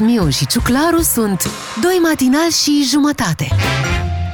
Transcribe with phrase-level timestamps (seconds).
[0.00, 1.50] Miu și Ciuclaru sunt
[1.82, 3.48] Doi matinali și jumătate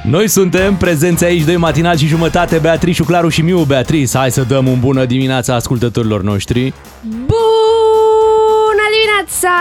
[0.03, 3.63] Noi suntem prezenți aici doi matinal și jumătate, Beatrice, Claru și Miu.
[3.63, 6.73] Beatrice, hai să dăm un bună dimineața ascultătorilor noștri.
[7.01, 9.55] Bună dimineața!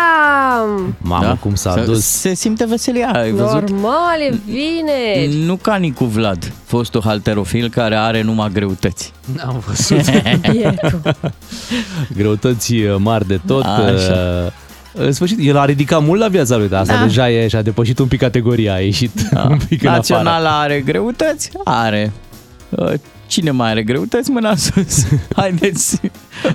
[0.98, 1.34] Mamă, da?
[1.40, 2.04] cum s-a Se- dus.
[2.04, 3.70] Se simte veselia, ai văzut?
[3.70, 5.44] Normal, e vineri.
[5.44, 9.12] Nu ca Nicu Vlad, fostul halterofil care are numai greutăți.
[9.36, 10.10] N-am văzut.
[10.50, 11.00] Bietul.
[12.16, 13.64] Greutăți uh, mari de tot.
[13.64, 14.52] Așa.
[14.94, 17.02] Uh, În sfârșit, el a ridicat mult la viața lui, dar asta Da.
[17.04, 19.10] deja e și-a depășit un pic categoria, a ieșit
[19.48, 19.96] un pic în afară.
[19.96, 21.50] Naționala are greutăți?
[21.64, 22.12] Are.
[22.68, 22.92] Uh,
[23.26, 24.30] Cine mai are greutăți?
[24.30, 25.06] Mâna sus.
[25.36, 26.00] Haideți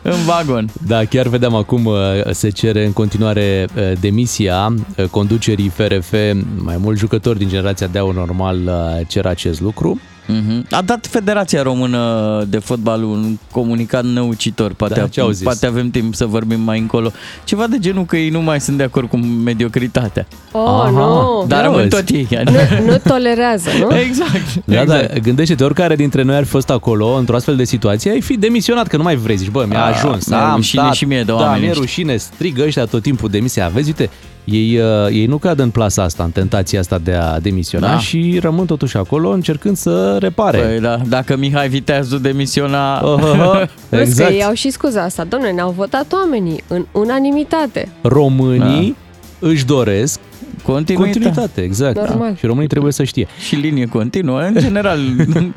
[0.02, 0.70] în vagon.
[0.88, 1.96] Da, chiar vedeam acum uh,
[2.32, 6.14] se cere în continuare uh, demisia uh, conducerii FRF.
[6.58, 10.00] Mai mulți jucători din generația de aur normal uh, cer acest lucru.
[10.32, 10.66] Mhm.
[10.72, 14.74] A dat Federația Română de Fotbal un comunicat năucitor.
[14.74, 15.44] Poate, Da, ce au zis?
[15.44, 17.12] poate avem timp să vorbim mai încolo.
[17.44, 20.28] Ceva de genul că ei nu mai sunt de acord cu mediocritatea.
[20.52, 20.90] Oh, Aha.
[20.90, 21.46] nu.
[21.48, 21.90] Dar Ia rămân uzi.
[21.90, 22.28] tot ei.
[22.44, 22.52] Nu,
[22.92, 23.96] nu tolerează, nu?
[23.98, 24.56] Exact.
[24.66, 25.14] Da, exact.
[25.14, 28.38] da, gândește-te, oricare dintre noi ar fi fost acolo, într-o astfel de situație, ai fi
[28.38, 31.06] demisionat, că nu mai vrei, zici, bă, mi-a A, ajuns, mi-e am rușine stat, și
[31.06, 31.82] mie de da, oameni mi-e ăștia.
[31.84, 34.10] rușine, strigă ăștia tot timpul demisia, vezi, uite,
[34.44, 38.00] ei, uh, ei nu cad în plasa asta, în tentația asta de a demisiona Da.
[38.00, 40.58] și rămân totuși acolo încercând să repare.
[40.58, 43.06] Păi, da, dacă Mihai Viteazu demisiona...
[43.06, 43.64] Oh, oh, oh.
[43.90, 44.30] Plus exact.
[44.30, 45.24] că ei au și scuza asta.
[45.24, 47.90] Domnule, ne-au votat oamenii în unanimitate.
[48.02, 48.96] Românii
[49.40, 50.20] își doresc
[50.64, 51.20] Continuitate.
[51.20, 51.96] continuitate, exact.
[51.96, 52.36] Normal.
[52.36, 53.28] Și românii trebuie să știe.
[53.48, 54.40] Și linie continuă.
[54.42, 55.00] În general,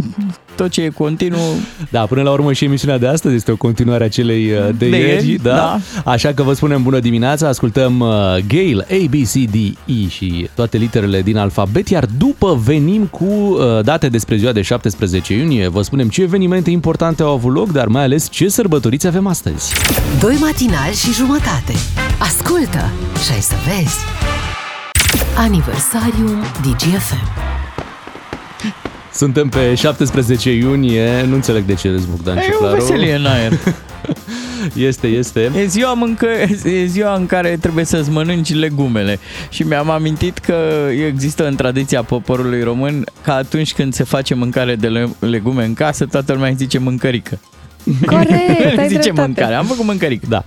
[0.57, 1.55] tot ce e continuu...
[1.91, 4.89] Da, până la urmă și emisiunea de astăzi este o continuare a celei uh, de,
[4.89, 5.55] De ieri, ieri, da?
[5.55, 5.81] da.
[6.11, 8.09] Așa că vă spunem bună dimineața, ascultăm uh,
[8.49, 13.25] Gale, A, B, C, D, E și toate literele din alfabet, iar după venim cu
[13.25, 17.73] uh, date despre ziua de 17 iunie, vă spunem ce evenimente importante au avut loc,
[17.73, 19.73] dar mai ales ce sărbătoriți avem astăzi.
[20.21, 21.73] Doi matinali și jumătate
[22.19, 22.91] Ascultă
[23.25, 23.97] și ai să vezi
[25.37, 27.29] Aniversariul DGFM
[29.13, 32.75] Suntem pe 17 iunie, nu înțeleg de ce râzi Bogdan și E o Claru.
[32.75, 33.53] veselie în aer.
[34.75, 35.51] Este, este.
[35.57, 36.27] E ziua, mâncă,
[36.65, 39.19] e ziua în care trebuie să-ți mănânci legumele.
[39.49, 40.55] Și mi-am amintit că
[41.07, 45.75] există în tradiția poporului român că atunci când se face mâncare de le- legume în
[45.75, 47.39] casă, toată lumea îi zice mâncărică.
[48.07, 49.21] Corect, ai zice dreptate.
[49.27, 49.55] mâncare.
[49.55, 50.27] Am făcut mâncărică.
[50.29, 50.45] Da,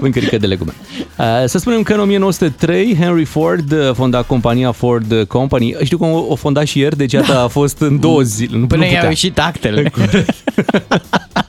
[0.00, 0.72] mâncărică de legume.
[1.18, 5.74] Uh, Să spunem că în 1903 Henry Ford uh, fonda compania Ford Company.
[5.82, 8.58] Știu că o o fonda și ieri, deci iată a fost în două zile.
[8.58, 9.08] Nu, Până nu i-au putea.
[9.08, 9.92] ieșit actele.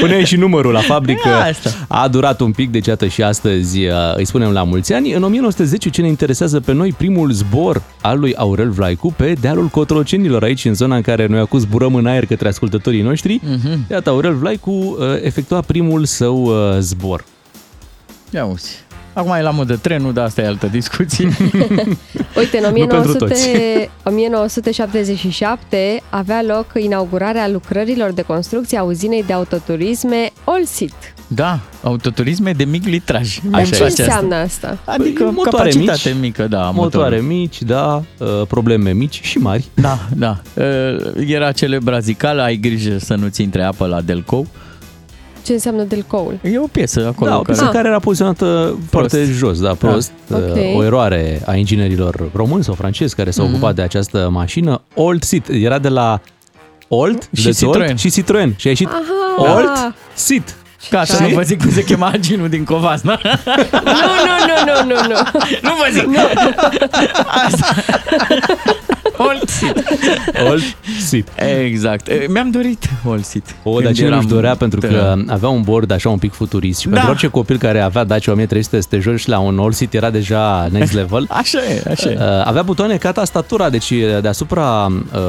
[0.00, 1.28] Până e și numărul la fabrică.
[1.28, 1.70] E asta.
[1.88, 5.12] A durat un pic, deci iată și astăzi uh, îi spunem la mulți ani.
[5.12, 9.66] În 1910 ce ne interesează pe noi primul zbor al lui Aurel Vlaicu pe dealul
[9.66, 13.40] Cotrocenilor, aici în zona în care noi acum zburăm în aer către ascultătorii noștri.
[13.42, 13.86] Mhm.
[13.90, 17.24] Iată, Aurel Vlaicu uh, efectua primul său uh, zbor.
[18.30, 18.83] Ia uzi.
[19.14, 21.28] Acum e la modă trenul, dar asta e altă discuție.
[22.38, 23.48] Uite, în Nu pentru toți.
[24.02, 30.92] 1900, 1977 avea loc inaugurarea lucrărilor de construcție a uzinei de autoturisme Olsit.
[31.26, 33.38] da, autoturisme de mic litraj.
[33.52, 34.02] Așa Îmi Ce place asta.
[34.02, 34.78] înseamnă asta?
[34.84, 36.70] Adică Păi, motoare capacitate mici, mică, da.
[36.74, 37.28] Motoare motor.
[37.28, 39.64] mici, da, uh, probleme mici și mari.
[39.74, 40.40] Da, da.
[40.54, 40.64] Uh,
[41.26, 44.46] Era celebra zicală, ai grijă să nu-ți intre apă la Delcou.
[45.44, 46.38] Ce înseamnă Delcoul?
[46.42, 47.30] E o piesă acolo.
[47.30, 47.70] Da, o piesă Ah.
[47.72, 50.10] care era poziționată foarte jos, da, prost.
[50.26, 50.36] Da.
[50.36, 50.56] Uh, Ok.
[50.76, 54.82] O eroare a inginerilor români sau francezi care s-au ocupat de această mașină.
[54.94, 56.20] Old Sit, era de la
[56.88, 57.88] Old, Și de Citroen.
[57.88, 58.54] Old și Citroen.
[58.56, 59.54] Și a ieșit Aha.
[59.56, 60.54] Old Sit.
[60.90, 63.20] Ca să nu vă zic cum se chema aginul din Covasna.
[63.24, 63.90] Nu,
[64.26, 65.16] nu, nu, nu, nu, nu.
[65.62, 66.08] nu vă zic.
[67.46, 67.74] Asta.
[69.16, 69.84] Olsit.
[70.50, 70.62] Old
[71.06, 71.28] Sit.
[71.64, 72.08] Exact.
[72.08, 73.54] E, Mi-am dorit Olsit.
[73.62, 75.24] O, dar Când cine eram nu-și dorea pentru că tânăr.
[75.28, 76.92] avea un bord așa un pic futurist și Da.
[76.92, 80.10] pentru orice copil care avea Dacia 1300 să te joci la un Old Sit era
[80.10, 81.26] deja next level.
[81.40, 82.14] Așa e, așa e.
[82.18, 85.20] Uh, avea butoane ca tastatura, deci uh, deasupra uh,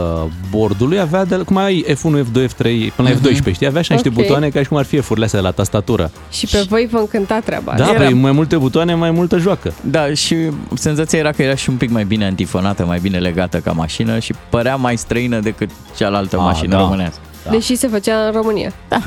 [0.50, 3.67] bordului avea, de, cum ai F1, F2, F3, până la F12, știi?
[3.67, 4.16] Avea așa niște Ok.
[4.16, 6.11] butoane ca și cum ar fi F-urile astea de la tastatură.
[6.31, 7.96] Și pe voi vă încânta treaba Da, asta.
[7.97, 9.73] păi, mai multe butoane, mai multă joacă.
[9.81, 10.35] Da, și
[10.73, 14.19] senzația era că era și un pic mai bine antifonată, mai bine legată ca mașină
[14.19, 16.81] și părea mai străină decât cealaltă Ah, mașină da.
[16.81, 17.19] românească.
[17.49, 18.73] Deși se făcea în România.
[18.89, 18.97] Da.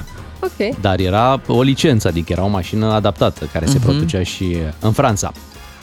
[0.43, 0.81] Ok.
[0.81, 5.32] Dar era o licență, adică era o mașină adaptată, care se producea și în Franța.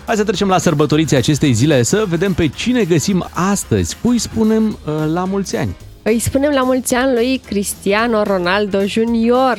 [0.06, 3.98] Hai să trecem la sărbătoriții acestei zile, să vedem pe cine găsim astăzi.
[4.04, 5.76] Cui spunem uh, la mulți ani?
[6.04, 9.58] Îi spunem la mulți ani lui Cristiano Ronaldo Junior,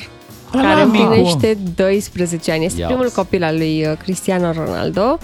[0.53, 1.03] Ala, care amigo.
[1.05, 2.65] împlinește 12 ani.
[2.65, 3.15] Este Ia primul uzi.
[3.15, 5.19] copil al lui uh, Cristiano Ronaldo.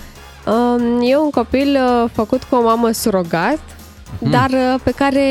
[0.47, 3.59] Um, E un copil uh, făcut cu o mamă surogat,
[4.19, 4.31] Mhm.
[4.31, 5.27] dar uh, pe care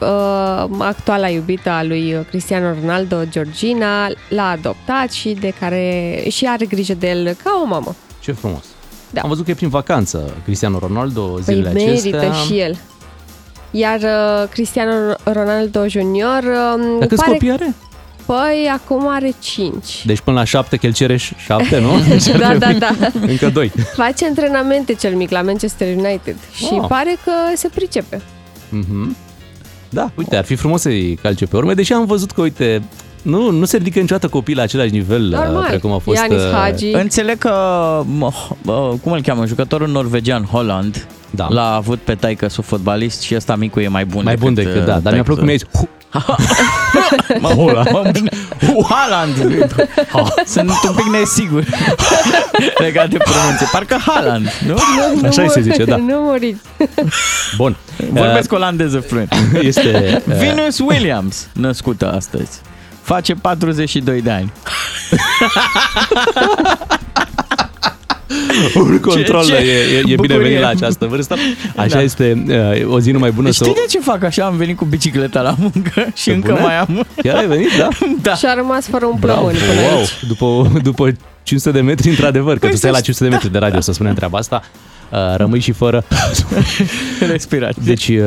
[0.00, 6.66] uh, actuala iubită a lui Cristiano Ronaldo, Georgina, l-a adoptat și de care și are
[6.66, 7.94] grijă de el ca o mamă.
[8.20, 8.64] Ce frumos!
[9.10, 9.20] Da.
[9.20, 12.32] Am văzut că e prin vacanță Cristiano Ronaldo Păi zilele merită acestea.
[12.32, 12.76] și el.
[13.70, 17.32] Iar uh, Cristiano Ronaldo Junior um, Dar câți pare...
[17.32, 17.74] copii are?
[18.26, 20.04] Păi acum are 5.
[20.06, 21.90] Deci până la șapte, că el cere ș- șapte, nu?
[22.38, 22.88] da, da, da.
[23.26, 23.72] Încă doi.
[23.94, 26.84] Face antrenamente cel mic la Manchester United și Oh.
[26.88, 28.20] pare că se pricepe.
[28.68, 29.16] Mhm.
[29.88, 32.82] Da, uite, ar fi frumos să-i calce pe urme, deși am văzut că, uite,
[33.22, 35.64] nu, nu se ridică niciodată copiii la același nivel uh, Normal.
[35.68, 36.16] precum a fost...
[36.18, 36.86] Ianis uh, Hagi.
[36.92, 37.50] Înțeleg că,
[38.06, 38.30] mă,
[38.62, 41.46] bă, cum îl cheamă, jucătorul norvegian Holland Da.
[41.50, 44.76] l-a avut pe taică sub fotbalist și ăsta micu e mai bun Mai bun decât,
[44.80, 45.46] uh, da, dar mi-a plăcut cum taică-su.
[45.46, 45.88] mi-ai zis, "Hu,
[47.40, 48.10] Mă, mă, mă,
[48.60, 49.36] Hu- Haaland!
[50.46, 51.64] Sunt un pic nesigur
[52.78, 53.66] legat de pronunție.
[53.72, 54.74] Parcă Haaland, nu?
[55.20, 55.96] Nu, Așa nu, se zice, da.
[55.96, 56.60] Nu muriți.
[57.56, 57.76] Bun.
[58.10, 59.32] Vorbesc olandeză fluent.
[59.54, 60.22] Uh, Este...
[60.26, 62.60] uh, Venus Williams, născută astăzi.
[63.02, 64.52] Face 42 de ani.
[68.74, 70.16] Un control, ce e, e, e bucurie.
[70.16, 71.36] binevenit la această vârstă.
[71.76, 72.02] Așa Da.
[72.02, 72.44] este
[72.86, 73.64] uh, o zi numai bună să...
[73.64, 74.44] Știi de ce fac așa?
[74.44, 76.62] Am venit cu bicicleta la muncă și Pe încă bune?
[76.62, 77.06] mai am...
[77.22, 77.88] Chiar ai venit, da?
[78.22, 78.34] Da.
[78.34, 79.98] Și a rămas fără un Bravo, plămân până wow.
[79.98, 80.24] aici.
[80.28, 81.12] După, după
[81.42, 83.80] 500 de metri, într-adevăr, că Păi tu stai să la 500 de metri de radio,
[83.80, 84.93] să spunem treaba asta, uh,
[85.36, 86.04] rămâi și fără.
[87.32, 87.82] Respirație.
[87.84, 88.22] Deci, uh,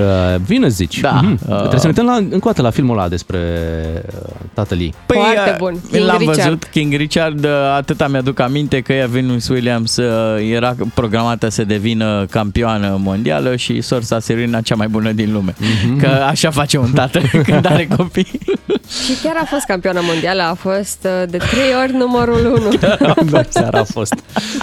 [0.46, 1.00] vină zici.
[1.00, 1.20] Da.
[1.24, 1.32] Mhm.
[1.48, 1.56] Uh.
[1.56, 3.38] Trebuie să ne uităm la, încă o dată la filmul ăla despre
[4.24, 4.94] uh, tatăl ei.
[5.06, 5.80] Foarte uh, bun.
[5.92, 6.38] King L-am Richard.
[6.42, 10.06] văzut, King Richard, uh, atâta mi-aduc aminte că ea Venus Williams uh,
[10.52, 15.56] era programată să devină campioană mondială și sorsa Serena cea mai bună din lume.
[15.60, 16.00] Mhm.
[16.00, 18.40] Că așa face un tată când are copii.
[19.06, 22.70] Și chiar a fost campioană mondială, a fost uh, de trei ori numărul 1.
[23.32, 24.14] da, chiar a fost.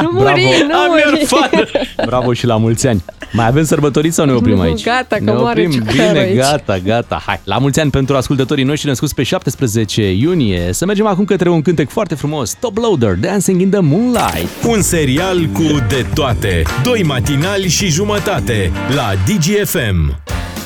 [0.00, 0.20] Nu Bravo.
[0.22, 1.94] muri, nu I'm your muri.
[2.14, 2.26] Father.
[2.26, 3.04] Bravo și la mulți ani.
[3.32, 4.84] Mai avem sărbătoriți sau ne oprim Nu, aici?
[4.84, 5.70] gata, că ne moare oprim.
[5.70, 6.36] ciuclarul Bine, aici.
[6.36, 7.22] gata, gata.
[7.26, 10.72] Hai, la mulți ani pentru ascultătorii noștri născuți pe 17 iunie.
[10.72, 12.56] Să mergem acum către un cântec foarte frumos.
[12.60, 14.48] Top Loader, Dancing in the Moonlight.
[14.66, 16.62] Un serial cu de toate.
[16.82, 20.16] Doi matinali și jumătate la DGFM.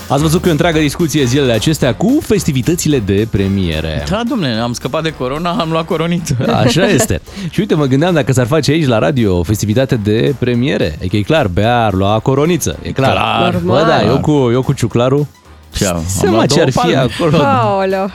[0.08, 4.04] Ați văzut că întreagă discuție zilele acestea cu festivitățile de premiere.
[4.10, 6.36] Da, domne, am scăpat de corona, am luat coroniță.
[6.54, 7.20] Așa este.
[7.50, 10.94] Și uite, mă gândeam dacă s-ar face aici la radio o festivitate de premiere.
[10.98, 12.78] Adică e clar, Bea ar lua coroniță.
[12.82, 13.10] E clar.
[13.12, 13.52] Clar.
[13.52, 13.84] Normal.
[13.84, 15.26] Bă, da, eu cu, eu cu ciuclarul.
[15.74, 16.96] Și am, am Seama luat ce două ar fi palme.
[16.96, 17.36] acolo.
[17.38, 18.10] Paolo.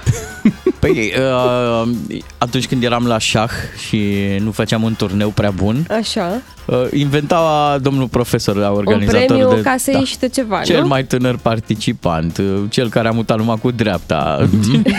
[0.80, 1.14] Păi,
[1.84, 1.92] uh,
[2.38, 3.50] atunci când eram la șah
[3.88, 6.42] și nu făceam un turneu prea bun, Așa.
[6.66, 9.62] Uh, inventa domnul profesor, la Un organizator premiu de...
[9.62, 9.98] ca să da.
[9.98, 10.88] iei și tu ceva, Cel nu?
[10.88, 14.50] mai tânăr participant, uh, cel care a mutat numai cu dreapta,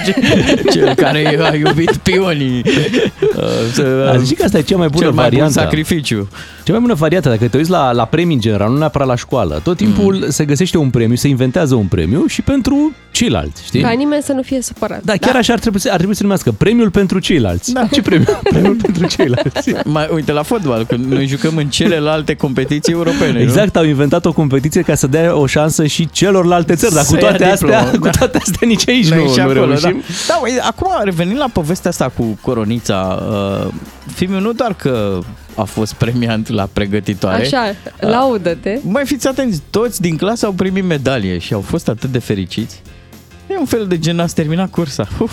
[0.73, 2.63] cel care a iubit pionii.
[3.37, 5.61] uh, să- Aș zic că asta e cea mai bună cel mai bun variantă.
[5.61, 6.29] sacrificiu.
[6.65, 9.17] Cea mai bună variantă, dacă te uiți la, la premii în general, nu neapărat la
[9.17, 10.31] școală, tot timpul mm.
[10.31, 13.81] se găsește un premiu, se inventează un premiu și pentru ceilalți, știi?
[13.83, 15.03] Ca nimeni să nu fie supărat.
[15.03, 17.73] Da, chiar așa ar trebui, să, ar trebui să numească premiul pentru ceilalți.
[17.73, 17.87] Da.
[17.93, 18.27] Ce premiu?
[18.53, 19.73] Premiul pentru ceilalți.
[19.85, 23.41] Mai, uite la fotbal, când noi jucăm în celelalte competiții europene.
[23.41, 27.13] Exact, au inventat o competiție ca să dea o șansă și celorlalte țări, dar Să
[27.15, 28.11] cu toate ia astea, diplomă, cu da.
[28.11, 30.03] toate astea nici aici Noi nu, și nu acolo, reușim.
[30.27, 33.23] Da, da uite, acum revenind la povestea asta cu coronița,
[33.67, 33.73] uh,
[34.15, 35.19] filmul nu doar că
[35.55, 37.43] a fost premiant la pregătitoare.
[37.43, 38.79] Așa, laudă-te.
[38.83, 42.83] Mai fiți atenți, toți din clasă au primit medalie și au fost atât de fericiți.
[43.51, 45.09] E un fel de gen, ați terminat cursa.
[45.19, 45.33] Uf,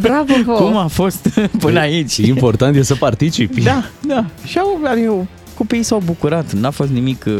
[0.00, 0.58] Bravo vouă.
[0.58, 1.28] cum a fost
[1.60, 2.16] până aici?
[2.16, 3.60] Important e să participi.
[3.62, 4.24] Da, da.
[4.44, 5.26] Și au, adică,
[5.60, 6.52] copiii s-au bucurat.
[6.52, 7.34] N-a fost nimic uh,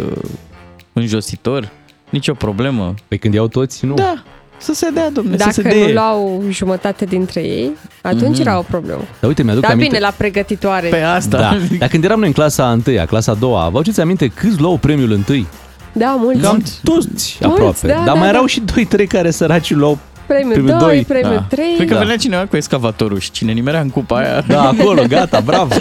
[0.93, 1.69] înjositor,
[2.11, 2.95] nicio problemă.
[3.09, 3.95] Pe când iau toți, nu.
[3.95, 4.23] Da,
[4.59, 5.87] să se dea, domne, să se Dacă dea.
[5.87, 7.71] nu luau jumătate dintre ei,
[8.03, 8.41] atunci Mhm.
[8.41, 9.00] era o problemă.
[9.21, 9.89] Dar uite, mi-aduc Dar aminte.
[9.95, 10.89] bine, la pregătitoare.
[10.89, 11.39] Pe asta.
[11.39, 11.57] Da.
[11.79, 14.61] Dar când eram noi în clasa a întâia, clasa a doua, vă aduceți aminte câți
[14.61, 15.47] luau premiul întâi?
[15.93, 16.41] Da, mulți.
[16.41, 17.87] Cam toți aproape.
[17.87, 18.29] da, Dar da, mai da.
[18.29, 21.05] erau și 2-3 care săraci luau Premiul Premiul 2, doi.
[21.05, 21.43] premiul Da.
[21.57, 21.75] 3.
[21.77, 22.00] Cred că Da.
[22.00, 24.41] venea cineva cu excavatorul și cine nimerea în cupa aia.
[24.49, 25.75] Da, acolo, gata, bravo.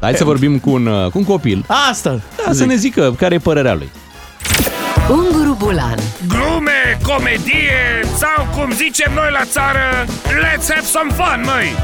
[0.00, 1.64] Hai să vorbim cu un, cu un copil.
[1.90, 2.20] Asta.
[2.46, 3.90] Da, să ne zică care e părerea lui.
[5.10, 11.74] Unguru Bulan Glume, comedie sau cum zicem noi la țară, let's have some fun, măi!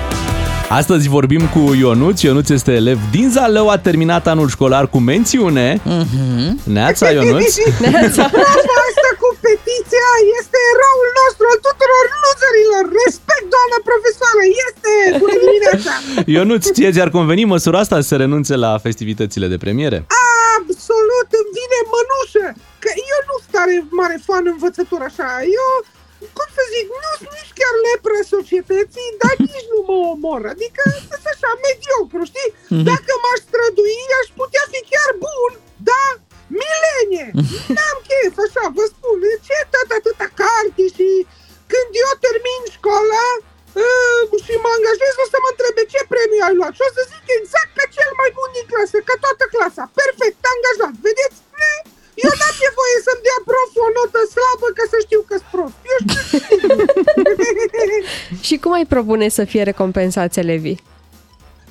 [0.68, 2.20] Astăzi vorbim cu Ionuț.
[2.20, 5.80] Ionuț este elev din Zalău, a terminat anul școlar cu mențiune.
[5.84, 6.60] Mhm.
[6.64, 7.56] Neața, Ionuț.
[8.06, 8.30] Asta
[9.26, 12.84] cu petiția este eroul nostru al tuturor loserilor.
[13.02, 14.92] Respect, doamna profesoară, este!
[15.22, 15.92] Bună dimineața!
[16.36, 19.98] Ionuț, ție ți-ar conveni măsura asta să renunțe la festivitățile de premiere?
[20.56, 22.46] Absolut, îmi vine mănușă!
[22.82, 25.28] Că eu nu sunt tare mare fan învățător așa.
[25.60, 25.70] Eu,
[26.36, 30.42] cum să zic, nu sunt nici chiar lepră societății, dar nici nu mă omor.
[30.54, 32.50] Adică sunt așa mediocru, știi?
[32.90, 35.52] Dacă m-aș strădui, aș putea fi chiar bun,
[35.90, 36.04] da?
[36.60, 37.28] Milenie!
[37.76, 39.18] N-am chef, așa, vă spun.
[39.46, 41.08] Ce tot atâta carte și
[41.72, 43.24] când eu termin școala,
[43.82, 46.72] uh, și mă angajez, o să mă întrebe ce premiu ai luat.
[46.76, 49.84] Și o să zic exact ca cel mai bun din clasă, ca toată clasa.
[50.00, 50.94] Perfect, angajat.
[51.06, 51.38] Vedeți?
[51.60, 51.72] Ne?
[52.24, 55.78] Eu n-am nevoie să-mi dea prof o notă slabă ca să știu că-s prost.
[55.92, 56.20] Eu știu
[58.46, 60.78] Și cum ai propune să fie recompensați elevii?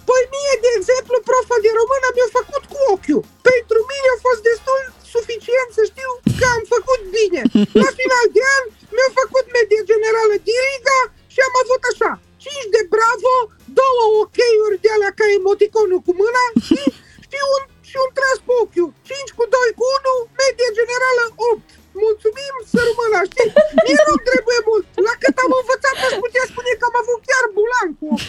[0.10, 3.24] Păi mie, de exemplu, profa de română mi-a făcut cu ochiul.
[3.50, 4.82] Pentru mine a fost destul
[5.14, 7.42] suficient să știu că am făcut bine.
[7.84, 11.00] La final de an mi-a făcut medie generală diriga
[11.34, 12.12] și am avut așa,
[12.44, 13.34] 5 de bravo,
[13.80, 16.80] două ok-uri de alea ca emoticonul cu mâna și,
[17.32, 18.92] și, un, și un tras cu ochiul.
[19.10, 21.68] 5 cu 2 cu 1, medie generală 8.
[22.06, 23.50] Mulțumim, să rămână, știi?
[23.86, 24.86] Mie nu trebuie mult.
[25.08, 28.22] La cât am învățat, aș putea spune că am avut chiar bulan cu 8.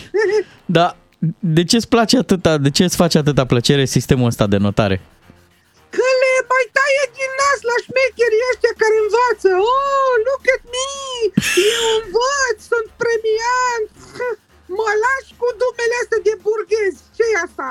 [0.79, 0.89] Da,
[1.57, 4.97] de ce îți place atâta, de ce îți face atâta plăcere sistemul ăsta de notare?
[5.97, 9.49] Că le mai taie din nas la șmecherii ăștia care învață.
[9.75, 10.91] Oh, look at me!
[11.77, 13.91] Eu învăț, sunt premiant!
[14.79, 17.01] Mă lași cu dumele astea de burghezi.
[17.17, 17.69] ce e asta?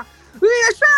[0.56, 0.94] E așa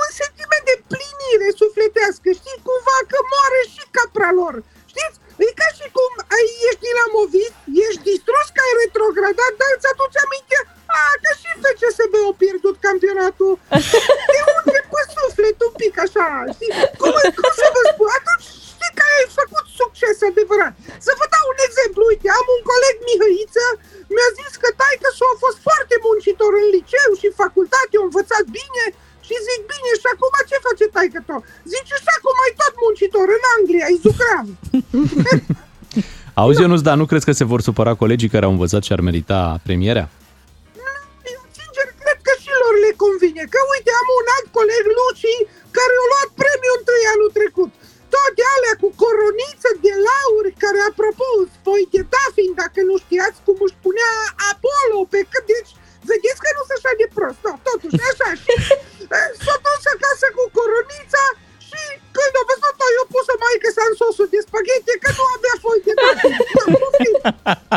[0.00, 2.64] un sentiment de plinire sufletească, știi?
[2.66, 4.54] Cumva că moare și capra lor.
[4.92, 5.16] Știți?
[5.44, 7.52] E ca și cum ai, ești dinamovit,
[7.86, 10.58] ești distrus că ai retrogradat, dar îți aduce aminte
[10.98, 13.52] a, că și FCSB au pierdut campionatul.
[14.32, 16.72] Te unde pe suflet un pic așa, știi?
[17.00, 18.08] Cum, cum să vă spun?
[18.18, 20.74] Atunci știi că ai făcut succes adevărat.
[21.06, 22.02] Să vă dau un exemplu.
[22.10, 23.66] Uite, am un coleg Mihăiță,
[24.14, 28.44] mi-a zis că taică s a fost foarte muncitor în liceu și facultate, a învățat
[28.58, 28.84] bine,
[29.28, 31.40] și zic, bine, și acum ce face taică tău?
[31.72, 32.07] Zice, și acum ai tot
[32.98, 34.46] muncitor în Anglia, e zucrav.
[36.42, 39.00] Auzi, Ionuț, dar nu crezi că se vor supăra colegii care au învățat și ar
[39.08, 40.06] merita premierea?
[41.58, 43.42] Sincer, cred că și lor le convine.
[43.54, 45.34] Că uite, am un alt coleg, Luci,
[45.76, 47.70] care a luat premiul întâi anul trecut.
[48.14, 53.58] Toate alea cu coroniță de lauri, care, apropo, spoi de Tafin, dacă nu știați cum
[53.66, 54.12] își punea
[54.50, 55.72] Apollo pe cât, deci
[56.10, 57.40] vedeți că nu sunt așa de prost.
[57.46, 58.28] No, totuși, așa.
[58.42, 58.52] Și
[59.44, 61.47] s-a dus acasă cu coronița și
[62.16, 65.78] când a văzut-o, eu pus-o maică să în sosul de spaghete, că nu avea foi
[65.86, 66.28] de date.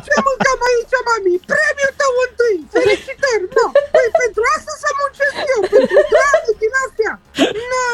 [0.06, 1.36] Ce mâncam aici, mami?
[1.52, 2.60] Premiul tău întâi.
[2.76, 3.46] Felicitări.
[3.58, 3.66] No.
[3.94, 7.14] Păi pentru asta să muncesc eu, pentru dragul din astea.
[7.72, 7.88] No.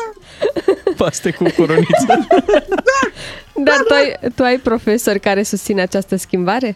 [0.99, 2.13] Paste cu coroniță.
[2.89, 3.01] Da.
[3.67, 6.71] Dar tu ai, tu ai profesori care susțin această schimbare?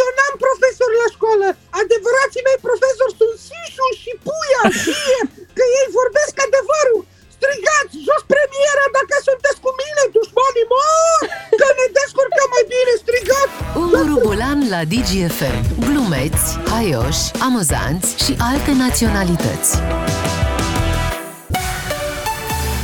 [0.00, 1.46] Eu n-am profesor la școală.
[1.82, 4.62] Adevărații mei profesori sunt Sișu și Puia.
[4.84, 5.20] Știe
[5.56, 7.02] că ei vorbesc adevărul.
[7.44, 11.18] Strigați jos premiera dacă sunteți cu mine, dușmanii mor!
[11.60, 13.54] Că ne descurcăm mai bine, strigați!
[13.82, 15.56] Unguru Bulan la DGFM.
[15.86, 19.70] Glumeți, haioși, amuzanți și alte naționalități.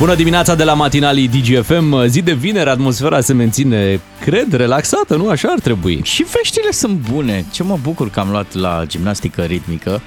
[0.02, 2.06] Bună dimineața de la matinalii DGFM.
[2.06, 5.28] Zi de vineri, atmosfera se menține, cred, relaxată, nu?
[5.28, 6.00] Așa ar trebui.
[6.04, 7.44] Și veștile sunt bune.
[7.52, 10.02] Ce mă bucur că am luat la gimnastică ritmică.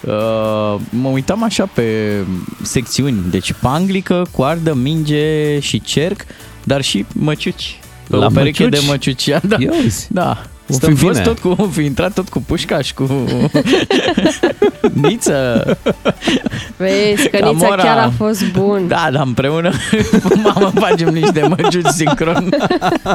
[0.00, 0.12] Uh,
[0.90, 1.84] mă uitam așa pe
[2.62, 3.18] secțiuni.
[3.30, 6.20] Deci panglică, coardă, minge și cerc,
[6.64, 7.78] dar și măciuci.
[8.06, 8.80] La La o pereche măciuci?
[8.80, 9.28] de măciuci.
[9.42, 9.56] Da.
[9.58, 10.06] Ia uzi.
[10.10, 10.42] Da.
[10.68, 11.24] O Stăm fi fost bine.
[11.24, 13.24] tot cu, o fi intrat tot cu pușcaș, cu
[15.02, 15.64] niță.
[16.76, 17.82] Vezi, că Nița Camora.
[17.82, 18.88] chiar a fost bun.
[18.88, 19.70] Da, dar împreună
[20.42, 22.48] mamă, facem niște măciuci sincron.
[23.02, 23.14] Da,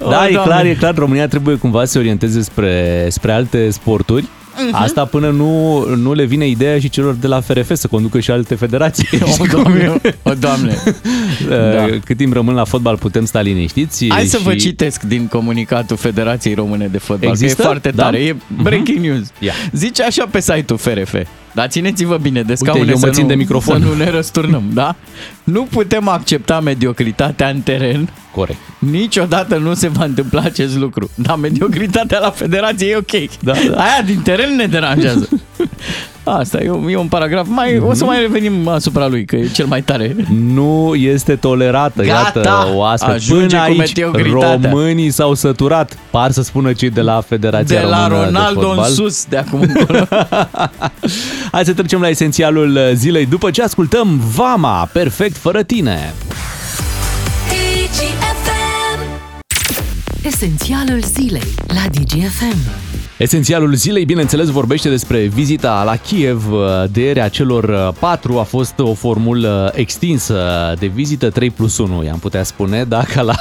[0.00, 0.28] O, e Doamne.
[0.44, 4.26] clar, e clar, România trebuie cumva să se orienteze spre, spre alte sporturi.
[4.56, 4.74] Mhm.
[4.74, 8.30] Asta până nu, nu le vine ideea și celor de la FRF să conducă și
[8.30, 9.08] alte federații.
[9.40, 10.76] O, doamne, o, doamne.
[11.48, 11.86] Da.
[12.04, 14.06] Cât timp rămân la fotbal putem sta liniștiți.
[14.08, 14.42] Hai să și...
[14.42, 17.54] vă citesc din comunicatul Federației Române de Fotbal, Există?
[17.54, 18.02] că e foarte Da?
[18.02, 19.26] tare, e breaking news.
[19.38, 19.52] Ia.
[19.72, 21.14] Zice așa pe site-ul FRF,
[21.54, 23.80] dar țineți-vă bine de scaune eu mă să, țin nu, de microfon.
[23.80, 24.96] să nu ne răsturnăm, da?
[25.44, 28.58] Nu putem accepta mediocritatea în teren, Corect.
[28.78, 31.10] niciodată nu se va întâmpla acest lucru.
[31.14, 33.38] Dar mediocritatea la federație e ok.
[33.40, 33.82] Da, da.
[33.82, 35.28] Aia din teren ne deranjează.
[36.24, 37.46] Asta e un, e un paragraf.
[37.48, 40.16] Mai, O să mai revenim asupra lui, că e cel mai tare.
[40.52, 42.38] Nu este tolerată, Gata!
[42.38, 43.14] iată, o astfel.
[43.14, 44.70] Ajunge Până cu aici, mediocritatea.
[44.70, 45.96] românii s-au săturat.
[46.10, 48.90] Par să spună cei de la Federația De la Română Ronaldo de în Fotbal.
[48.90, 49.98] sus, de acum încolo.
[51.52, 56.12] Hai să trecem la esențialul zilei după ce ascultăm Vama, perfect fără tine.
[60.22, 62.56] Esențialul zilei la DGFM.
[63.22, 66.44] Esențialul zilei, bineînțeles, vorbește despre vizita la Kiev
[66.92, 68.38] de ieri a celor patru.
[68.38, 70.38] A fost o formulă extinsă
[70.78, 73.34] de vizită 3 plus 1, i-am putea spune, dacă la...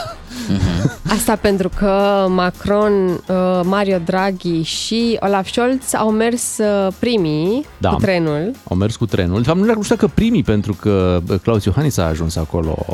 [1.17, 7.89] Asta pentru că Macron, uh, Mario Draghi și Olaf Scholz au mers uh, primii Da.
[7.89, 8.51] cu trenul.
[8.69, 9.41] Au mers cu trenul.
[9.41, 12.85] De fapt, nu știu dacă primii, pentru că Claus Iohannis a ajuns acolo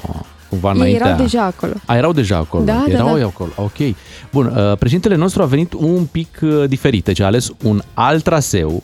[0.50, 1.06] cumva Ei înaintea.
[1.06, 1.74] erau deja acolo.
[1.86, 2.63] A, erau deja acolo.
[2.63, 3.18] Da, da, erau da.
[3.18, 3.51] ei acolo.
[3.56, 3.96] Ok.
[4.32, 8.24] Bun, uh, președintele nostru a venit un pic uh, diferit, deci a ales un alt
[8.24, 8.84] traseu,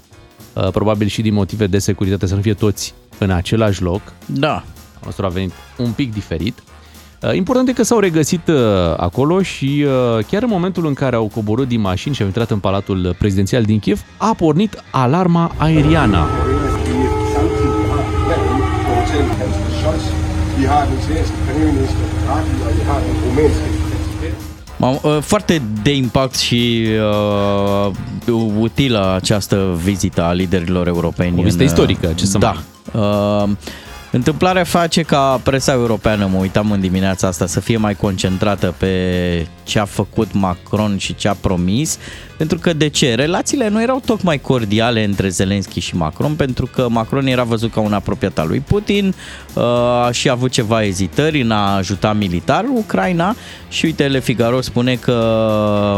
[0.53, 4.01] uh, probabil și din motive de securitate, să nu fie toți în același loc.
[4.25, 4.53] Da.
[4.53, 6.63] Al nostru a venit un pic diferit.
[7.21, 8.55] Uh, Important e că s-au regăsit uh,
[8.97, 9.85] acolo și
[10.17, 13.15] uh, chiar în momentul în care au coborât din mașini și au intrat în palatul
[13.19, 16.27] prezidențial din Kiev, a pornit alarma aeriană.
[20.63, 23.63] Vi har den svenske premierminister Draghi, og vi har den rumænske
[24.77, 26.87] Mam, uh, Foarte de impact și
[28.27, 31.39] uh, utilă această vizită a liderilor europeni.
[31.39, 32.55] O vizită în, uh, istorică, ce să Da.
[32.93, 33.49] Uh,
[34.13, 39.47] întâmplarea face ca presa europeană, mă uitam în dimineața asta, să fie mai concentrată pe
[39.63, 41.99] ce a făcut Macron și ce a promis.
[42.37, 43.15] Pentru că de ce?
[43.15, 47.79] Relațiile nu erau tocmai cordiale între Zelensky și Macron, pentru că Macron era văzut ca
[47.79, 49.13] un apropiat al lui Putin
[49.53, 49.63] uh,
[50.11, 53.35] și a avut ceva ezitări în a ajuta militar Ucraina
[53.69, 55.13] și uite, Le Figaro spune că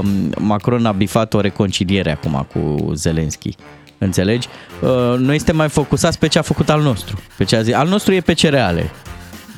[0.03, 3.55] um, Macron a bifat o reconciliere acum cu Zelensky.
[3.97, 4.47] Înțelegi?
[4.81, 7.19] Uh, Noi suntem mai focusați pe ce a făcut al nostru.
[7.37, 7.73] Pe ce a zis.
[7.73, 8.91] Al nostru e pe cereale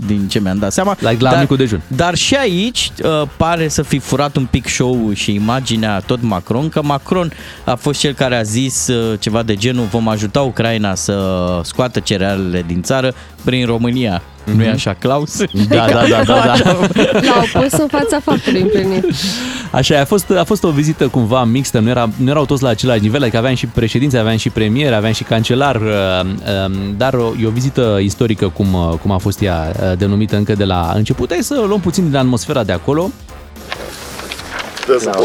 [0.05, 0.95] din ce mi-am dat seama.
[0.99, 1.81] Like la micul dejun.
[1.87, 6.69] Dar și aici uh, pare să fi furat un pic show și imaginea tot Macron,
[6.69, 7.31] că Macron
[7.65, 11.99] a fost cel care a zis uh, ceva de genul vom ajuta Ucraina să scoată
[11.99, 13.13] cerealele din țară
[13.43, 14.21] prin România.
[14.47, 14.55] Mm-hmm.
[14.55, 15.37] Nu e așa, Claus?
[15.37, 16.53] Da, da, da, da, da.
[17.21, 19.05] L-au pus în fața faptului împlinit.
[19.71, 22.63] Așa, e, a fost, a fost o vizită cumva mixtă, nu, era, nu erau toți
[22.63, 26.73] la același nivel, adică aveam și președinți, aveam și premier, aveam și cancelar, uh, um,
[26.97, 30.53] dar o- e o vizită istorică cum, uh, cum a fost ea uh, denumită încă
[30.53, 31.29] de la început.
[31.31, 33.11] Hai să luăm puțin din atmosfera de acolo.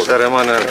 [0.06, 0.62] Cher Emmanuel,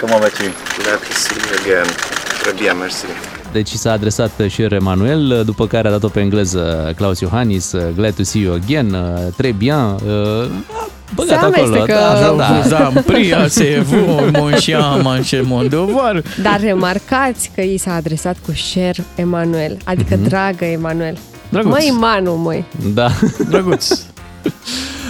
[0.00, 0.42] comment vas-tu
[0.82, 1.94] Glad to see you again.
[2.42, 3.37] Très bien, merci.
[3.52, 8.12] Deci s-a adresat și Emanuel, după care a dat-o pe engleză Claus Iohannis, uh, glad
[8.14, 11.64] to see you again, uh, très bien, uh, a băgat Se acolo.
[11.66, 11.98] amestecă.
[11.98, 12.84] Da, da, Vous da.
[12.86, 16.22] am pris assez vous, mon chien, mange mon devoir.
[16.42, 20.28] Dar remarcați că i s-a adresat cu cher Emanuel, adică Mhm.
[20.28, 21.16] dragă Emanuel.
[21.48, 21.72] Drăguț.
[21.72, 22.64] Măi, Manu, măi.
[22.94, 23.10] da.
[23.48, 23.88] Drăguț.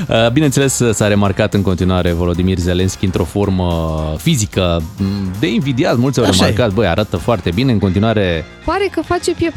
[0.09, 5.05] Uh, Bineînțeles, s-a remarcat în continuare Volodymyr Zelensky într-o formă fizică m,
[5.41, 5.97] de invidiat.
[5.97, 6.49] Mulți au Așa e.
[6.49, 8.45] remarcat, băi, arată foarte bine în continuare.
[8.65, 9.57] Pare că face piept.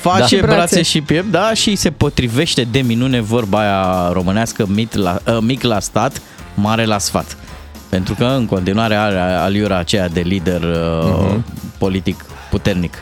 [0.00, 0.46] Face Da.
[0.46, 0.56] brațe.
[0.56, 0.82] Brațe.
[0.82, 5.62] și piept, da, și se potrivește de minune vorba aia românească, mic la, uh, mic
[5.62, 6.20] la stat,
[6.54, 7.36] mare la sfat.
[7.88, 11.44] Pentru că în continuare are aliura aceea de lider uh, Mhm.
[11.78, 12.94] politic puternic.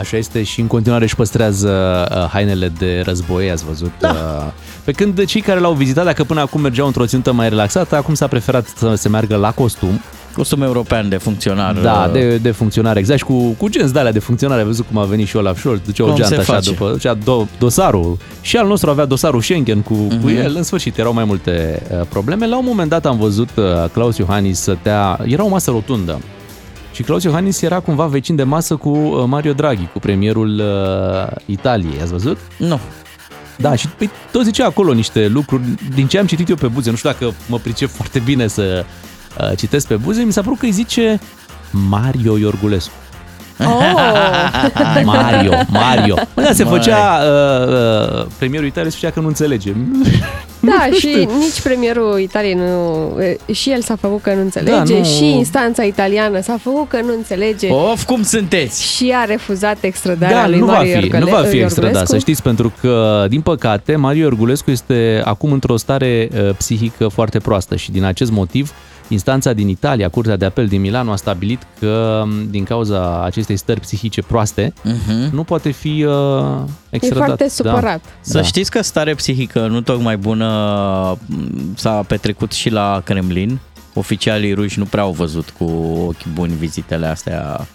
[0.00, 1.70] Așa este și în continuare își păstrează
[2.10, 3.90] uh, hainele de război, ați văzut.
[3.98, 4.08] Da.
[4.08, 4.52] Uh,
[4.84, 8.14] pe când cei care l-au vizitat, dacă până acum mergeau într-o țintă mai relaxată, acum
[8.14, 10.00] s-a preferat să se meargă la costum.
[10.34, 11.74] Costum european de funcționar.
[11.74, 14.60] Da, uh, de, de funcționare, exact, și cu, cu genți de alea de funcționare.
[14.60, 16.70] Ai văzut cum a venit și Olaf Scholz, ducea o Cum geantă se așa face?
[16.70, 18.18] după, ducea do, dosarul.
[18.40, 20.20] Și al nostru avea dosarul Schengen cu, uh-huh.
[20.20, 20.36] cu Mhm.
[20.36, 20.54] el.
[20.56, 22.46] În sfârșit, erau mai multe uh, probleme.
[22.46, 26.18] La un moment dat am văzut uh, Claus Iohannis stătea, era o masă rotundă.
[26.92, 31.36] Și Claus Iohannis era cumva vecin de masă cu uh, Mario Draghi, cu premierul uh,
[31.46, 32.00] Italiei.
[32.00, 32.38] Ați văzut?
[32.58, 32.80] Nu.
[33.56, 35.62] Da, și păi, tot zicea acolo niște lucruri,
[35.94, 38.84] din ce am citit eu pe buze, nu știu dacă mă pricep foarte bine să
[39.40, 41.20] uh, citesc pe buze, mi s-a părut că îi zice
[41.70, 42.92] Mario Iorgulescu.
[43.66, 45.02] Oh!
[45.04, 46.14] Mario, Mario.
[46.34, 46.78] Bă, da, se Mai.
[46.78, 47.68] făcea, uh,
[48.20, 49.72] uh, premierul Italiei se făcea că nu înțelege.
[50.62, 53.20] Da, și nici premierul Italiei nu...
[53.46, 56.88] e, Și el s-a făcut că nu înțelege, Da, nu- și instanța italiană s-a făcut
[56.88, 57.68] că nu înțelege.
[57.70, 58.82] Of, cum sunteți?
[58.96, 61.82] Și a refuzat extradarea Da, lui nu va Mario fi, Iorgule- nu va fi extradat,
[61.82, 62.06] Iorgulescu.
[62.06, 67.38] să știți, pentru că, din păcate, Mario Iorgulescu este acum într-o stare uh, psihică foarte
[67.38, 68.72] proastă și din acest motiv
[69.12, 73.56] Instanța din Italia, Curtea de Apel din Milano, a stabilit că m, din cauza acestei
[73.56, 75.30] stări psihice proaste, Uh-huh.
[75.32, 76.12] nu poate fi uh,
[76.90, 77.26] E extradat.
[77.26, 78.04] foarte supărat.
[78.20, 78.42] Să Da.
[78.44, 80.46] știți că stare psihică nu tocmai bună
[81.26, 83.58] m, s-a petrecut și la Kremlin.
[83.94, 85.64] Oficialii ruși nu prea au văzut cu
[86.06, 87.66] ochi buni vizitele astea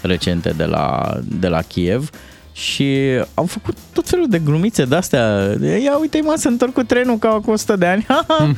[0.00, 2.10] recente de la, de la Kiev
[2.52, 2.98] și
[3.34, 5.54] au făcut tot felul de glumițe de-astea.
[5.82, 8.06] Ia uite mă, se întorc cu trenul ca cu 100 de ani.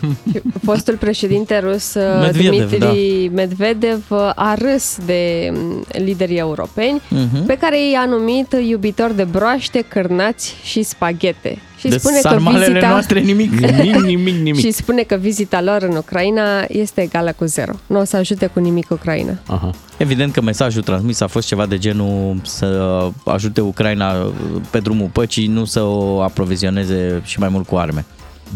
[0.64, 4.04] Fostul președinte rus Medvedev, Dmitri Medvedev
[4.34, 7.46] a râs de mm, liderii europeni Mhm.
[7.46, 11.58] pe care i-a numit iubitori de broaște, cârnați și spaghete.
[11.84, 13.50] Și de spune că sarmalele vizita noastre nimic.
[13.60, 14.60] Nimic, nimic, nimic.
[14.60, 17.72] și spune că vizita lor în Ucraina este egală cu zero.
[17.86, 19.32] Nu o să ajute cu nimic Ucraina.
[19.46, 19.70] Aha.
[19.96, 24.32] Evident că mesajul transmis a fost ceva de genul să ajute Ucraina
[24.70, 28.04] pe drumul păcii, nu să o aprovizioneze și mai mult cu arme.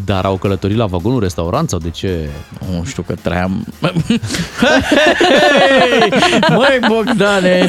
[0.04, 2.28] Dar au călătorit la vagonul restaurant sau de ce?
[2.70, 3.66] Nu știu că trăiam...
[4.60, 6.12] Hei!
[6.48, 7.68] Măi, Bogdane!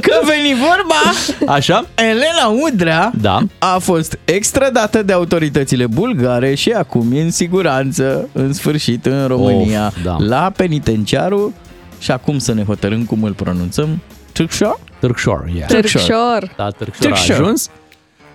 [0.00, 1.84] Că veni vorba, Așa?
[1.94, 3.38] Elena Udrea Da.
[3.58, 9.86] a fost extradată de autoritățile bulgare și acum e în siguranță, în sfârșit, în România,
[9.86, 10.16] Of, da.
[10.18, 11.52] la penitenciarul
[11.98, 14.02] și acum să ne hotărâm cum îl pronunțăm.
[14.32, 14.78] Târșa?
[15.00, 15.68] Târgșor, yeah.
[15.68, 16.54] Târgșor.
[16.56, 17.40] Da, Târgșor a Târgșor.
[17.40, 17.70] ajuns.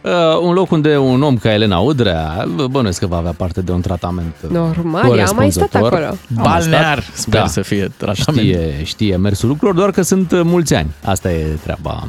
[0.04, 0.12] Uh,
[0.42, 3.82] un loc unde un om ca Elena Udrea, bănuiesc că va avea parte de un
[3.82, 5.94] tratament Normal, ea a mai stat corespunzător.
[5.94, 6.06] acolo.
[6.06, 6.70] A mai stat.
[6.70, 7.48] Balnear, sper Da.
[7.48, 8.48] să fie tratament.
[8.48, 10.89] Știe, știe mersul lucrurilor, doar că sunt uh, mulți ani.
[11.04, 12.08] Asta e treaba.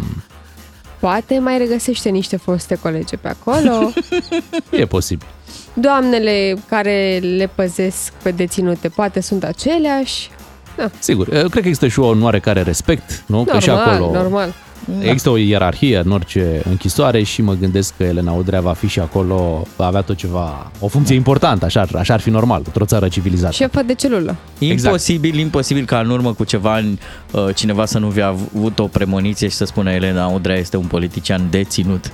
[1.00, 3.90] Poate mai regăsește niște foste colege pe acolo.
[4.70, 5.26] E posibil.
[5.74, 10.30] Doamnele care le păzesc pe deținute poate sunt aceleași.
[10.76, 13.44] Da, Sigur, uh, cred că există și un oarecare respect, nu?
[13.44, 14.52] că și normal, acolo normal.
[15.00, 19.00] Există o ierarhie în orice închisoare și mă gândesc că Elena Udrea va fi și
[19.00, 22.84] acolo, va avea tot ceva, o funcție importantă, așa, ar- așa ar fi normal, într-o
[22.84, 23.52] țară civilizată.
[23.52, 24.36] Șefă de celulă.
[24.58, 26.98] Imposibil, imposibil ca în urmă cu ceva ani
[27.30, 30.86] uh, cineva să nu fi avut o premoniție și să spună Elena Udrea este un
[30.86, 32.10] politician deținut.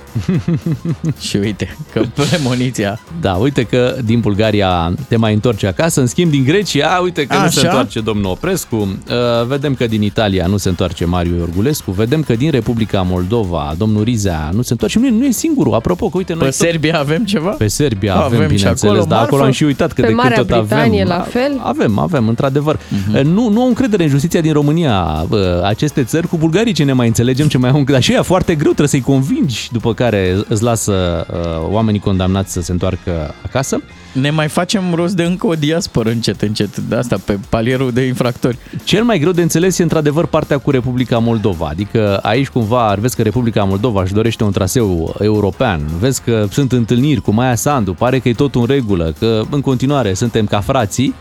[1.27, 6.31] și uite, că premoniția Da, uite că din Bulgaria te mai întorci acasă, în schimb
[6.31, 7.67] din Grecia, uite că nu se Așa?
[7.67, 12.33] întoarce domnul Oprescu, uh, vedem că din Italia nu se întoarce Mariu Iorgulescu, vedem că
[12.35, 16.17] din Republica Moldova domnul Rizea nu se întoarce, nu e, nu e singurul, apropo că
[16.17, 17.49] uite noi Pe tot- Serbia avem ceva?
[17.49, 19.45] pe Serbia avem, Avem avem și bineînțeles, acolo dar acolo marfă?
[19.45, 21.15] am și uitat că Pe de Marea cât tot Britanie avem.
[21.17, 21.59] la fel?
[21.63, 22.79] Avem, avem, într-adevăr.
[22.89, 23.27] Mhm.
[23.27, 26.93] Nu, nu au încredere în justiția din România bă, aceste țări cu bulgarii ce ne
[26.93, 30.37] mai înțelegem, ce mai au Dar și ea foarte greu, trebuie să-i convingi, după care
[30.47, 33.81] îți lasă uh, oamenii condamnați să se întoarcă acasă.
[34.11, 38.01] Ne mai facem rost de încă o diasporă încet, încet, de asta, pe palierul de
[38.01, 38.57] infractori.
[38.83, 41.67] Cel mai greu de înțeles e într-adevăr partea cu Republica Moldova.
[41.67, 45.81] Adică aici cumva vezi că Republica Moldova își dorește un traseu european.
[45.99, 49.61] Vezi că sunt întâlniri cu Maia Sandu, pare că e tot în regulă, că în
[49.61, 51.13] continuare suntem ca frații.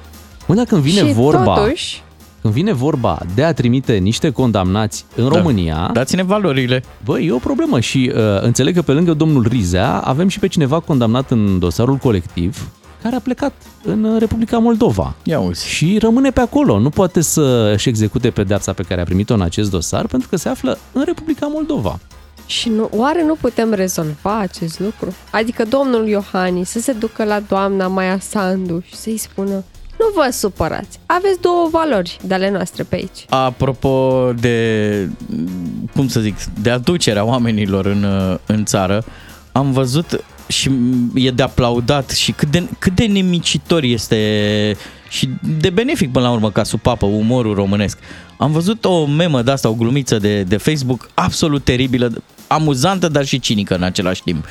[0.47, 2.03] Mă, dar când vine și vorba, totuși,
[2.41, 5.37] când vine vorba de a trimite niște condamnați în Da.
[5.37, 6.83] România, Dați-ne valorile.
[7.05, 10.47] Băi, e o problemă și uh, înțeleg că pe lângă domnul Rizea avem și pe
[10.47, 12.69] cineva condamnat în dosarul colectiv
[13.03, 13.53] care a plecat
[13.85, 15.15] în uh, Republica Moldova.
[15.23, 15.67] Ia uzi.
[15.67, 19.71] Și rămâne pe acolo, nu poate să-și execute pedeapsa pe care a primit-o în acest
[19.71, 21.99] dosar pentru că se află în Republica Moldova.
[22.47, 25.15] și nu, oare nu putem rezolva acest lucru?
[25.31, 29.65] Adică domnul Iohani să se ducă la doamna Maia Sandu și să-i spună
[30.01, 33.27] nu vă supărați, aveți două valori de ale noastre pe aici.
[33.29, 35.09] Apropo de,
[35.95, 38.07] cum să zic, de aducerea oamenilor în,
[38.47, 39.05] în țară,
[39.53, 40.71] am văzut și
[41.15, 44.77] e de aplaudat și cât de, cât de nemicitor este
[45.09, 47.99] și de benefic până la urmă ca supapă umorul românesc.
[48.39, 53.25] Am văzut o memă de asta, o glumiță de, de Facebook absolut teribilă, amuzantă, dar
[53.25, 54.45] și cinică în același timp.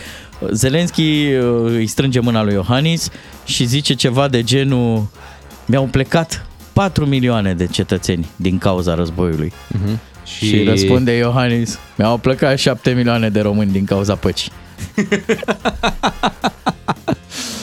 [0.51, 3.09] Zelenski uh, îi strânge mâna lui Iohannis
[3.45, 5.07] și zice ceva de genul
[5.65, 9.51] mi-au plecat 4 milioane de cetățeni din cauza războiului.
[9.51, 9.97] Uh-huh.
[10.23, 14.51] Și, și răspunde Iohannis, mi-au plecat 7 milioane de români din cauza păcii.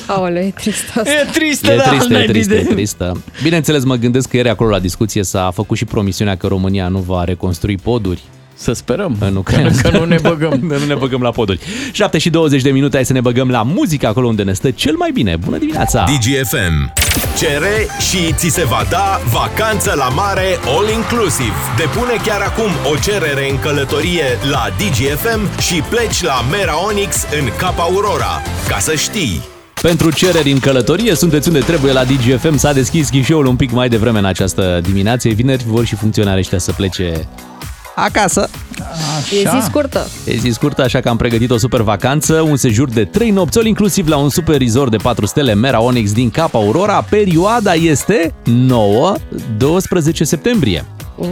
[0.07, 1.11] Aoleu, e trist asta.
[1.11, 2.73] E tristă, E da, tristă, e n-ai tristă, e idee.
[2.75, 3.23] tristă.
[3.43, 6.99] Bineînțeles, mă gândesc că ieri acolo la discuție s-a făcut și promisiunea că România nu
[6.99, 8.23] va reconstrui poduri
[8.59, 9.71] Să sperăm în Ucraina.
[9.83, 10.59] că, că nu ne băgăm.
[10.81, 11.61] nu ne băgăm la poduri.
[11.93, 14.71] 7 și 20 de minute, hai să ne băgăm la muzică acolo unde ne stă
[14.71, 15.37] cel mai bine.
[15.37, 16.05] Bună dimineața!
[16.05, 16.93] DGFM.
[17.39, 21.53] Cere și ți se va da vacanță la mare all inclusiv.
[21.77, 27.49] Depune chiar acum o cerere în călătorie la DGFM și pleci la Mera Onyx în
[27.57, 28.43] Cap Aurora.
[28.69, 29.43] Ca să știi.
[29.83, 32.57] Pentru cereri în călătorie, sunteți unde trebuie la DGFM.
[32.57, 35.29] S-a deschis ghișeul un pic mai devreme în această dimineață.
[35.29, 37.29] E vineri, vor și funcționarii ăștia să plece
[37.97, 38.49] acasă.
[39.33, 40.07] E zi scurtă.
[40.25, 43.59] E zi scurtă, așa că am pregătit o super vacanță, un sejur de 3 nopți,
[43.59, 47.03] all inclusiv la un super resort de 4 stele Mera Onyx din Cap Aurora.
[47.11, 50.85] Perioada este 9-12 septembrie.
[51.17, 51.27] Uh,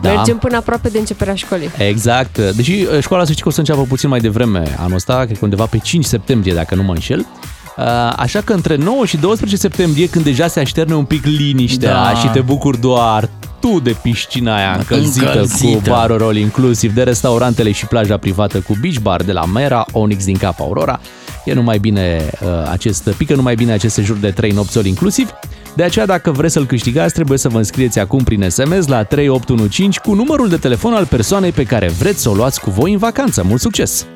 [0.00, 0.12] Da.
[0.12, 1.70] Mergem până aproape de începerea școlii.
[1.78, 2.38] Exact.
[2.38, 5.38] Deși uh, școala să știi că o să înceapă puțin mai devreme anul ăsta, cred
[5.38, 7.26] că undeva pe 5 septembrie, dacă nu mă înșel.
[7.76, 7.84] Uh,
[8.16, 12.14] Așa că între 9 și 12 septembrie, când deja se așterne un pic liniștea Da.
[12.18, 13.28] și te bucuri doar
[13.60, 15.76] tu de piscina aia încălzită, Încălzită.
[15.76, 19.84] cu barul all inclusiv, de restaurantele și plaja privată cu beach bar de la Mera
[19.92, 21.00] Onyx din Cap Aurora,
[21.44, 25.30] e numai bine uh, acest, pică numai bine acest sejur de 3 nopți all inclusiv.
[25.74, 29.98] De aceea, dacă vreți să-l câștigați, trebuie să vă înscrieți acum prin SMS la 3815
[30.00, 32.98] cu numărul de telefon al persoanei pe care vreți să o luați cu voi în
[32.98, 33.42] vacanță.
[33.46, 34.06] Mult succes!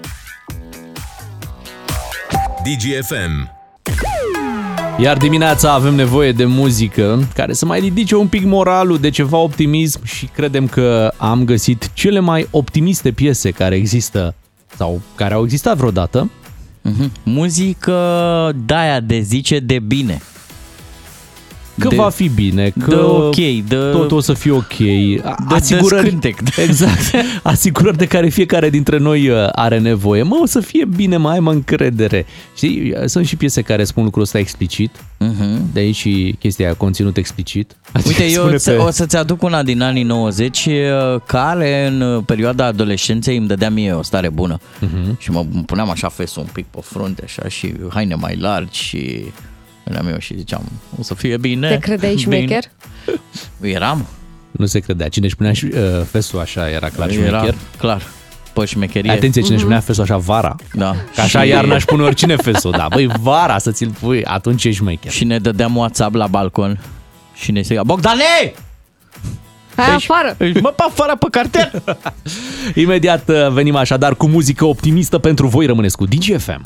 [2.66, 3.50] DGFM.
[4.98, 9.36] Iar dimineața avem nevoie de muzică care să mai ridice un pic moralul, de ceva
[9.36, 14.34] optimism și credem că am găsit cele mai optimiste piese care există
[14.76, 16.30] sau care au existat vreodată.
[16.82, 17.12] Mhm.
[17.22, 20.22] Muzică de-aia de zice de bine.
[21.78, 23.34] Că De- va fi bine, că dă ok,
[23.64, 24.76] dă- totul o să fie ok.
[24.78, 26.38] dă Asigurări, scântec.
[26.68, 27.00] exact,
[27.42, 30.22] asigurări de care fiecare dintre noi uh, are nevoie.
[30.22, 32.26] Mă, o să fie bine, mai am încredere.
[32.56, 35.72] Știi, sunt și piese care spun lucrul ăsta explicit, Mhm.
[35.72, 37.76] de aici și chestia aia, conținut explicit.
[38.06, 42.22] Uite, eu Spune ți- o să-ți aduc una din anii 90 uh, care în uh,
[42.26, 44.58] perioada adolescenței îmi dădea mie o stare bună.
[44.80, 45.18] Mhm.
[45.20, 48.82] Și mă îmi puneam așa fesul un pic pe frunte așa și haine mai largi
[48.82, 49.24] și
[49.86, 50.62] veneam eu și ziceam,
[50.98, 51.68] o să fie bine.
[51.68, 52.64] Te credeai bine." șmecher?
[53.76, 54.06] Eram.
[54.50, 55.08] Nu se credea.
[55.08, 57.54] Cine își punea și, uh, fesul așa era clar Era șmecher.
[57.78, 58.02] clar.
[58.52, 59.10] Pe șmecherie.
[59.10, 60.56] Atenție, cine își punea fesul așa vara.
[60.74, 60.94] Da.
[61.14, 62.86] Că așa Și- iarna își pune oricine fesul, da.
[62.90, 65.10] Băi, vara să ți-l pui, atunci ești șmecher.
[65.12, 66.80] Și ne dădeam WhatsApp la balcon
[67.34, 68.54] și ne striga, Bogdane!
[69.76, 70.34] Hai afară!
[70.38, 71.82] Ești, mă, pe afară pe cartel!
[72.74, 75.66] Imediat uh, venim așadar cu muzică optimistă pentru voi.
[75.66, 76.60] Rămâneți cu DGFM.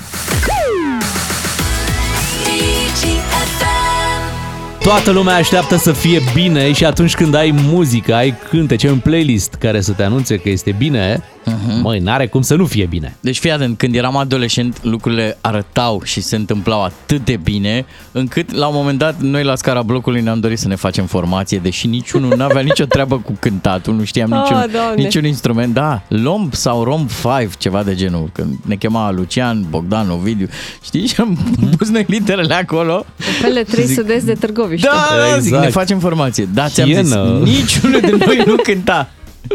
[4.82, 9.54] Toată lumea așteaptă să fie bine și atunci când ai muzică, ai cântece, un playlist
[9.54, 11.82] care să te anunțe că este bine, uh-huh.
[11.82, 13.16] măi, n-are cum să nu fie bine.
[13.20, 18.54] Deci fii atent, când eram adolescent, lucrurile arătau și se întâmplau atât de bine, încât
[18.54, 21.86] la un moment dat noi la scara blocului ne-am dorit să ne facem formație, deși
[21.86, 25.02] niciunul nu avea nicio treabă cu cântatul, nu știam Ah, niciun, Doamne.
[25.02, 25.74] niciun instrument.
[25.74, 30.48] Da, Lomb sau Romb 5, ceva de genul, când ne chema Lucian, Bogdan, Ovidiu,
[30.84, 31.06] știi?
[31.06, 31.38] Și am
[31.78, 33.04] pus noi literele acolo.
[33.38, 34.88] Apele trei Zic- sudezi de Târgoviște.
[34.88, 35.40] Da, da, exact.
[35.42, 35.64] zic, Exact.
[35.64, 36.48] ne facem formație.
[36.54, 37.40] Da, ți-am zis, Hienă.
[37.44, 39.08] niciunul de noi nu cânta.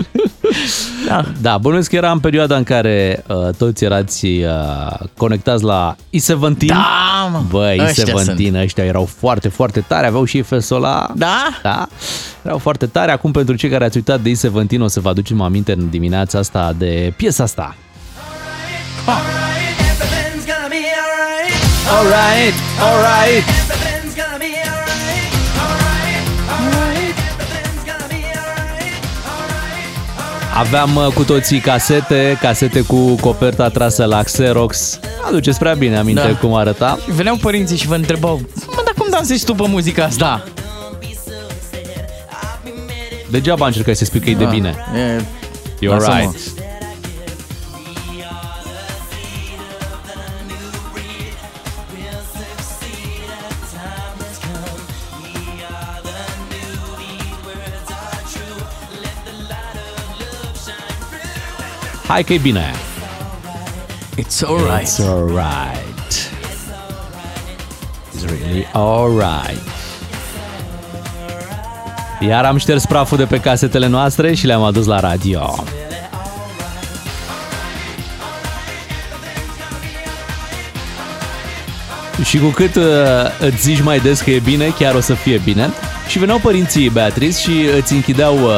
[1.08, 1.26] Da.
[1.42, 6.66] Da, bănuiesc că era în perioada în care uh, toți erați uh, conectați la I-17.
[6.66, 7.42] Da, mă.
[7.50, 11.12] Băi, Ăștia I-17 ăștia erau foarte, foarte tari, aveau și ei fesul ăla.
[11.16, 11.60] Da?
[11.62, 11.88] Da,
[12.44, 13.12] erau foarte tari.
[13.12, 16.40] Acum, pentru cei care ați uitat de I-17, o să vă aducem aminte în dimineața
[16.40, 17.76] asta de piesa asta.
[21.98, 23.75] Alright, alright.
[30.56, 35.00] Aveam uh, cu toții casete, casete cu coperta trasă la Xerox.
[35.28, 36.36] Aduceți prea bine aminte Da.
[36.38, 36.98] cum arăta.
[37.04, 40.44] Și veneau părinții și vă întrebau, mă, dar cum dansezi tu pe muzica asta?
[43.30, 44.50] Degeaba încercai să spui că e de Da.
[44.50, 44.76] bine.
[44.96, 45.22] E,
[45.86, 46.18] You're lasă-mă.
[46.18, 46.65] right.
[62.16, 62.72] Hai că e bine.
[64.18, 64.88] It's alright.
[64.88, 66.32] It's alright.
[68.14, 69.62] It's really alright.
[72.20, 75.64] Iar am șters praful de pe casetele noastre și le-am adus la radio.
[82.24, 82.84] Și cu cât uh,
[83.40, 85.70] îți zici mai des că e bine, chiar o să fie bine.
[86.08, 88.50] Și veneau părinții Beatrice și îți închideau uh,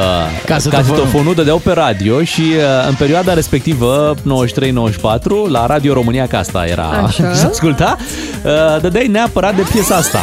[0.45, 0.95] Casetofonul.
[0.95, 6.65] casetofonul, dădeau pe radio și uh, în perioada respectivă, 93-94, la Radio România, că asta
[6.65, 7.33] era Așa.
[7.33, 7.97] să asculta,
[8.43, 10.19] uh, dădeai neapărat de piesa asta.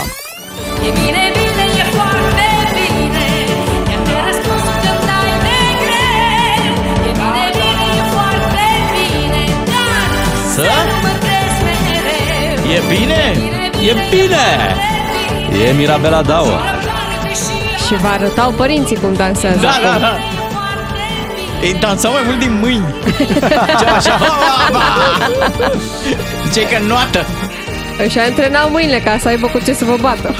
[0.86, 3.26] E bine, bine, e foarte bine
[3.90, 6.74] I-am de răspuns când dai de greu
[7.08, 10.02] E bine, bine, e foarte bine Dar
[10.54, 10.62] Să?
[10.62, 13.22] să nu mă crezi mereu E bine?
[13.90, 14.46] E bine!
[15.68, 16.83] E Mirabela Daur.
[17.94, 19.58] Și vă arătau părinții cum dansează.
[19.60, 19.82] Da, acum.
[19.82, 20.16] da, da.
[21.62, 22.94] Ei dansau mai mult din mâini.
[23.80, 24.18] Ce așa.
[26.44, 27.26] Zice că noată.
[28.06, 30.34] Își antrenau mâinile ca să aibă cu ce să vă bată.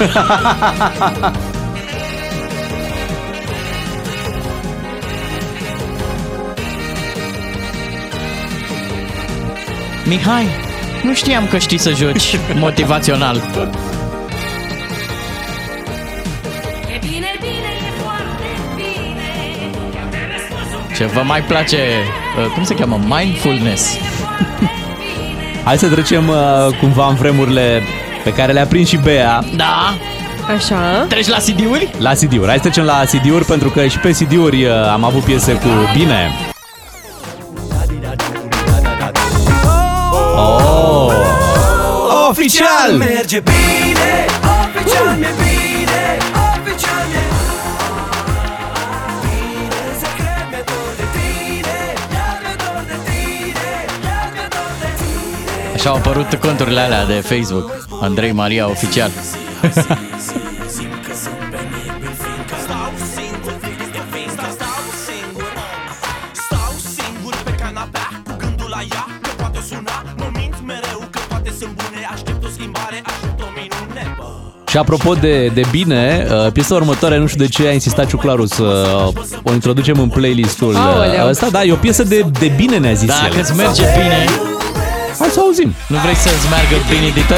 [10.05, 10.47] Mihai,
[11.03, 13.41] nu știam că știi să joci motivațional.
[21.13, 21.77] Vă mai place,
[22.37, 23.97] uh, cum se cheamă, mindfulness.
[25.65, 27.81] Hai să trecem uh, cumva în vremurile
[28.23, 29.93] pe care le-a prins și Bea Da?
[30.55, 31.05] Așa.
[31.09, 31.89] Treci la CD-uri?
[31.97, 32.47] la CD-uri.
[32.47, 35.67] Hai să trecem la CD-uri pentru că și pe CD-uri uh, am avut piese cu
[35.97, 36.31] bine.
[40.35, 41.11] Oh!
[42.29, 42.91] Oficial!
[42.97, 44.25] Merge bine,
[44.63, 45.74] oficial mi-e bine,
[71.35, 74.23] toate sunt bune Aștept o schimbare, aștept o minune bă.
[74.67, 78.45] Și apropo de, de bine, uh, piesa următoare, nu știu de ce a insistat Ciuclaru
[78.45, 81.27] să uh, o introducem în playlistul uh, Aoleu.
[81.27, 81.49] ăsta.
[81.49, 83.39] Da, e o piesă de, de bine, ne-a zis Dacă el.
[83.39, 84.54] îți merge bine, Hai
[85.35, 85.75] să auzim.
[85.87, 87.37] nu vrei să-ți meargă bine de tot?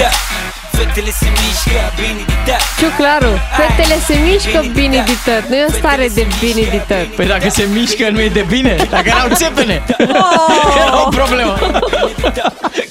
[0.78, 5.44] Fetele se mișcă bine de tot Ciuclaru, fetele se mișcă bine de tot.
[5.50, 7.08] Nu e o stare de bine de tot.
[7.18, 10.76] Păi dacă se mișcă nu e de bine Dacă erau țepene Oh!
[10.82, 11.54] Era o problemă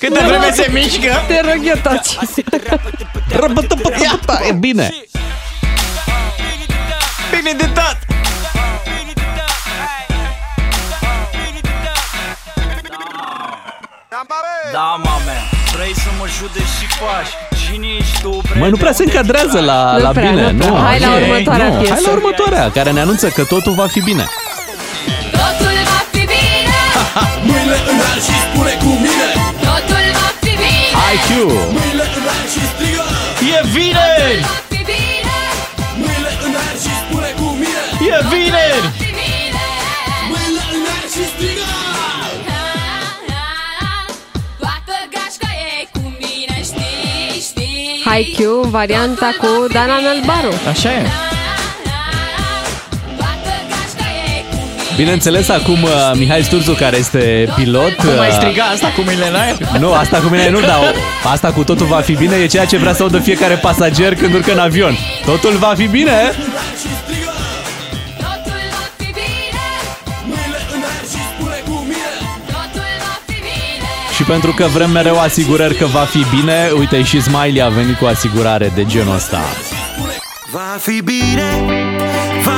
[0.00, 2.10] Câte vreme se mișcă Te rog eu taci.
[4.02, 4.88] Iată, e bine.
[4.92, 5.25] Bine
[14.72, 15.36] Da, mame,
[15.74, 18.58] vrei să mă judeci și faci Cine ești tu, bre?
[18.60, 20.50] Măi, nu prea se încadrează la, Nu la prea, bine.
[20.50, 20.80] nu prea.
[20.88, 21.20] Hai la ok.
[21.22, 21.92] următoarea nu, piesă.
[21.92, 24.24] Hai la următoarea, care ne anunță că totul va fi bine.
[25.40, 26.78] Totul va fi bine
[27.48, 29.28] Mâinile înalt și spune cu mine
[29.68, 30.70] Totul va fi bine
[31.14, 31.28] IQ.
[31.76, 33.04] Mâinile înalt și strigă
[33.54, 34.54] E vineri Va
[38.30, 39.05] fi
[48.22, 50.54] știi Haikyuu, varianta cu Dana Nălbaru.
[50.70, 51.02] Așa e
[53.16, 58.04] Toată gașca e cu mine Bineînțeles, acum uh, Mihai Sturzu, care este pilot...
[58.16, 59.56] Mai uh, striga asta cu mâinile în aer?
[59.80, 62.64] Nu, asta cu mine nu, dar o- asta cu totul va fi bine e ceea
[62.64, 64.96] ce vrea să audă fiecare pasager când urcă în avion.
[65.24, 66.32] Totul va fi bine?
[74.26, 78.04] Pentru că vrem mereu asigurări că va fi bine, uite și Smiley a venit cu
[78.04, 79.40] o asigurare de genul ăsta.
[80.52, 81.44] Va fi bine,
[82.44, 82.55] va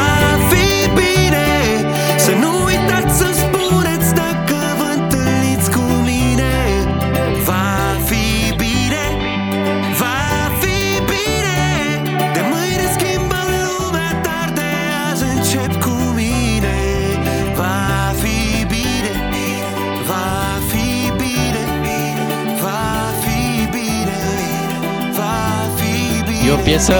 [26.64, 26.94] piesă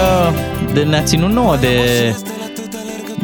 [0.73, 1.75] de ne-a ținut nouă de,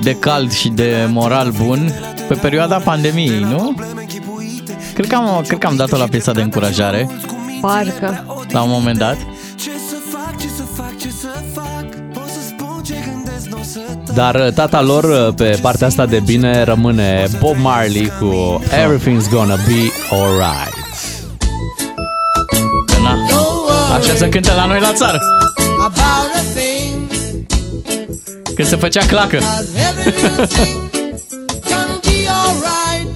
[0.01, 1.93] de cald și de moral bun
[2.27, 3.75] pe perioada pandemiei, nu?
[4.93, 7.09] Cred că am, cred că am dat-o la piesa de încurajare
[7.61, 8.25] Parcă.
[8.51, 9.17] la un moment dat.
[9.55, 13.57] Ce să fac, ce să fac, ce să fac Pot să spun ce gândesc, nu
[13.59, 17.55] o să tac Dar uh, tata lor uh, pe partea asta de bine rămâne Bob
[17.61, 20.73] Marley cu Everything's Gonna Be Alright.
[22.85, 23.17] Că na.
[23.95, 25.19] Așa se cântă la noi la țară.
[25.85, 27.09] About a thing
[28.55, 29.37] Când se făcea clacă.
[29.37, 30.89] Cause everything
[31.69, 33.07] gonna be alright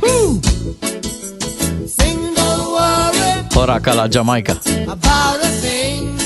[1.97, 4.59] Sing, don't worry Ora ca la Jamaica.
[4.87, 6.19] about a thing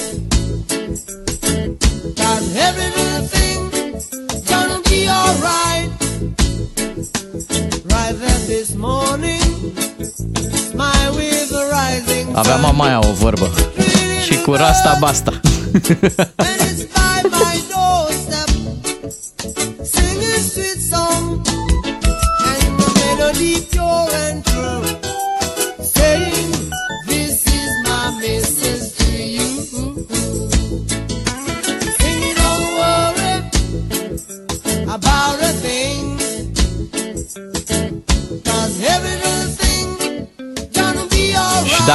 [2.15, 3.59] Cause everything
[4.49, 5.89] gonna be alright
[7.85, 9.41] Right there this morning
[10.69, 13.49] Smile with the rising Avea mamaia o vorbă.
[14.25, 15.39] Și cu rasta basta.
[15.73, 16.62] 哈哈哈哈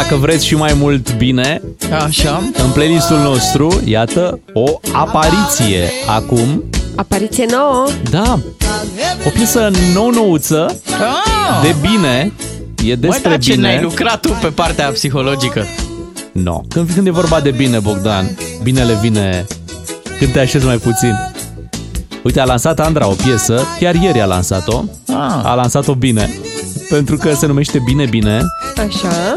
[0.02, 1.62] dacă vreți și mai mult bine,
[2.04, 2.42] Așa.
[2.64, 6.64] în playlistul nostru, iată, o apariție acum.
[6.94, 7.86] Apariție nouă.
[8.10, 8.38] Da,
[9.26, 11.62] o piesă nou-nouță, Ah!
[11.62, 12.32] de bine,
[12.84, 13.66] e Măi, despre dar ce bine.
[13.66, 15.66] ne-ai lucrat tu pe partea psihologică?
[16.32, 16.60] No.
[16.68, 19.46] Când, când e vorba de bine, Bogdan, binele vine
[20.18, 21.14] când te așezi mai puțin.
[22.22, 24.82] Uite, a lansat Andra o piesă, chiar ieri a lansat-o.
[25.08, 25.40] Ah.
[25.44, 26.30] A lansat-o bine,
[26.88, 28.40] pentru că se numește Bine Bine
[28.76, 29.34] Așa.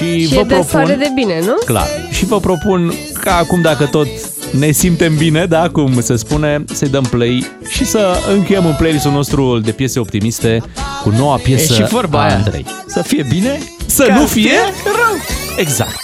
[0.00, 0.98] Și, Și vă e de stare propun...
[0.98, 1.54] de bine, nu?
[1.64, 1.86] Clar.
[2.10, 4.06] Și vă propun ca acum, dacă tot
[4.50, 9.12] ne simtem bine, da, cum se spune, să-i dăm play și să încheiem în playlistul
[9.12, 10.62] nostru de piese optimiste
[11.02, 12.34] cu noua E piesă și vorba a aia.
[12.34, 12.66] Andrei.
[12.86, 13.58] Să fie bine?
[13.86, 15.16] Să Ca nu să fie rău.
[15.56, 16.00] Exact.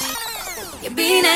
[0.87, 1.35] E bine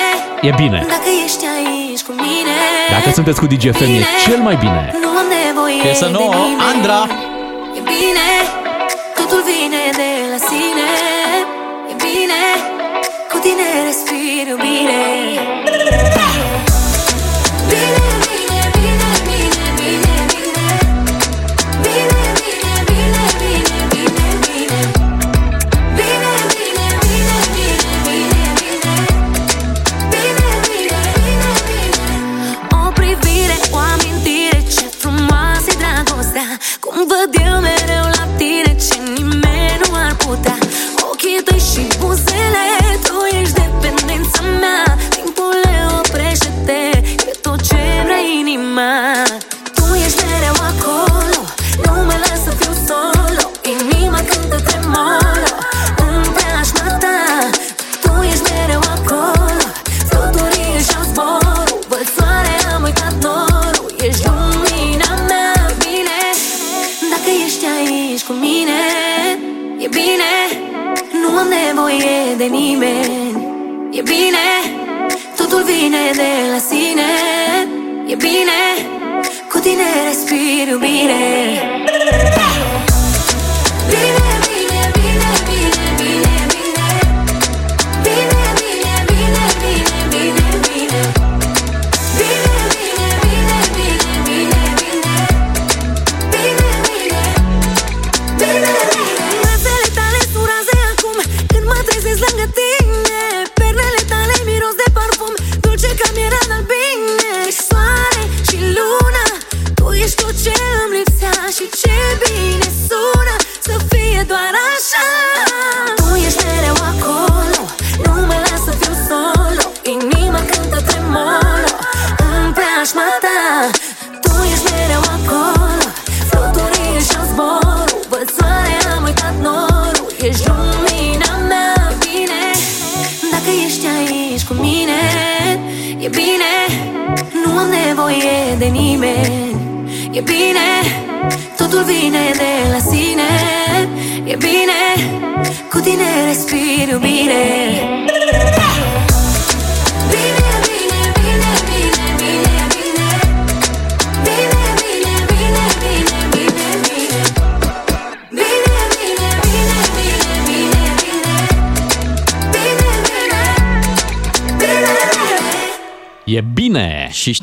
[0.50, 0.84] E bine.
[0.88, 2.56] Dacă ești aici cu mine
[2.96, 4.82] Dacă sunteți cu DGFM, e cel mai bine.
[5.04, 6.60] Nu am nevoie Piesă de nouă, nimeni.
[6.72, 7.00] Andra.
[7.78, 8.28] E bine
[9.18, 10.86] Totul vine de la sine
[11.26, 11.29] E
[12.12, 12.44] bine.
[13.30, 16.29] Cu tine respir bine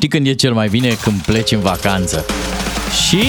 [0.08, 0.96] știi când e cel mai bine?
[1.02, 2.24] Când pleci în vacanță.
[3.06, 3.22] Și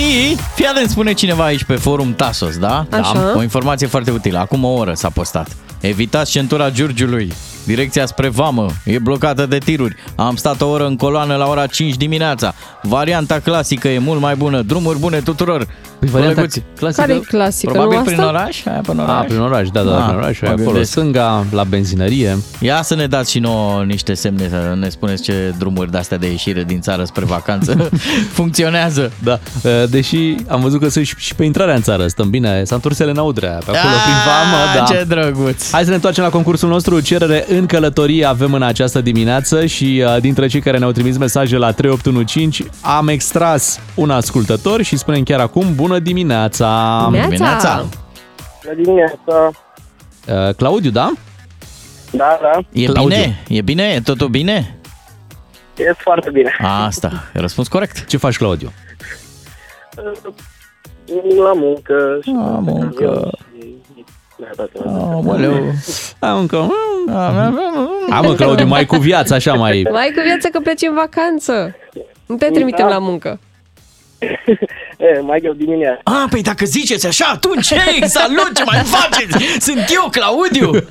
[0.56, 2.86] fii atent, spune cineva aici pe forum Tasos, da?
[2.92, 3.14] Așa.
[3.14, 4.38] Da, o informație foarte utilă.
[4.38, 5.56] Acum o oră s-a postat.
[5.80, 7.34] Evitați centura Giurgiului.
[7.66, 9.96] Direcția spre Vamă e blocată de tiruri.
[10.16, 12.54] Am stat o oră în coloană la ora 5 dimineața.
[12.82, 14.62] Varianta clasică e mult mai bună.
[14.62, 15.68] Drumuri bune tuturor.
[16.00, 17.02] Păi, varianta Coleguți, clasică?
[17.02, 17.72] Care e clasică?
[17.72, 18.30] Probabil nu prin asta?
[18.32, 18.66] oraș?
[18.66, 19.16] Aia prin oraș?
[19.18, 20.90] A, prin oraș, da, da, Ah, prin oraș, mă acolo gândesc.
[20.92, 22.38] stânga, la benzinărie.
[22.60, 26.30] Ia să ne dați și nouă niște semne, să ne spuneți ce drumuri de-astea de
[26.32, 27.90] ieșire din țară spre vacanță
[28.38, 29.12] funcționează.
[29.24, 29.40] Da,
[29.90, 32.64] deși am văzut că sunt și- și pe intrarea în țară, stăm bine.
[32.64, 34.94] S-a întors Elena Udrea, pe acolo Ah, prin vamă, da.
[34.94, 35.72] Ce drăguț!
[35.72, 37.00] Hai să ne întoarcem la concursul nostru.
[37.00, 41.58] Cerere în călătorie avem în această dimineață și uh, dintre cei care ne-au trimis mesaje
[41.58, 47.10] la 3815 am extras un ascultător și spunem chiar acum bună dimineața!
[47.12, 47.86] Dimineața!
[48.64, 49.52] Bună dimineața!
[50.28, 51.12] Uh, Claudiu, da?
[52.12, 53.18] Da, da, E Claudiu.
[53.18, 53.44] bine?
[53.48, 53.84] E bine?
[53.84, 54.78] E totul bine?
[55.78, 56.56] e foarte bine.
[56.62, 58.06] Asta, e răspuns corect.
[58.06, 58.72] Ce faci, Claudiu?
[61.44, 63.30] La muncă și La muncă.
[64.38, 64.92] Da, da, da.
[64.92, 65.74] Aoleu.
[66.20, 66.70] Am încă...
[68.10, 69.88] Am mă, Claudiu, mai cu viața, așa mai...
[69.92, 71.76] Mai cu viață că pleci în vacanță.
[72.26, 73.40] Nu te trimitem la muncă.
[74.98, 76.00] E, mai greu dimineața.
[76.04, 79.60] A, păi dacă ziceți așa, atunci, hei, salut, ce mai faceți?
[79.60, 80.88] Sunt eu, Claudiu!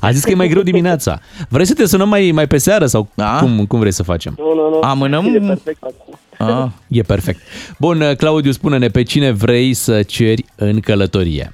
[0.00, 1.18] A zis că e mai greu dimineața.
[1.48, 3.38] Vrei să te sunăm mai, mai pe seară sau Da.
[3.40, 4.34] cum, cum vrei să facem?
[4.38, 4.80] Nu, nu, nu.
[4.80, 5.24] Amânăm?
[5.34, 6.18] E perfect acum.
[6.38, 7.40] A, E perfect.
[7.78, 11.52] Bun, uh, Claudiu, spune-ne pe cine vrei să ceri în călătorie.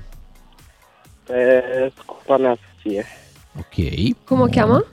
[1.27, 1.65] Pe
[2.03, 3.07] scumpa mea soție.
[3.59, 4.15] Ok.
[4.25, 4.85] Cum o cheamă?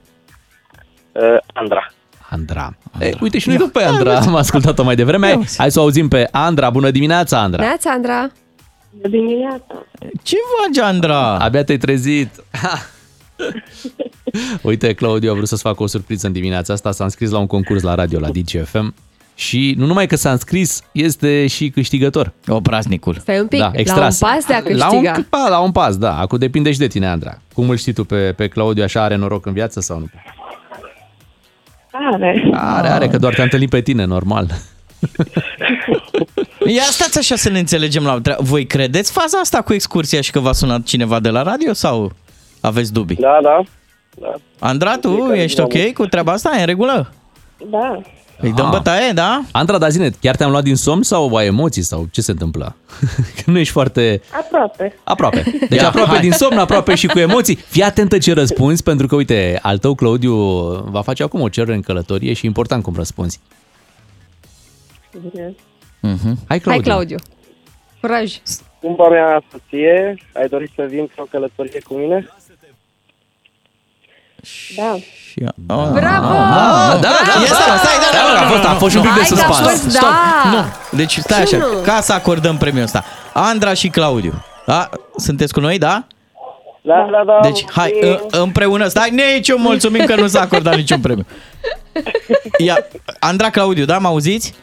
[1.12, 1.92] Uh, Andra.
[2.30, 2.76] Andra.
[3.00, 5.38] Ei, uite și noi tot pe Andra am ascultat-o mai devreme.
[5.56, 6.70] Hai să o auzim pe Andra.
[6.70, 7.62] Bună dimineața, Andra.
[7.62, 8.30] Neața, Andra.
[8.90, 9.64] Bună dimineața!
[10.22, 11.36] ce faci, Andra?
[11.38, 12.30] Abia te-ai trezit.
[14.62, 16.92] Uite, Claudiu a vrut să-ți facă o surpriză în dimineața asta.
[16.92, 18.94] S-a înscris la un concurs la radio, la DGFM.
[19.34, 22.32] Și nu numai că s-a înscris, este și câștigător.
[22.46, 23.16] O praznicul.
[23.20, 24.20] Stai un pic, Da, extras.
[24.20, 25.26] la un pas de a La un, câștiga.
[25.28, 26.18] pa, la un pas, da.
[26.18, 27.38] Acum depinde și de tine, Andra.
[27.54, 30.06] Cum îl știi tu pe, pe Claudiu, așa are noroc în viață sau nu?
[31.96, 32.50] Are.
[32.52, 34.46] Are, are, că doar te-a întâlnit pe tine, normal.
[36.76, 38.42] Ia stați așa să ne înțelegem la treabă.
[38.42, 42.12] Voi credeți faza asta cu excursia și că v-a sunat cineva de la radio sau
[42.60, 43.16] aveți dubii?
[43.16, 43.60] Da, da.
[44.20, 44.34] da.
[44.58, 45.94] Andra, tu Fiecare ești ok moment.
[45.94, 46.56] cu treaba asta?
[46.56, 47.12] E în regulă?
[47.70, 48.00] Da.
[48.38, 48.70] Îi dăm Ah.
[48.70, 49.42] bătaie, da?
[49.52, 52.76] Andra, dar zine, chiar te-am luat din somn sau ai emoții sau ce se întâmplă?
[53.44, 54.98] Că nu ești foarte Aproape.
[55.04, 55.42] aproape.
[55.68, 56.20] Deci Ia, aproape hai.
[56.20, 57.54] din somn, aproape și cu emoții.
[57.56, 60.34] Fii atentă ce răspunzi, pentru că, uite, al tău, Claudiu,
[60.90, 63.40] va face acum o cerere în călătorie și e important cum răspunzi.
[65.30, 65.54] Bine.
[66.00, 66.38] Mhm.
[66.48, 66.70] Hai, Claudiu.
[66.70, 67.16] Hai, Claudiu.
[68.00, 68.38] Curaj.
[68.42, 72.28] Scumpa mea soție, ai dorit să vin într-o călătorie cu mine?
[74.76, 74.96] Da.
[75.66, 76.26] Bravo!
[76.26, 79.02] Ah, da, da, Ia stai, stai, da, da, da, a fost, a fost și un
[79.02, 79.68] pic de Hai că a suspans.
[79.70, 80.08] fost, Stop.
[80.10, 80.50] da!
[80.50, 80.64] Nu,
[80.96, 81.80] deci stai Ce așa, nu?
[81.82, 83.04] ca să acordăm premiul ăsta.
[83.32, 84.44] Andra și Claudiu.
[84.66, 84.88] Da?
[85.16, 86.06] Sunteți cu noi, da?
[86.82, 87.38] Da, da, da.
[87.48, 91.26] Deci, hai, ă- împreună, stai, nici mulțumim că nu s-a acordat niciun premiu.
[92.66, 92.76] Ia,
[93.18, 94.54] Andra Claudiu, da, mă auziți?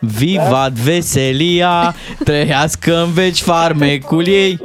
[0.00, 1.94] Vivat veselia,
[2.24, 4.58] trăiască în veci farmecul ei.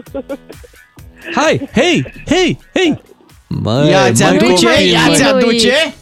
[1.36, 3.02] Hai, hei, hei, hei!
[3.48, 5.16] Măi, Ia ți măi, aduce, copii, ia măi.
[5.16, 5.94] ți aduce.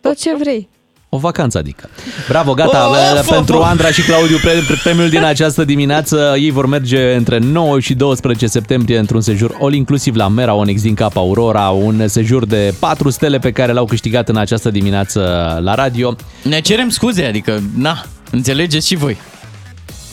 [0.00, 0.68] Tot ce vrei.
[1.12, 1.88] O vacanță, adică.
[2.28, 3.64] Bravo, gata, Of, of, pentru of.
[3.66, 6.34] Andra și Claudiu, pre- pre- premiul din această dimineață.
[6.38, 10.82] Ei vor merge între 9 și 12 septembrie într-un sejur all inclusiv la Mera Onyx
[10.82, 15.20] din Cap Aurora, un sejur de 4 stele pe care l-au câștigat în această dimineață
[15.62, 16.16] la radio.
[16.42, 19.16] Ne cerem scuze, adică, na, înțelegeți și voi.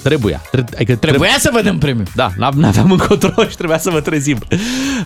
[0.07, 0.41] Trebuia.
[0.51, 2.03] Tre- adică Trebuia să vă dăm premiu.
[2.15, 4.37] Da, n- n-aveam încotro și trebuia să vă trezim.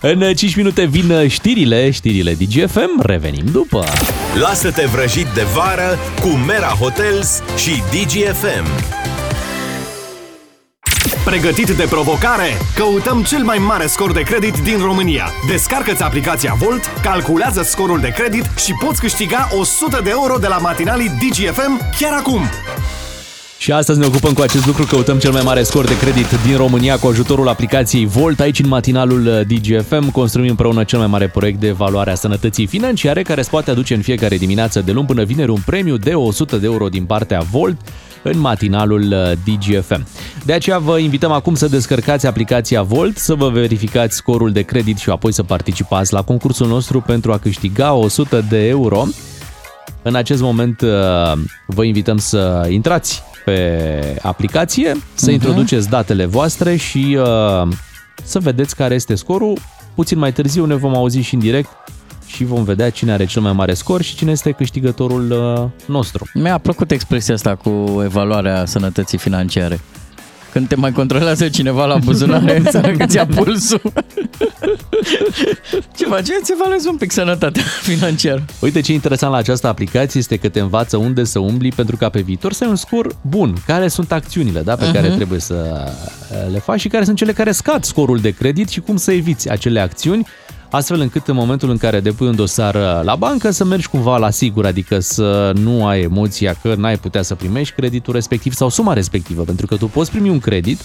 [0.00, 3.84] În 5 minute vin știrile, știrile DGFM, revenim după.
[4.40, 8.66] Lasă-te vrăjit de vară cu Mera Hotels și DGFM.
[11.24, 12.48] Pregătit de provocare?
[12.74, 15.24] Căutăm cel mai mare scor de credit din România.
[15.48, 20.56] Descarcă-ți aplicația Volt, calculează scorul de credit și poți câștiga 100 de euro de la
[20.56, 22.40] matinalii DGFM chiar acum.
[23.62, 26.56] Și astăzi ne ocupăm cu acest lucru, căutăm cel mai mare scor de credit din
[26.56, 28.40] România cu ajutorul aplicației Volt.
[28.40, 32.66] Aici, în matinalul uh, DGFM, construim împreună cel mai mare proiect de evaluare a sănătății
[32.66, 36.14] financiare, care îți poate aduce în fiecare dimineață de luni până vineri un premiu de
[36.14, 37.76] 100 de euro din partea Volt
[38.22, 40.06] în matinalul uh, DGFM.
[40.44, 44.98] De aceea vă invităm acum să descărcați aplicația Volt, să vă verificați scorul de credit
[44.98, 49.04] și apoi să participați la concursul nostru pentru a câștiga 100 de euro.
[50.02, 50.88] În acest moment uh,
[51.66, 55.32] vă invităm să intrați pe aplicație, să Mhm.
[55.34, 57.68] introduceți datele voastre și uh,
[58.22, 59.58] să vedeți care este scorul.
[59.94, 61.70] Puțin mai târziu ne vom auzi și în direct
[62.26, 66.26] și vom vedea cine are cel mai mare scor și cine este câștigătorul uh, nostru.
[66.34, 69.80] Mi-a plăcut expresia asta cu evaluarea sănătății financiare.
[70.52, 73.80] Când te mai controlează cineva la buzunare, înseamnă că ți-a pulsul.
[75.96, 76.26] Ce faci?
[76.40, 78.44] Îți evaluezi un pic sănătatea financiară.
[78.60, 82.08] Uite ce interesant la această aplicație este că te învață unde să umbli pentru ca
[82.08, 83.54] pe viitor să ai un scor bun.
[83.66, 84.92] Care sunt acțiunile da, pe uh-huh.
[84.92, 85.16] care Mhm.
[85.16, 85.54] trebuie să
[86.30, 89.12] uh, le faci și care sunt cele care scad scorul de credit și cum să
[89.12, 90.26] eviți acele acțiuni
[90.72, 94.16] astfel încât în momentul în care depui un dosar uh, la bancă să mergi cumva
[94.16, 98.68] la sigur, adică să nu ai emoția că n-ai putea să primești creditul respectiv sau
[98.68, 100.80] suma respectivă, pentru că tu poți primi un credit,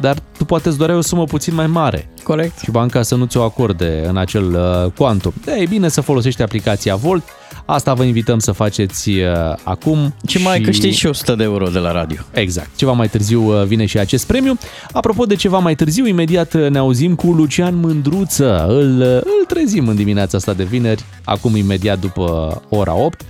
[0.00, 2.10] dar tu poate îți doreai o sumă puțin mai mare.
[2.22, 2.58] Corect.
[2.58, 5.32] Și banca să nu ți-o acorde în acel uh, quantum.
[5.44, 7.22] De e bine să folosești aplicația Volt.
[7.70, 9.24] Asta vă invităm să faceți uh,
[9.62, 10.14] acum.
[10.26, 12.16] Și mai câștigi și 100 de euro de la radio.
[12.32, 12.68] Exact.
[12.76, 14.58] Ceva mai târziu uh, vine și acest premiu.
[14.92, 18.66] Apropo de ceva mai târziu, imediat uh, ne auzim cu Lucian Mândruță.
[18.68, 23.24] Îl, uh, îl trezim în dimineața asta de vineri, acum imediat după ora 8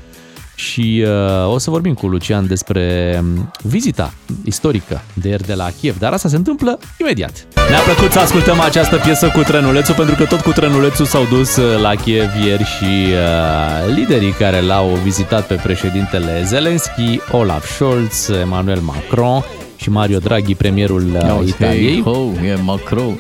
[0.59, 4.13] și uh, o să vorbim cu Lucian despre um, vizita
[4.45, 7.47] istorică de ieri de la Kiev, dar asta se întâmplă imediat.
[7.71, 11.57] Ne-a plăcut să ascultăm această piesă cu trenulețul, pentru că tot cu trenulețul s-au dus
[11.57, 18.29] uh, la Kiev ieri și uh, liderii care l-au vizitat pe președintele Zelensky, Olaf Scholz,
[18.43, 19.45] Emmanuel Macron
[19.77, 21.93] și Mario Draghi, premierul uh, Oh, Italiei.
[21.93, 23.19] hey, ho, e Macron.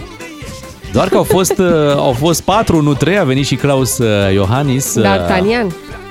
[0.92, 1.66] Doar că au fost, uh,
[1.96, 4.94] au fost patru, nu trei, a venit și Klaus uh, Iohannis.
[4.94, 5.66] uh, D'Artagnan.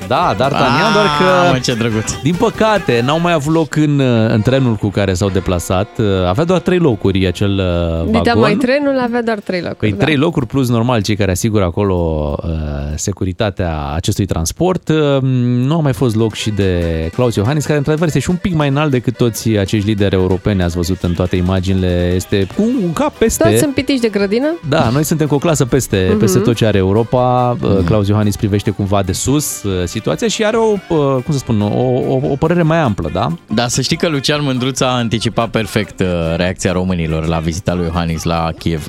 [0.08, 1.52] Da, D'Artagnan, Ah, doar că...
[1.54, 2.12] mă, ce drăguț.
[2.24, 5.88] Din păcate, n-au mai avut loc în, uh, în trenul cu care s-au deplasat.
[5.98, 8.40] Uh, Avea doar trei locuri acel uh, Dita vagon.
[8.42, 9.78] mai trenul avea doar trei locuri.
[9.80, 10.04] Păi da.
[10.04, 12.50] trei locuri plus normal cei care asigură acolo uh,
[12.96, 14.90] securitatea acestui transport.
[14.90, 15.22] Uh,
[15.68, 16.82] nu a mai fost loc și de
[17.14, 20.64] Claus Iohannis, care într-adevăr este și un pic mai înalt decât toți acești lideri europeni,
[20.64, 22.12] ați văzut în toate imaginile.
[22.16, 23.44] Este cu un cap peste.
[23.44, 24.48] Toți sunt pitiși de grădină?
[24.70, 26.20] Da, noi suntem cu o clasă peste, Mhm.
[26.20, 27.58] peste tot ce are Europa.
[27.62, 27.84] Mm.
[27.84, 30.78] Claus Iohannis privește cumva de sus uh, situația și are o, uh,
[31.24, 31.66] cum să spun, o,
[32.14, 33.28] o, o părere mai amplă, da?
[33.54, 37.86] Da, să știi că Lucian Mândruța a anticipat perfect uh, reacția românilor la vizita lui
[37.86, 38.88] Iohannis la Kiev.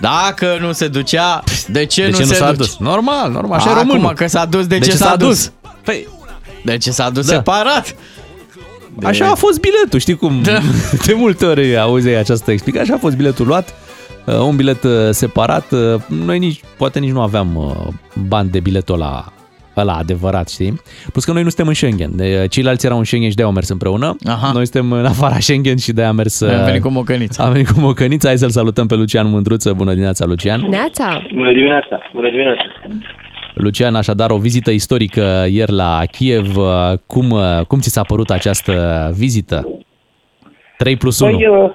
[0.00, 2.56] Dacă nu se ducea, de ce, De nu, ce nu se s-a duce?
[2.56, 2.76] dus?
[2.78, 4.12] Normal, normal, așa e Acum românul.
[4.14, 5.28] că s-a dus, de, De ce, ce s-a, s-a dus?
[5.28, 5.52] dus?
[5.84, 6.06] Păi,
[6.64, 7.34] de ce s-a dus Da.
[7.34, 7.94] separat?
[8.98, 9.06] De...
[9.06, 10.42] Așa a fost biletul, știi cum?
[10.42, 10.58] Da.
[11.06, 12.86] De multe ori auzi această explicație.
[12.88, 13.74] Așa a fost biletul luat,
[14.24, 15.70] uh, un bilet uh, separat.
[15.72, 17.86] Uh, Noi nici, poate nici nu aveam uh,
[18.28, 19.32] bani de biletul ăla,
[19.80, 20.80] ăla adevărat, știi?
[21.12, 22.16] Plus că noi nu suntem în Schengen.
[22.16, 24.16] De- Ceilalți erau în Schengen și de-aia au mers împreună.
[24.26, 24.50] Aha.
[24.52, 26.40] Noi suntem în afara Schengen și de-aia am mers...
[26.40, 27.44] uh, Am venit cu mocănița.
[27.44, 28.28] Am venit cu mocănița.
[28.28, 29.72] Hai să-l salutăm pe Lucian Mândruță.
[29.72, 30.60] Bună dimineața, Lucian.
[30.68, 31.22] Neața.
[31.34, 32.00] Bună dimineața!
[32.14, 32.62] Bună dimineața!
[33.54, 36.56] Lucian, așadar, o vizită istorică ieri la Kiev.
[36.56, 38.72] Uh, Cum, uh, cum ți s-a părut această
[39.16, 39.68] vizită?
[40.76, 41.36] 3 plus 1.
[41.36, 41.70] Păi, uh,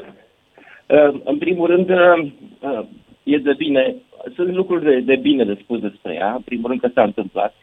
[0.87, 2.85] uh, în primul rând, uh, uh,
[3.23, 3.95] e de bine
[4.35, 6.33] sunt lucruri de, de bine de spus despre ea.
[6.35, 7.53] În primul rând că s-a întâmplat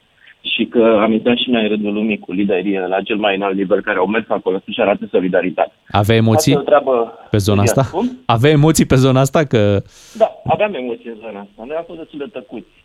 [0.40, 3.56] și că am intrat și noi în rândul lumii cu liderii la cel mai înalt
[3.56, 5.72] nivel care au mers acolo să-și arate solidaritate.
[5.90, 7.18] Avea emoții Asta e o treabă...
[7.30, 7.96] pe zona Ia, asta?
[7.96, 8.18] Cum?
[8.26, 9.44] Avea emoții pe zona asta?
[9.44, 9.82] Că
[10.16, 11.64] Da, aveam emoții în zona asta.
[11.66, 12.84] Noi am fost destul de tăcuți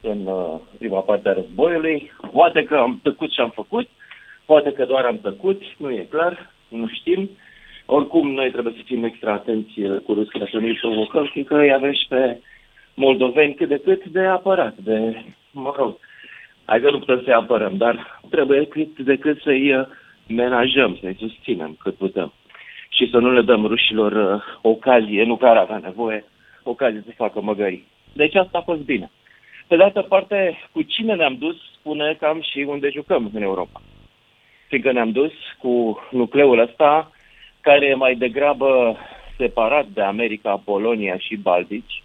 [0.00, 2.12] în uh, prima parte a războiului.
[2.32, 3.88] Poate că am tăcut și am făcut,
[4.44, 7.30] poate că doar am tăcut, nu e clar, nu știm.
[7.86, 11.72] Oricum, noi trebuie să fim extra atenți uh, cu Rusia să nu-i provocăm, fiindcă îi
[11.72, 12.40] avem și pe
[12.94, 15.96] moldoveni cât de cât de apărat, de, mă rog,
[16.68, 19.86] hai că nu putem să-i apărăm, dar trebuie cât de cât să-i uh,
[20.26, 22.32] menajăm, să-i susținem cât putem.
[22.88, 26.24] Și să nu le dăm rușilor uh, ocazie, nu care avea nevoie,
[26.62, 27.86] ocazie să facă măgării.
[28.12, 29.10] Deci asta a fost bine.
[29.66, 33.80] Pe de altă parte, cu cine ne-am dus, spune cam și unde jucăm în Europa.
[34.68, 37.10] Fiindcă ne-am dus cu nucleul ăsta,
[37.60, 38.96] care e mai degrabă
[39.36, 42.02] separat de America, Polonia și Baltici,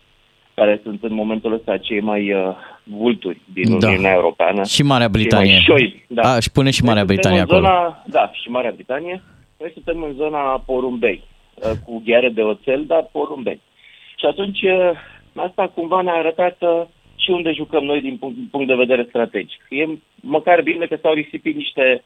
[0.53, 3.87] care sunt în momentul ăsta cei mai uh, vulturi din Da.
[3.87, 4.63] Uniunea Europeană.
[4.63, 5.51] Și Marea Cei Britanie.
[5.51, 6.21] mai șoi, da.
[6.21, 7.59] A, și pune și Marea Noi suntem Britanie în acolo.
[7.61, 9.21] Zona, da, și Marea Britanie.
[9.59, 11.23] Noi suntem în zona porumbei,
[11.55, 13.61] uh, cu gheare de oțel, dar porumbei.
[14.17, 14.91] Și atunci uh,
[15.35, 16.81] asta cumva ne-a arătat uh,
[17.15, 19.61] și unde jucăm noi din punct, din punct de vedere strategic.
[19.69, 22.03] E măcar bine că s-au risipit niște,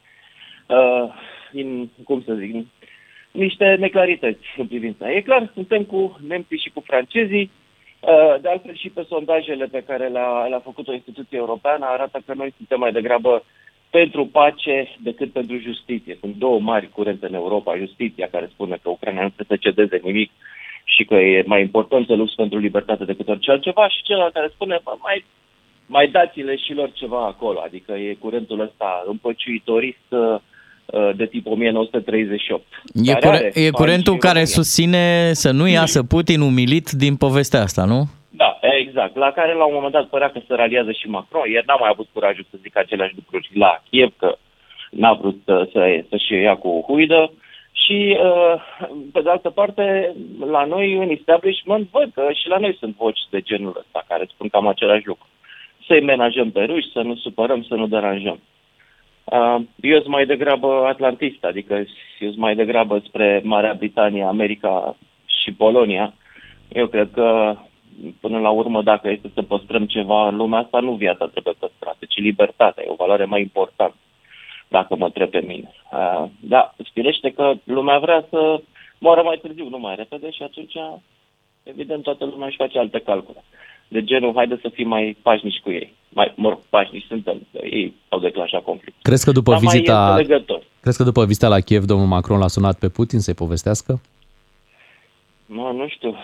[0.67, 1.09] uh,
[1.51, 2.65] in, cum să zic,
[3.32, 5.11] niște neclarități în privința.
[5.11, 7.66] E clar, suntem cu nemții și cu francezii, Uh,
[8.41, 12.34] De altfel și pe sondajele pe care le-a, le-a făcut o instituție europeană arată că
[12.34, 13.43] noi suntem mai degrabă
[13.89, 16.18] pentru pace decât pentru justiție.
[16.20, 20.00] Sunt două mari curente în Europa, justiția care spune că Ucraina nu trebuie să cedeze
[20.04, 20.32] nimic
[20.84, 24.48] și că e mai important să lupți pentru libertate decât orice altceva și celălalt care
[24.54, 25.26] spune "Bă, mai,
[25.86, 27.60] mai dați-le și lor ceva acolo.
[27.60, 30.36] Adică e curentul ăsta împăciuitorist uh,
[31.16, 32.64] de tip 1938.
[32.94, 34.54] E, care cure- are e fani curentul și care România.
[34.60, 38.04] susține să nu iasă Putin umilit din povestea asta, nu?
[38.30, 39.16] Da, exact.
[39.16, 41.52] La care la un moment dat părea că se raliază și Macron.
[41.52, 44.38] Iar n-a mai avut curajul să zică aceleași lucruri la Kiev, că
[44.92, 47.32] n-a vrut să, să, să-și ia cu huidă.
[47.72, 48.62] Și, uh,
[49.14, 50.16] pe de altă parte,
[50.52, 54.26] la noi în establishment văd că și la noi sunt voci de genul ăsta care
[54.34, 55.28] spun cam același lucru.
[55.88, 58.40] Să-i menajăm pe ruși, să nu supărăm, să nu deranjăm.
[59.32, 61.73] Uh, Eu sunt mai degrabă atlantist, adică
[62.19, 66.13] eu sunt mai degrabă spre Marea Britanie, America și Polonia.
[66.67, 67.55] Eu cred că,
[68.19, 72.05] până la urmă, dacă este să păstrăm ceva în lumea asta, nu viața trebuie păstrată,
[72.07, 72.84] ci libertatea.
[72.84, 73.95] E o valoare mai importantă,
[74.67, 75.71] dacă mă întreb pe mine.
[75.91, 78.61] Uh, Da, firește că lumea vrea să
[78.99, 80.75] moară mai târziu, nu mai repede și atunci,
[81.63, 83.43] evident, toată lumea își face alte calcule.
[83.88, 85.94] De genul, haide să fim mai pașnici cu ei.
[86.10, 88.96] Mai, mă rog, pașnici suntem, că ei au declanșat conflict.
[89.02, 90.06] crezi că după Dar mai vizita...
[90.08, 90.62] e înțelegător.
[90.82, 94.02] Crezi că după vizita la Kiev, domnul Macron l-a sunat pe Putin să-i povestească?
[95.46, 96.16] Nu, nu știu.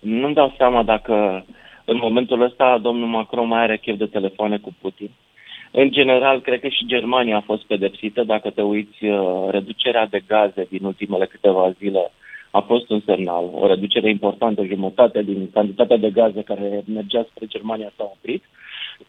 [0.00, 1.44] Nu-mi dau seama dacă
[1.84, 5.10] în momentul ăsta domnul Macron mai are chef de telefoane cu Putin.
[5.70, 8.22] În general, cred că și Germania a fost pedepsită.
[8.24, 12.12] Dacă te uiți, uh, reducerea de gaze din ultimele câteva zile
[12.50, 13.50] a fost un semnal.
[13.52, 18.44] O reducere importantă, jumătate din cantitatea de gaze care mergea spre Germania s-a oprit.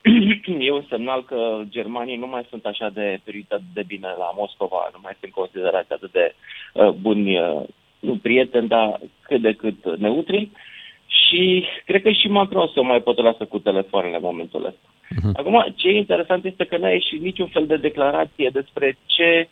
[0.68, 4.90] e un semnal că germanii nu mai sunt așa de prioritate de bine la Moscova,
[4.94, 6.36] nu mai sunt considerați atât de
[6.74, 7.62] uh, buni, uh,
[8.00, 10.50] nu prieteni, dar cât de cât neutri.
[11.08, 14.90] Și cred că și Macron se mai poate lasă cu telefoanele în momentul ăsta.
[15.34, 19.50] Acum, ce e interesant este că n-a ieșit niciun fel de declarație despre ce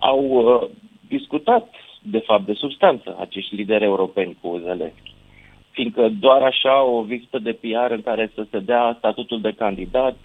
[0.00, 0.68] au uh,
[1.08, 1.68] discutat,
[2.10, 5.14] de fapt, de substanță, acești lideri europeni cu Zelensky.
[5.70, 10.16] Fiindcă doar așa o vizită de PR în care să se dea statutul de candidat,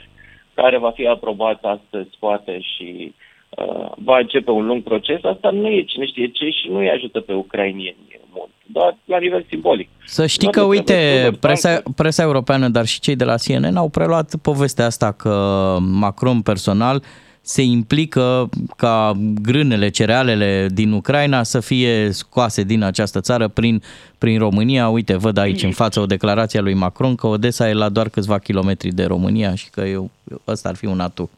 [0.53, 3.13] care va fi aprobat astăzi, poate, și
[3.49, 6.89] uh, va începe un lung proces, asta nu e cine știe ce și nu îi
[6.89, 9.89] ajută pe ucrainieni mult, doar la nivel simbolic.
[10.05, 11.95] Să știi Doar că, de trebuie uite, de presa, bancuri.
[11.95, 17.03] presa europeană, dar și cei de la CNN au preluat povestea asta că Macron personal
[17.45, 23.81] se implică ca grânele, cerealele din Ucraina să fie scoase din această țară prin,
[24.17, 24.89] prin România.
[24.89, 28.09] Uite, văd aici în față o declarație a lui Macron că Odessa e la doar
[28.09, 30.09] câțiva kilometri de România și că eu,
[30.47, 31.29] ăsta ar fi un atu.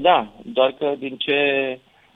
[0.00, 1.38] Da, doar că din ce,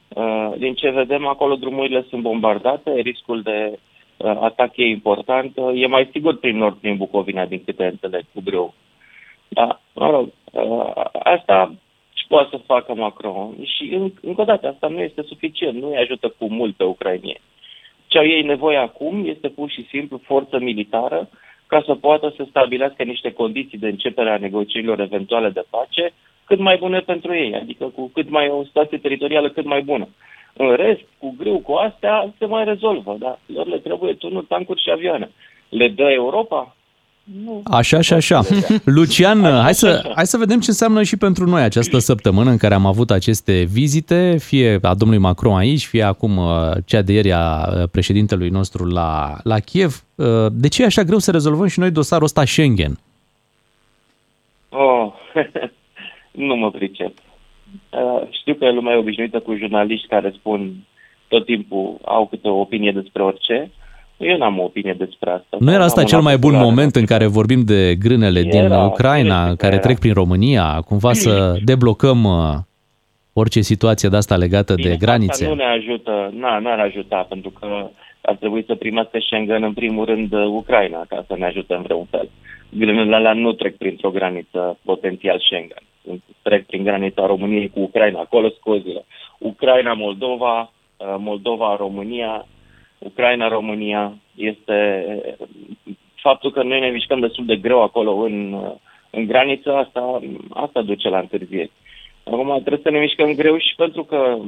[0.09, 3.79] uh, din ce vedem acolo drumurile sunt bombardate, riscul de
[4.17, 5.53] uh, atac e important.
[5.55, 8.75] Uh, e mai sigur prin nord, prin Bucovina, din câte înțeleg, cu greu.
[9.49, 11.90] Da, mă rog, uh, asta și
[12.33, 13.55] poate să facă Macron.
[13.63, 16.85] Și în, încă o dată, asta nu este suficient, nu îi ajută cu mult pe
[16.85, 17.41] ucrainieni.
[18.07, 21.29] Ce au ei nevoie acum este pur și simplu forță militară
[21.67, 26.13] ca să poată să stabilească niște condiții de începere a negocierilor eventuale de pace
[26.45, 30.09] cât mai bune pentru ei, adică cu cât mai o situație teritorială cât mai bună.
[30.53, 33.39] În rest, cu greu, cu astea, se mai rezolvă, da?
[33.47, 35.31] Lor le trebuie tunuri, tancuri și avioane.
[35.69, 36.77] Le dă Europa?
[37.45, 37.63] Nu.
[37.65, 38.41] Așa și așa.
[38.85, 42.75] Lucian, hai să, hai să vedem ce înseamnă și pentru noi această săptămână în care
[42.75, 47.33] am avut aceste vizite, fie a domnului Macron aici, fie acum uh, cea de ieri
[47.33, 50.05] a uh, președintelui nostru la, la Kiev.
[50.15, 52.99] Uh, De ce e așa greu să rezolvăm și noi dosarul ăsta Schengen?
[54.69, 55.13] Oh,
[56.49, 57.13] nu mă pricep.
[57.91, 60.73] Uh, știu că lumea e obișnuită cu jurnaliști care spun
[61.29, 63.71] tot timpul, au câte o opinie despre orice.
[64.21, 65.57] Eu n-am o opinie despre asta.
[65.61, 66.69] Nu era asta Am cel una mai bun populară.
[66.69, 69.83] moment în care vorbim de grânele din Era, Ucraina, firește că care era.
[69.83, 72.55] trec prin România, cumva să deblocăm uh,
[73.33, 75.49] orice situație de asta legată de Asta granițe?
[75.49, 77.91] nu ne ajută, na, n-ar ajuta, pentru că
[78.23, 81.83] ar trebui să primească Schengen în primul rând uh, Ucraina, ca să ne ajute în
[81.83, 82.29] vreun fel.
[82.69, 85.83] Grânele alea nu trec printr-o graniță potențial Schengen.
[86.43, 89.05] Trec prin granița României cu Ucraina, acolo scozile.
[89.39, 92.47] Ucraina, Moldova, uh, Moldova, România,
[93.01, 94.13] Ucraina, România.
[94.35, 95.07] Este
[95.39, 98.73] uh, faptul că noi ne mișcăm destul de greu acolo în, uh,
[99.11, 100.21] în graniță, asta,
[100.51, 101.71] asta duce la întârzieri.
[102.25, 104.39] Acum trebuie să ne mișcăm greu și pentru că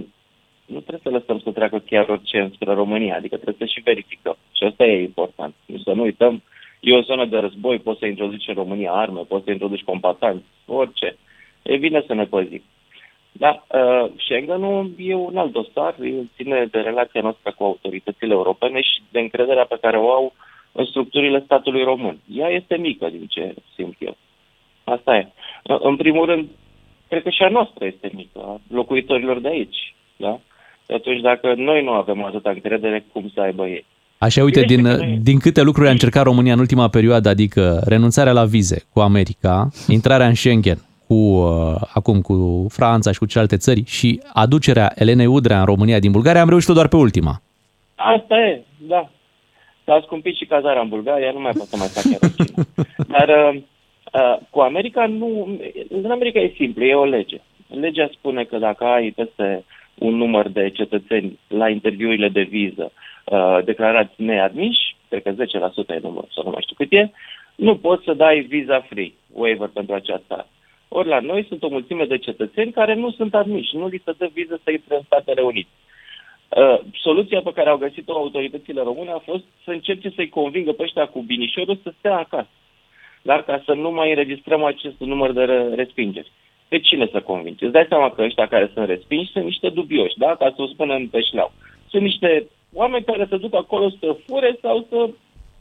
[0.67, 4.37] nu trebuie să lăsăm să treacă chiar orice spre România, adică trebuie să și verificăm.
[4.57, 5.55] Și asta e important.
[5.85, 6.43] Să nu uităm,
[6.81, 10.45] e o zonă de război, poți să introduci în România arme, poți să introduci combatanți,
[10.67, 11.17] orice.
[11.63, 12.63] E bine să ne păzim.
[13.33, 18.81] Da, uh, Schengen-ul e un alt dosar, el ține de relația noastră cu autoritățile europene
[18.81, 20.33] și de încrederea pe care o au
[20.73, 22.19] în structurile statului român.
[22.35, 24.17] Ea este mică, din ce simt eu.
[24.85, 25.29] Asta e.
[25.63, 26.49] Uh, În primul rând,
[27.09, 29.95] cred că și a noastră este mică, a locuitorilor de aici.
[30.17, 30.41] Da?
[30.87, 33.85] Și atunci, dacă noi nu avem atâta încredere, cum să aibă ei?
[34.19, 34.83] Așa, uite, din,
[35.23, 39.69] din câte lucruri a încercat România în ultima perioadă, adică renunțarea la vize cu America,
[39.89, 40.79] intrarea în Schengen
[41.13, 45.99] cu, uh, acum cu Franța și cu celelalte țări și aducerea Elenei Udrea în România
[45.99, 47.35] din Bulgaria, am reușit-o doar pe ultima.
[47.95, 49.11] Asta e, da.
[49.85, 52.65] S-a scumpit și cazarea în Bulgaria, nu mai pot să mai fac chiar oricine.
[53.15, 53.61] Dar uh,
[54.13, 55.59] uh, cu America nu...
[55.89, 57.41] În America e simplu, e o lege.
[57.81, 62.93] Legea spune că dacă ai peste un număr de cetățeni la interviurile de viză
[63.25, 65.35] uh, declarați neadmiși, cred că 10%
[65.89, 67.11] e numărul, sau nu mai știu cât e,
[67.55, 70.47] nu poți să dai visa free, waiver pentru această țară.
[70.95, 74.13] Ori la noi sunt o mulțime de cetățeni care nu sunt admiși, nu li se
[74.19, 75.69] dă viză să intre în Statele Unite.
[76.49, 80.83] Uh, soluția pe care au găsit-o autoritățile române a fost să încerce să-i convingă pe
[80.83, 82.49] ăștia cu binișorul să stea acasă.
[83.23, 86.31] Dar ca să nu mai înregistrăm acest număr de re- respingeri.
[86.69, 87.65] Pe cine să convingi?
[87.65, 90.37] Îți dai seama că ăștia care sunt respinși sunt niște dubioși, da?
[90.37, 91.53] Ca să o spunem pe șleau.
[91.91, 95.09] Sunt niște oameni care se duc acolo să fure sau să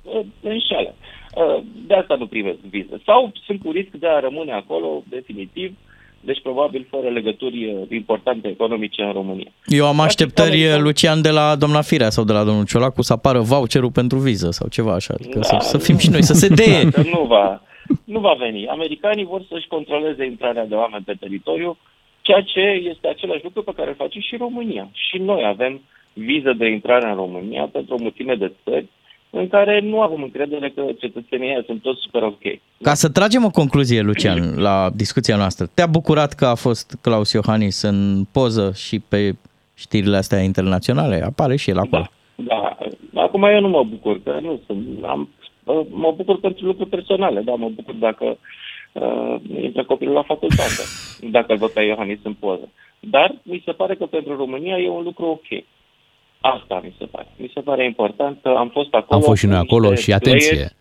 [0.04, 0.96] uh, înșale.
[1.36, 3.02] Uh, de asta nu primesc viză.
[3.06, 5.78] Sau sunt cu risc de a rămâne acolo definitiv,
[6.20, 9.52] deci probabil fără legături uh, importante economice în România.
[9.66, 13.40] Eu am așteptări, Lucian, de la doamna Firea sau de la domnul Ciolacu să apară
[13.40, 15.14] voucherul pentru viză sau ceva așa.
[15.14, 16.84] Adică Da, să, să fim și noi, să se deie.
[16.84, 17.62] Da, că nu va,
[18.04, 18.68] nu va veni.
[18.68, 21.78] Americanii vor să-și controleze intrarea de oameni pe teritoriu,
[22.22, 24.90] ceea ce este același lucru pe care îl face și România.
[24.94, 25.82] Și noi avem
[26.14, 28.88] viză de intrare în România pentru o mulțime de țări
[29.32, 32.42] în care nu avem încredere că cetățenii ăia sunt toți super ok.
[32.82, 35.66] Ca să tragem o concluzie, Lucian, la discuția noastră.
[35.74, 39.36] Te-a bucurat că a fost Claus Iohannis în poză și pe
[39.76, 41.22] știrile astea internaționale?
[41.26, 42.06] Apare și el acolo.
[42.36, 42.78] Da,
[43.14, 45.30] acum eu nu mă bucur, că nu sunt, am,
[45.90, 48.38] mă bucur pentru lucruri personale, da, mă bucur dacă
[48.92, 50.84] uh, intră copilul la facultate,
[51.36, 52.70] dacă îl văd pe Iohannis în poză.
[53.00, 55.64] Dar mi se pare că pentru România e un lucru ok.
[56.42, 57.28] Asta mi se pare.
[57.38, 59.20] Mi se pare important că am fost acolo.
[59.20, 60.56] Am fost și noi cu acolo niște și atenție.
[60.56, 60.80] playeri-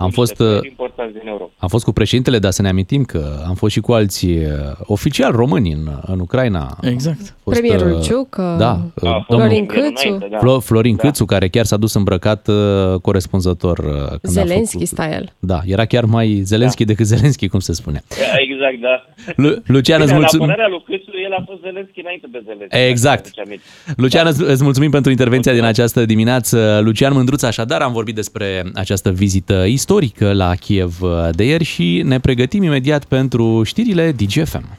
[0.00, 1.50] Am niște fost, playeri uh, importanți din Europa.
[1.58, 4.42] am fost cu președintele, dar să ne amintim că am fost și cu alți uh,
[4.84, 6.76] oficiali români în, în Ucraina.
[6.82, 7.18] Exact.
[7.20, 11.76] A fost, Premierul uh, Ciucă, Da, uh, Florin Câțu, Flo- Florin Câțu, care chiar s-a
[11.76, 13.78] dus îmbrăcat uh, corespunzător.
[13.78, 15.32] uh, Când a Zelenski făcut, style.
[15.38, 18.02] Da, era chiar mai Zelenski decât Zelenski, cum se spune.
[18.38, 19.04] Exact, da.
[19.36, 20.46] Lu- Lucian, îți Bine, mulțumim.
[20.46, 22.76] La apărarea lui Câțu, el a fost Zelenski înainte de Zelenski.
[22.76, 23.22] Exact.
[23.22, 23.64] dacă îți aduce aminte.
[23.96, 26.80] Lucian, îți îți mulțumim pentru intervenția din această dimineață.
[26.82, 32.02] Lucian Mândruț, așadar, am vorbit despre această vizită istorică la Kiev uh, de ieri și
[32.04, 34.78] ne pregătim imediat pentru știrile DGFM.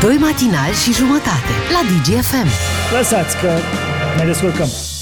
[0.00, 2.48] Doi matinali și jumătate la DGFM.
[2.96, 3.50] Lăsați că
[4.18, 4.97] ne descurcăm.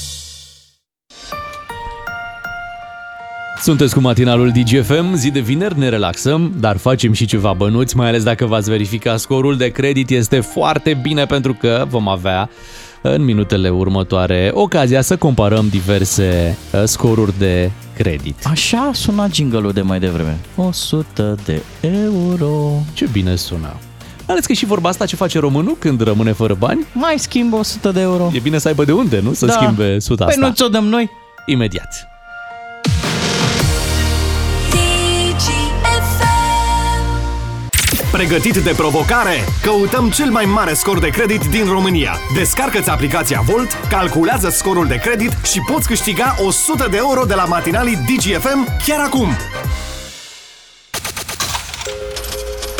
[3.63, 8.09] Sunteți cu matinalul DGFM, zi de vineri ne relaxăm, dar facem și ceva bănuți, mai
[8.09, 12.51] ales dacă v-ați verifica scorul de credit este foarte bine pentru că vom avea
[13.03, 18.45] în minutele următoare ocazia să comparăm diverse uh, scoruri de credit.
[18.51, 20.39] Așa suna jingle de mai devreme.
[20.57, 22.71] 100 de euro.
[22.93, 23.77] Ce bine sună.
[24.27, 26.87] Ales că și vorba asta ce face românul când rămâne fără bani?
[26.93, 28.31] Mai schimbă 100 de euro.
[28.35, 29.33] E bine să aibă de unde, nu?
[29.33, 29.53] Să Da.
[29.53, 30.47] schimbe 100 Păi asta.
[30.47, 31.11] nu ți-o dăm noi?
[31.47, 32.09] Imediat.
[38.17, 39.35] Pregătit de provocare?
[39.63, 42.13] Căutăm cel mai mare scor de credit din România.
[42.35, 47.45] Descarcă-ți aplicația Volt, calculează scorul de credit și poți câștiga 100 de euro de la
[47.45, 49.29] matinalii DGFM chiar acum.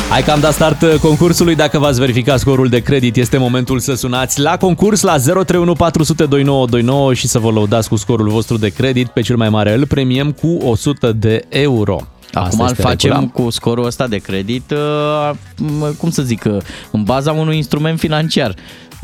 [0.09, 1.55] Hai că am dat start uh, concursului.
[1.55, 6.25] Dacă v-ați verificat scorul de credit, este momentul să sunați la concurs la 031 400
[6.25, 9.07] 2929 și să vă lăudați cu scorul vostru de credit.
[9.07, 12.07] Pe cel mai mare îl premiem cu 100 de euro.
[12.33, 13.29] Acum îl este facem regula.
[13.31, 16.57] cu scorul ăsta de credit, uh, m- cum să zic, uh,
[16.91, 18.55] în baza unui instrument financiar.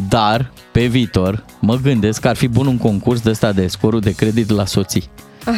[0.10, 4.00] Dar, pe viitor, mă gândesc că ar fi bun un concurs de ăsta de scorul
[4.00, 5.10] de credit la soții.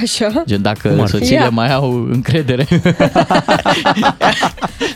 [0.02, 0.44] Așa?
[0.48, 1.12] Gen Cum dacă ar fi?
[1.12, 1.50] soțiile Ia.
[1.50, 2.68] mai au încredere.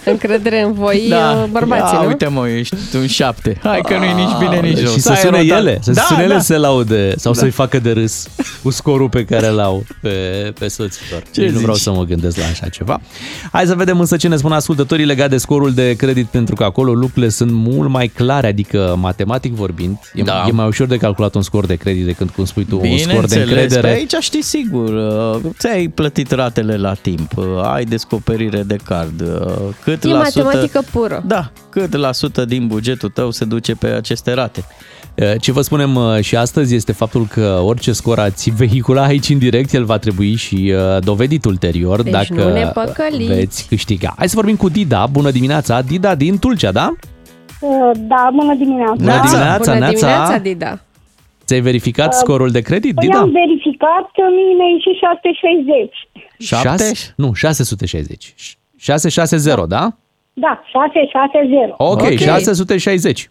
[0.06, 1.48] Încredere în voi, da.
[1.52, 2.08] bărbații, Ia, nu?
[2.08, 3.58] uite mă, ești un șapte.
[3.64, 4.92] Hai că nu e nici bine, nici rău.
[4.92, 5.58] Și să S-a sune erotat.
[5.60, 6.40] ele, să da, sune ele da.
[6.40, 7.40] să se laude sau Da.
[7.40, 8.28] să-i facă de râs
[8.64, 10.10] cu scorul pe care l-au pe,
[10.60, 11.24] pe soților.
[11.32, 11.84] Ce Nici nu vreau zici?
[11.84, 13.02] să mă gândesc la așa ceva.
[13.52, 16.64] Hai să vedem însă ce ne spun ascultătorii legat de scorul de credit, pentru că
[16.64, 20.46] acolo lucrurile sunt mult mai clare, adică matematic vorbind, e, Da.
[20.48, 22.96] e mai ușor de calculat un scor de credit decât cum spui tu, un scor
[22.98, 23.82] de Bineînțeles, încredere.
[23.88, 29.22] pe aici știi sigur, uh, ți-ai plătit ratele la timp, uh, ai descoperire de card,
[29.22, 29.54] uh,
[29.84, 31.24] cât E la sută, matematică pură.
[31.26, 34.64] da, cât la sută din bugetul tău se duce pe aceste rate.
[35.40, 39.38] Ce vă spunem uh, și astăzi este faptul că orice scor ați vehicula aici în
[39.38, 43.34] direct, el va trebui și uh, dovedit ulterior Deci dacă nu ne păcăliți.
[43.34, 44.14] veți câștiga.
[44.18, 45.06] Hai să vorbim cu Dida.
[45.12, 45.82] Bună dimineața!
[45.82, 46.94] Dida din Tulcea, da?
[48.08, 48.94] Da, bună dimineața.
[48.98, 49.90] Bună dimineața, Bună Neața.
[49.96, 50.80] dimineața, Dida.
[51.50, 53.20] Ți-ai verificat Uh, scorul de credit, Păi Dida?
[53.20, 56.08] am verificat că mie mi-a ieșit 660.
[56.40, 57.14] Șase?
[57.16, 58.34] Nu, 660.
[58.78, 59.96] 660, da?
[60.34, 61.74] Da, 660.
[61.78, 62.18] Ok, Ok.
[62.18, 63.30] 660.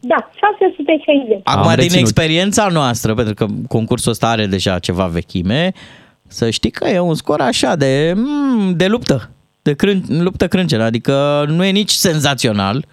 [0.00, 1.40] Da, 660.
[1.44, 2.00] Acum, Am din reținut.
[2.00, 5.72] experiența noastră, pentru că concursul ăsta are deja ceva vechime,
[6.26, 9.30] să știi că e un scor așa de, mm, de luptă,
[9.62, 12.84] de crân, luptă crâncenă, adică nu e nici senzațional,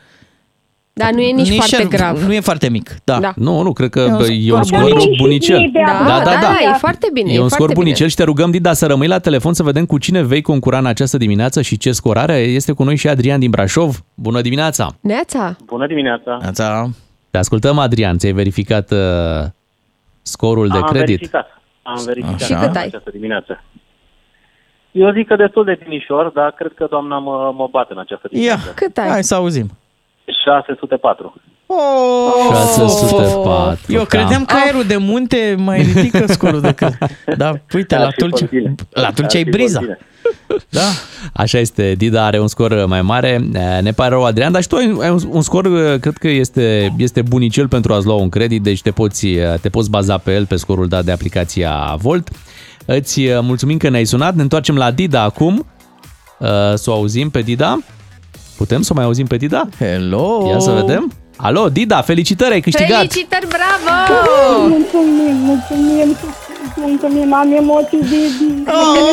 [0.96, 2.22] Dar nu e nici, foarte șer- grav.
[2.22, 3.20] Nu e foarte mic, da.
[3.20, 3.34] Da.
[3.36, 5.18] Nu, nu, cred că E un bă, e un scor scor bunic.
[5.22, 5.70] bunicel.
[5.74, 7.30] Da, da, da, da, e foarte bine.
[7.34, 8.10] E un foarte scor bunicel bine.
[8.10, 10.86] și te rugăm, Dida, să rămâi la telefon să vedem cu cine vei concura în
[10.86, 12.34] această dimineață și ce scorare.
[12.38, 14.04] Este cu noi și Adrian din Brașov.
[14.14, 14.96] Bună dimineața!
[15.02, 15.56] Neața.
[15.66, 16.38] Bună dimineața!
[16.41, 16.89] Neața.
[17.32, 18.18] Te ascultăm, Adrian.
[18.18, 18.98] Ți-ai verificat uh,
[20.22, 21.08] scorul de am credit?
[21.08, 21.48] verificat.
[21.84, 22.46] Am verificat Așa.
[22.46, 22.86] Și cât ai?
[22.86, 23.64] această dimineață.
[24.91, 28.28] Eu zic că destul de binișor, dar cred că doamna mă, mă bate în această
[28.32, 28.72] Ia, dimineață.
[28.76, 29.08] Cât ai?
[29.10, 29.70] hai să auzim.
[30.45, 31.34] 604.
[31.65, 31.78] Oh,
[32.51, 33.93] 604.
[33.93, 36.97] Eu credeam că aerul de munte mai ridică scorul de cred.
[37.38, 38.47] Da, uite, la Tulcea,
[38.89, 39.82] la Tulcea e briza.
[40.69, 40.82] Da.
[41.34, 43.38] Așa este, Dida are un scor mai mare.
[43.82, 45.63] Ne pare rău, Adrian, dar și tu ai ai un, un scor,
[45.99, 49.28] cred că este, este bunicel pentru a-ți lua un credit, deci te poți,
[49.61, 52.30] te poți baza pe el, pe scorul dat de aplicația Volt.
[52.86, 55.65] Îți mulțumim că ne-ai sunat, ne întoarcem la Dida acum,
[56.39, 57.80] Uh, să o auzim pe Dida.
[58.64, 59.68] Putem să o mai auzim pe Dida?
[59.80, 60.47] Hello!
[60.49, 61.11] Ia să vedem.
[61.38, 62.97] Alo, Dida, felicitări, ai câștigat!
[62.97, 64.68] Felicitări, bravo!
[64.68, 66.16] Mulțumim, mulțumim,
[66.78, 68.16] mulțumim, am emoții de...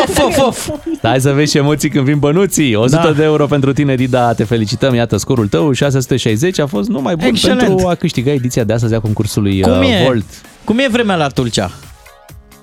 [0.03, 0.69] Of, of, of.
[0.97, 2.75] Stai să vezi ce emoții când vin bănuții.
[2.75, 3.13] 100 Da.
[3.13, 4.95] de euro pentru tine, Dida, te felicităm.
[4.95, 7.61] Iată, scorul tău, 660, a fost numai bun Excelent.
[7.61, 10.05] pentru a câștiga ediția de astăzi a concursului Cum uh, e?
[10.05, 10.25] Volt.
[10.65, 11.71] Cum e vremea la Tulcea?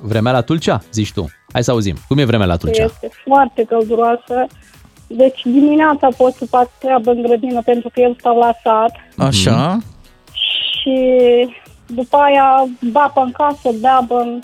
[0.01, 1.29] Vremea la Tulcea, zici tu.
[1.53, 1.95] Hai să auzim.
[2.07, 2.83] Cum e vremea la Tulcea?
[2.83, 4.47] Este foarte călduroasă.
[5.07, 8.91] Deci dimineața pot să fac treabă în grădină pentru că eu stau la sat
[9.27, 9.77] Așa.
[10.33, 10.95] și
[11.87, 14.39] după aia bapă în casă, beabă în...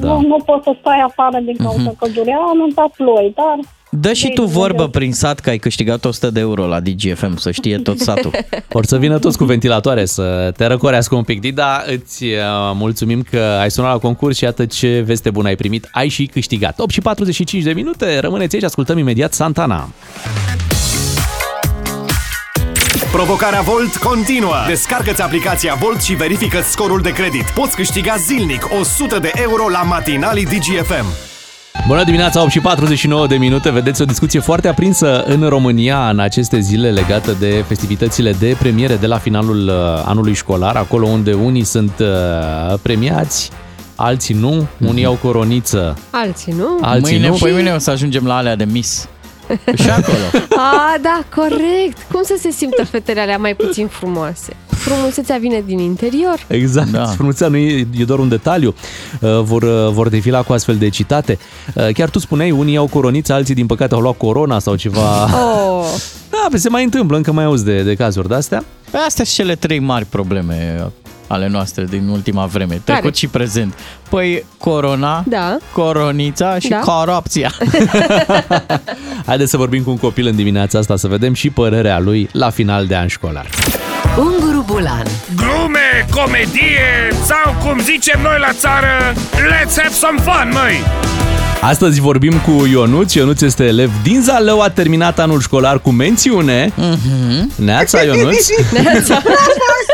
[0.00, 0.06] Da.
[0.06, 1.96] Nu, nu pot să stai afară din cauza Mhm.
[1.98, 2.32] căldurii.
[2.32, 3.58] Am anunțat ploi, dar
[3.94, 7.50] Dă și tu vorbă prin sat că ai câștigat 100 de euro la DGFM, să
[7.50, 8.30] știe tot satul.
[8.72, 11.40] Or să vină toți cu ventilatoare să te răcorească un pic.
[11.40, 12.38] Dida, îți uh,
[12.74, 15.88] mulțumim că ai sunat la concurs și iată ce veste bună ai primit.
[15.90, 16.78] Ai și câștigat.
[16.78, 19.88] 8 și 45 de minute, rămâneți aici, ascultăm imediat Santana.
[23.12, 24.54] Provocarea Volt continuă.
[24.66, 27.44] Descarcă-ți aplicația Volt și verifică scorul de credit.
[27.54, 31.31] Poți câștiga zilnic 100 de euro la matinalii DGFM.
[31.86, 33.70] Bună dimineața, 8 și 49 de minute.
[33.70, 38.96] Vedeți o discuție foarte aprinsă în România în aceste zile legată de festivitățile de premiere
[38.96, 43.50] de la finalul uh, anului școlar, acolo unde unii sunt uh, premiați,
[43.94, 45.96] alții nu, unii au coroniță.
[46.10, 46.78] Alții, nu?
[46.80, 47.36] Alții mâine, nu.
[47.40, 49.08] păi mâine o să ajungem la alea de Miss.
[49.82, 50.44] Și acolo.
[50.56, 52.06] A, da, corect.
[52.12, 54.56] Cum să se simtă fetele alea mai puțin frumoase?
[54.66, 56.44] Frumusețea vine din interior.
[56.46, 57.04] Exact, da.
[57.04, 58.74] frumusețea nu e, e doar un detaliu.
[59.20, 61.38] Uh, Vor, uh, vor defila cu astfel de citate.
[61.74, 65.24] Uh, Chiar tu spuneai, unii au coroniță, alții din păcate au luat corona sau ceva.
[65.24, 65.84] Oh.
[66.30, 68.64] Da, pe se mai întâmplă, încă mai auzi de, de cazuri de-astea.
[68.90, 70.90] Păi astea sunt cele trei mari probleme
[71.32, 72.98] ale noastre din ultima vreme, Care?
[72.98, 73.74] trecut și prezent.
[74.08, 75.56] Păi corona, Da.
[75.72, 76.78] coronița și Da.
[76.78, 77.50] corupția.
[79.26, 82.50] Haideți să vorbim cu un copil în dimineața asta să vedem și părerea lui la
[82.50, 83.46] final de an școlar.
[84.18, 85.06] Unguru Bulan
[85.36, 90.80] Glume, comedie sau cum zicem noi la țară, let's have some fun, măi!
[91.60, 93.12] Astăzi vorbim cu Ionuț.
[93.14, 96.68] Ionuț este elev din Zalău, a terminat anul școlar cu mențiune.
[96.68, 97.56] Mm-hmm.
[97.56, 98.46] Neața, Ionuț.
[99.08, 99.20] Profa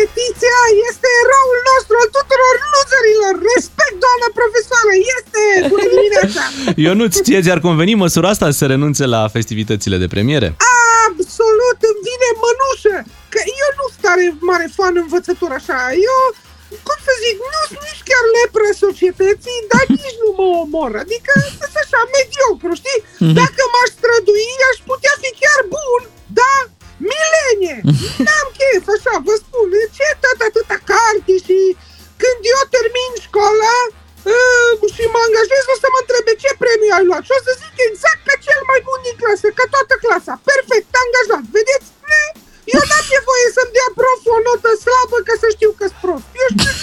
[0.00, 3.34] asta cu petiția este eroul nostru al tuturor loserilor.
[3.50, 5.42] Respect, doamna profesoară, este!
[5.72, 6.42] Bună dimineața!
[6.84, 10.48] Ionuț, ție ți-ar conveni măsura asta să se renunțe la festivitățile de premiere?
[11.06, 12.96] Absolut, îmi vine mănușă!
[13.32, 15.78] Că eu nu sunt tare mare fan învățătură așa.
[16.10, 16.20] Eu,
[16.86, 20.92] cum să zic, nu sunt nici chiar lepră societății, dar nici nu mă omor.
[21.04, 23.00] Adică sunt așa mediocru, știi?
[23.40, 26.02] Dacă m-aș strădui, aș putea fi chiar bun,
[26.40, 26.54] da?
[27.08, 27.78] Milenie!
[28.24, 29.68] N-am chef, așa, vă spun.
[29.96, 31.58] Ce tot atâta carte și
[32.22, 33.74] când eu termin școala
[34.32, 37.52] uh, și mă angajez, o să mă întrebe ce premiu ai luat și o să
[37.62, 40.34] zic exact ca cel mai bun din clasă, ca toată clasa.
[40.50, 41.44] Perfect, angajat.
[41.56, 41.88] Vedeți?
[42.12, 42.22] Ne?
[42.74, 46.28] Eu n-am nevoie să-mi dea prof o notă slabă ca să știu că-s prost.
[46.42, 46.78] Eu știu.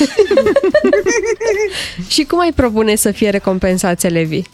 [2.13, 4.45] Și cum ai propune să fie recompensați elevii?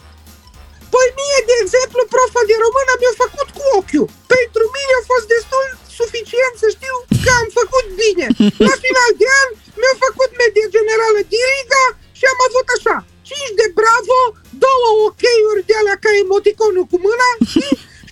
[0.92, 4.08] Păi mie, de exemplu, profa de română mi-a făcut cu ochiul.
[4.34, 5.66] Pentru mine a fost destul
[5.98, 8.26] suficient să știu că am făcut bine.
[8.68, 11.84] La final de an mi-a făcut medie generală diriga
[12.18, 12.96] și am avut așa.
[13.28, 14.18] 5 de bravo,
[14.64, 17.66] două ok-uri de alea ca emoticonul cu mâna și,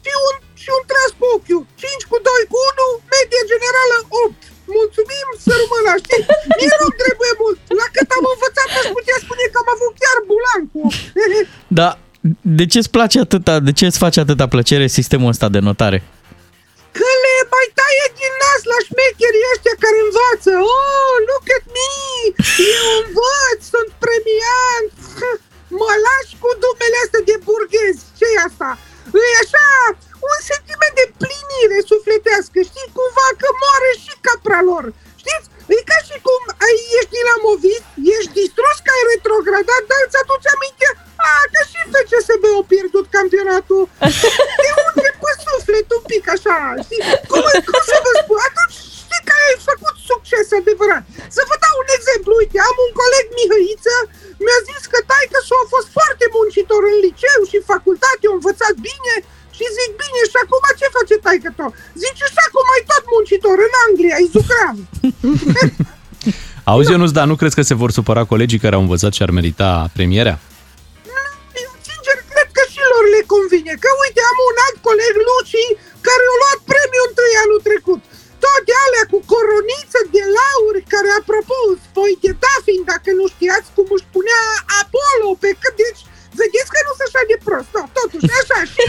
[0.05, 1.62] și, un, și un tras cu ochiul.
[1.83, 3.97] 5 cu 2 cu 1, medie generală
[4.27, 4.41] 8.
[4.79, 6.23] Mulțumim, să rămână, știi?
[6.59, 7.59] Mie nu trebuie mult.
[7.81, 10.97] La cât am învățat, aș putea spune că am avut chiar bulan cu 8.
[11.81, 11.91] Da,
[12.59, 15.99] de ce îți place atâta, de ce îți face atâta plăcere sistemul ăsta de notare?
[16.99, 20.53] Că le mai taie din nas la șmecherii ăștia care învață.
[20.77, 21.95] Oh, look at me!
[22.79, 24.93] Eu învăț, sunt premiant!
[25.81, 27.97] Mă lași cu dumele astea de burghez.
[28.18, 28.70] ce e asta?
[29.31, 29.66] E așa
[30.31, 32.95] un sentiment de plinire sufletească, știi?
[32.97, 34.85] Cumva că moare și capra lor.
[35.23, 35.47] Știți?
[35.77, 37.85] E ca și cum ai, ești dinamovit,
[38.16, 40.87] ești distrus că ai retrogradat, dar îți aduce aminte
[41.29, 43.83] a, că și FCSB a pierdut campionatul.
[44.62, 47.03] Te unde pe suflet un pic așa, știi?
[47.31, 48.39] Cum, cum să vă spun?
[48.49, 51.05] Atunci știi că ai făcut succes adevărat.
[51.37, 52.33] Să vă dau un exemplu.
[52.41, 53.97] Uite, am un coleg Mihăiță,
[54.45, 58.75] mi-a zis că taică s a fost foarte muncitor în liceu și facultate, a învățat
[58.91, 59.14] bine
[59.57, 61.70] și zic, bine, și acum ce face taică tău?
[62.03, 64.76] Zice, și acum ai tot muncitor în Anglia, e zugrav.
[66.70, 69.30] Auzi, Ionuț, dar nu crezi că se vor supăra colegii care au învățat și ar
[69.38, 70.36] merita premierea?
[71.88, 73.72] Sincer, cred că și lor le convine.
[73.82, 75.64] Că uite, am un alt coleg, Luci,
[76.07, 78.00] care a luat premiul întâi anul trecut.
[78.44, 83.86] Toate alea cu coroniță de lauri, care, apropo, spoi de Dafin, dacă nu știați cum
[83.96, 84.42] își punea
[84.82, 86.03] Apollo pe cât, deci,
[86.41, 88.83] vedeți că nu sunt așa de prost, no, totuși, așa, și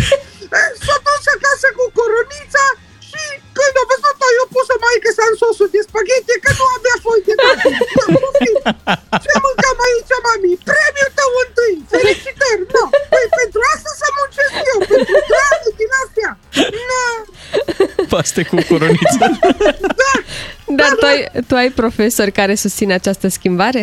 [0.57, 2.65] eh, s-a dus acasă cu coronița
[3.09, 3.23] și
[3.57, 7.21] când a văzut-o, eu pus-o maică să în sosul de spaghete, că nu avea foi
[7.27, 7.75] de Dafin.
[7.97, 8.57] No, poftim.
[9.25, 10.51] Ce mâncam aici, mami?
[10.69, 11.75] Premiul tău întâi!
[11.93, 12.63] Felicitări!
[12.75, 12.83] No.
[13.11, 16.31] Păi pentru asta să muncesc eu, pentru dragul din astea!
[16.89, 17.03] No.
[18.11, 19.25] Paste cu coroniță.
[20.79, 23.81] Dar tu ai, tu ai profesori care susțin această schimbare?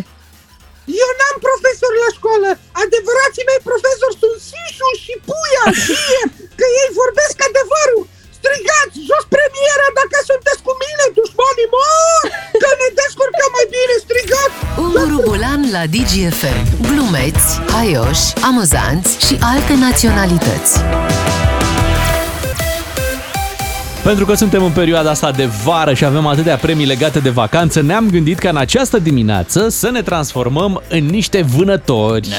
[1.03, 2.51] Eu n-am profesori la școală!
[2.85, 5.65] Adevărații mei profesori sunt Sișu și Puia!
[5.85, 6.23] Știe
[6.59, 8.05] că ei vorbesc adevărul!
[8.39, 12.23] Strigați jos premiera dacă sunteți cu mine, dușmanii mor!
[12.63, 14.57] Că ne descurcăm mai bine, strigați!
[14.85, 20.73] Unguru Bulan la DGFM Glumeți, haioși, amuzanți și alte naționalități
[24.05, 27.81] Pentru că suntem în perioada asta de vară și avem atâtea premii legate de vacanță,
[27.83, 32.29] ne-am gândit ca în această dimineață să ne transformăm în niște vânători.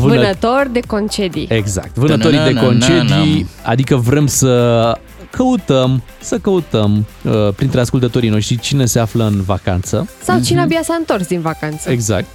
[0.00, 1.46] Vână- Vânător de concedii.
[1.50, 4.92] Exact, vânătorii de concedii, adică vrem să
[5.30, 10.08] căutăm, să căutăm uh, printre ascultătorii noștri cine se află în vacanță.
[10.22, 11.90] Sau cine abia s-a întors din vacanță.
[11.90, 12.26] Exact.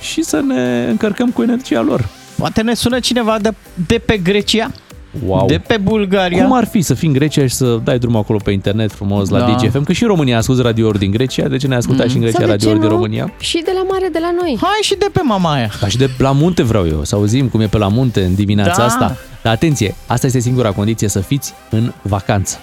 [0.00, 2.08] Și să ne încărcăm cu energia lor.
[2.38, 3.54] Poate ne sună cineva de,
[3.86, 4.70] de pe Grecia?
[5.26, 5.46] Wow.
[5.46, 6.42] De pe Bulgaria?
[6.44, 9.28] Cum ar fi să fii în Grecia și să dai drumul acolo pe internet frumos
[9.28, 9.46] la Da.
[9.46, 9.84] DGFM?
[9.84, 12.38] Că și în România asculti radiouri din Grecia, de ce ne asculta și în Grecia
[12.38, 12.94] Sau de ce radiouri din nu?
[12.94, 13.32] România?
[13.38, 14.58] Și de la mare de la noi.
[14.60, 15.70] Hai și de pe mamaia.
[15.80, 18.34] Ca și de la munte vreau eu, să auzim cum e pe la munte în
[18.34, 18.84] dimineața Da.
[18.84, 19.16] asta.
[19.42, 22.58] Dar atenție, asta este singura condiție, să fiți în vacanță.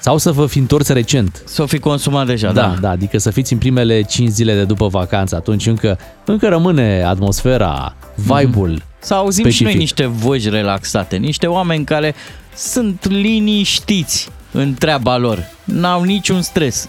[0.00, 1.42] Sau să vă fi întors recent.
[1.46, 2.60] Să o fi consumat deja, da.
[2.60, 2.74] da.
[2.80, 7.02] Da, adică să fiți în primele 5 zile de după vacanță, atunci încă, încă rămâne
[7.06, 8.82] atmosfera, vibe-ul.
[9.00, 9.66] Să auzim specific.
[9.66, 12.14] și noi niște voci relaxate, niște oameni care
[12.56, 16.88] sunt liniștiți în treaba lor, n-au niciun stres.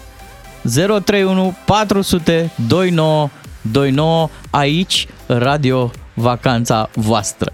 [0.62, 7.52] 031 400 2929 aici Radio Vacanța voastră.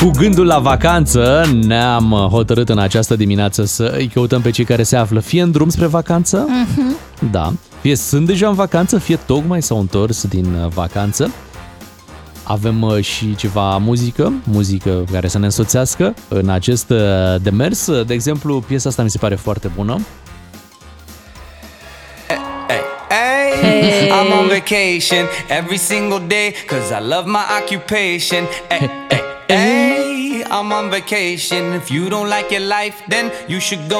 [0.00, 4.82] Cu gândul la vacanță, ne-am hotărât în această dimineață să îi căutăm pe cei care
[4.82, 6.96] se află fie în drum spre vacanță, Mhm.
[7.30, 7.52] da,
[7.86, 11.34] fie sunt deja în vacanță, fie tocmai s-au întors din uh, vacanță.
[12.42, 16.98] Avem uh, și ceva muzică, muzică care să ne însoțească în acest uh,
[17.42, 18.02] demers.
[18.02, 20.00] De exemplu, piesa asta mi se pare foarte bună.
[23.60, 28.44] Hey, I'm on vacation every single day cause I love my occupation.
[28.68, 29.75] Hey, hey, hey,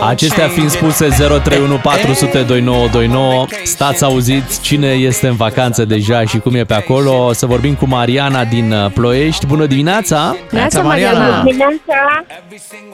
[0.03, 0.95] Acestea fiind change it.
[0.95, 6.75] spuse 031 400 2929, stați auziți cine este în vacanță deja și cum e pe
[6.75, 7.27] acolo.
[7.27, 9.47] O să vorbim cu Mariana din uh, Ploiești.
[9.47, 10.37] Bună dimineața!
[10.51, 11.43] Neața, Mariana!
[11.43, 12.25] Dimineața,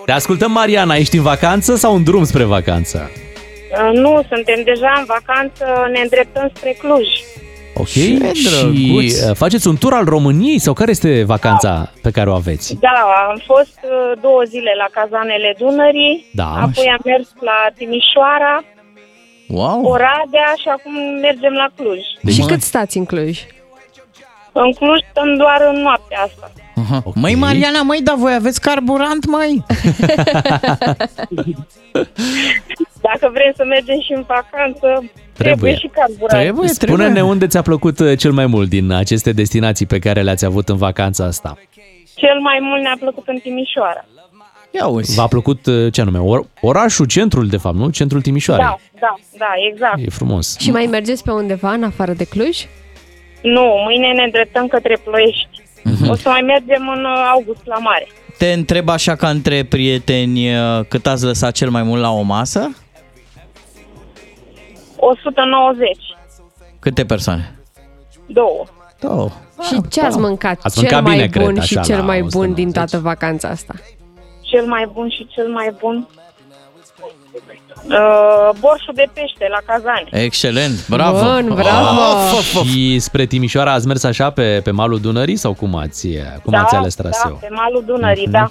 [0.05, 0.95] Te ascultăm, Mariana.
[0.95, 3.11] Ești în vacanță sau în drum spre vacanță?
[3.73, 7.07] uh, nu, suntem deja în vacanță, ne îndreptăm spre Cluj.
[7.75, 7.87] Ok.
[7.89, 9.21] Ce și drăguț!
[9.29, 12.77] uh, faceți un tur al României sau care este vacanța pe care o aveți?
[12.81, 12.97] Da,
[13.31, 16.49] am fost uh, două zile la cazanele Dunării, Da.
[16.55, 18.65] apoi am mers la Timișoara,
[19.49, 19.85] Wow!
[19.85, 22.01] Oradea și acum mergem la Cluj.
[22.35, 23.39] Și cât stați în Cluj?
[24.53, 26.51] În Cluj stăm doar în noaptea asta.
[26.83, 26.97] Aha.
[27.05, 27.23] Okay.
[27.23, 29.65] Măi, Mariana, măi, dar voi aveți carburant, măi?
[33.01, 36.69] Dacă vrem să mergem și în vacanță, trebuie, și carburant.
[36.69, 40.69] Spune-ne unde ți-a plăcut uh, cel mai mult din aceste destinații pe care le-ați avut
[40.69, 41.59] în vacanța asta.
[42.15, 44.05] Cel mai mult ne-a plăcut în Timișoara.
[44.71, 45.15] Ia uzi.
[45.15, 46.19] V-a plăcut uh, ce anume?
[46.19, 47.91] Or- orașul, centrul, de fapt, nu?
[47.91, 48.65] Centrul Timișoarei.
[48.65, 49.99] Da, da, da, exact.
[49.99, 50.59] E frumos.
[50.59, 52.59] Și mai mergeți pe undeva în afară de Cluj?
[53.43, 55.62] Nu, mâine ne îndreptăm către Ploiești.
[55.85, 56.09] Mhm.
[56.09, 58.09] O să mai mergem în uh, august la mare.
[58.39, 62.21] Te întreb așa ca între prieteni uh, cât ați lăsat cel mai mult la o
[62.23, 62.77] masă?
[64.97, 65.99] 190.
[66.79, 67.59] Câte persoane?
[68.27, 68.65] Două.
[69.01, 69.29] Două.
[69.63, 70.59] Și ce ați mâncat?
[70.63, 72.33] Ați cel mâncat mai bine, bun cred, și așa, cel la mai 190.
[72.33, 73.75] bun din toată vacanța asta?
[74.41, 76.09] Cel mai bun și cel mai bun.
[77.89, 80.09] Uh, borșul de pește la cazane.
[80.25, 81.19] Excelent, bravo!
[81.19, 82.01] Bun, bravo!
[82.01, 86.09] Ah, Și spre Timișoara ați mers așa pe, pe malul Dunării sau cum ați,
[86.45, 87.39] cum ați ales da, traseul?
[87.41, 88.33] pe malul Dunării, Mhm.
[88.33, 88.51] da.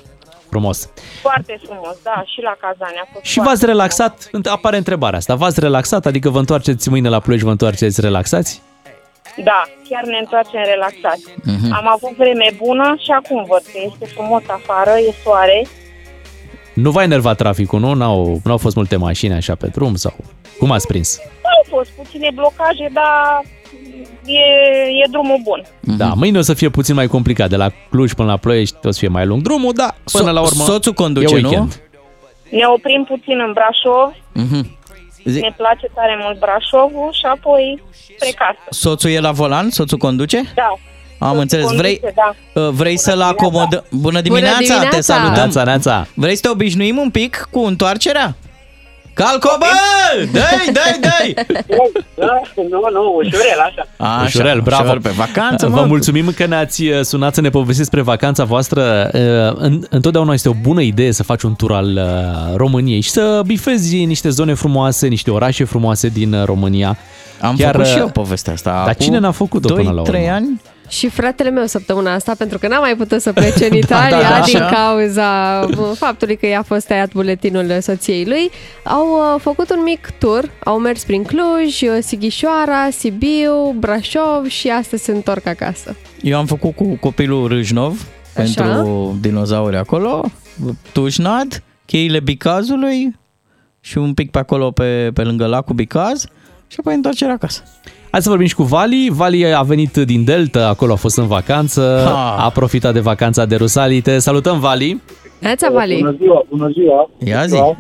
[0.49, 0.89] Frumos.
[1.21, 4.29] Foarte frumos, da, și la cazane a fost Și foarte v-ați relaxat?
[4.43, 5.35] Apare întrebarea asta.
[5.35, 6.05] V-ați relaxat?
[6.05, 8.61] Adică vă întoarceți mâine la Ploiești, vă întoarceți relaxați?
[9.43, 11.23] Da, chiar ne întoarcem relaxați.
[11.43, 11.73] Mhm.
[11.73, 15.67] Am avut vreme bună și acum văd că este frumos afară, e soare.
[16.73, 17.93] Nu v-a enervat traficul, nu?
[17.93, 20.13] N-au, n-au fost multe mașini așa pe drum sau...
[20.59, 21.19] Cum ați prins?
[21.43, 23.41] Au fost puține blocaje, dar
[24.25, 24.39] e,
[25.03, 25.65] e drumul bun.
[25.97, 27.49] Da, mâine o să fie puțin mai complicat.
[27.49, 30.33] De la Cluj până la Ploiești o să fie mai lung drumul, dar până So-
[30.33, 31.47] la urmă soțul conduce, e nu?
[31.47, 31.81] weekend.
[32.49, 34.79] Ne oprim puțin în Brașov, Mhm.
[35.25, 37.83] Zi- ne place tare mult Brașovul și apoi
[38.15, 38.57] spre casă.
[38.69, 39.69] Soțul e la volan?
[39.69, 40.41] Soțul conduce?
[40.55, 40.73] Da.
[41.29, 41.65] Am înțeles.
[41.75, 42.13] Vrei, Conduce,
[42.55, 42.61] da.
[42.61, 43.83] uh, vrei să-l acomodăm?
[43.91, 44.87] Bună dimineața, dimineața!
[44.89, 45.33] te salutăm!
[45.33, 46.07] Neața, neața.
[46.13, 48.35] Vrei să te obișnuim un pic cu întoarcerea?
[49.13, 49.65] Calco, bă!
[50.31, 51.33] Dai, dai, dai!
[52.15, 54.11] Da, nu, nu, ușurel, așa.
[54.13, 54.83] Așa, Ușurel, bravo.
[54.83, 55.85] ușor, pe vacanță, Vă mă.
[55.85, 59.09] mulțumim că ne-ați uh, sunat să ne povestiți despre vacanța voastră.
[59.13, 63.09] Uh, în- Întotdeauna este o bună idee să faci un tur al uh, României și
[63.09, 66.97] să bifezi niște zone frumoase, niște orașe frumoase din uh, România.
[67.41, 68.69] Am Chiar, făcut și uh, eu povestea asta.
[68.69, 70.17] Dar acum cine n-a făcut-o până la urmă?
[70.17, 70.61] 2-3 ani?
[70.91, 74.41] Și fratele meu săptămâna asta, pentru că n-a mai putut să plece în Italia da,
[74.45, 74.65] din așa.
[74.65, 78.49] cauza uh, faptului că i-a fost tăiat buletinul soției lui,
[78.83, 84.69] au uh, făcut un mic tur, au mers prin Cluj, uh, Sighișoara, Sibiu, Brașov și
[84.69, 85.95] astăzi se întorc acasă.
[86.21, 88.07] Eu am făcut cu copilul Râșnov
[88.37, 88.63] Așa.
[88.63, 90.25] pentru dinozauri acolo,
[90.91, 93.15] Tușnad, cheile Bicazului
[93.79, 96.25] și un pic pe acolo pe, pe lângă lacul Bicaz
[96.67, 97.63] și apoi întoarcerea acasă.
[98.11, 99.09] Hai să vorbim și cu Vali.
[99.11, 102.35] Vali a venit din Delta, acolo a fost în vacanță, Ha.
[102.45, 104.01] a profitat de vacanța de Rusalii.
[104.01, 105.01] Te salutăm, Vali!
[105.39, 105.95] Neața, Vali!
[105.99, 107.09] Bună ziua, bună ziua.
[107.25, 107.75] Ia zi, Da.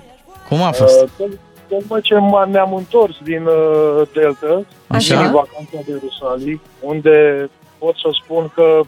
[0.49, 1.01] cum a fost?
[1.01, 1.39] Uh, tot-
[1.69, 5.15] Tocmai ce m- ne-am întors din uh, Delta, Așa.
[5.21, 8.79] din vacanța de Rusalii, unde pot să spun că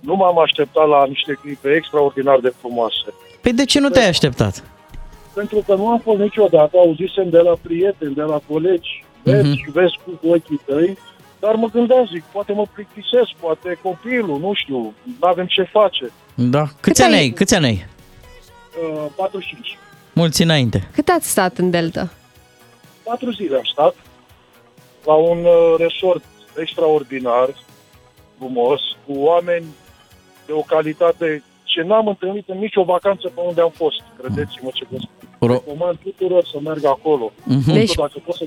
[0.00, 3.08] nu m-am așteptat la niște clipe extraordinar de frumoase.
[3.40, 4.64] Păi de ce nu te-ai așteptat?
[5.34, 9.56] Pentru că nu am fost niciodată, auzisem de la prieteni, de la colegi, vezi Mhm.
[9.56, 10.98] și vezi cu ochii tăi,
[11.40, 16.10] dar mă gândeam, zic, poate mă plictisesc, poate copilul, nu știu, nu avem ce face.
[16.34, 16.64] Da.
[16.80, 17.30] Câți ani ai?
[17.30, 17.86] Câți ani ai?
[18.94, 19.78] Uh, 45.
[20.12, 20.88] Mulți înainte.
[20.92, 22.08] Cât ați stat în Delta?
[23.04, 23.94] Patru zile am stat
[25.04, 26.24] la un uh, resort
[26.56, 27.48] extraordinar,
[28.38, 29.64] frumos, cu oameni
[30.46, 34.00] de o calitate ce n-am întâlnit în nicio vacanță pe unde am fost.
[34.18, 35.48] Credeți-mă ce vă spun.
[35.50, 37.32] recomand tuturor să meargă acolo.
[37.44, 37.62] Mhm.
[37.66, 38.44] Nu Deci- știu dacă pot să...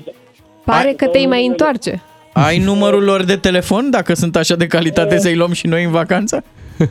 [0.64, 2.02] Pare că te mai întoarce.
[2.32, 5.90] Ai numărul lor de telefon, dacă sunt așa de calitate să-i luăm și noi în
[5.90, 6.44] vacanță?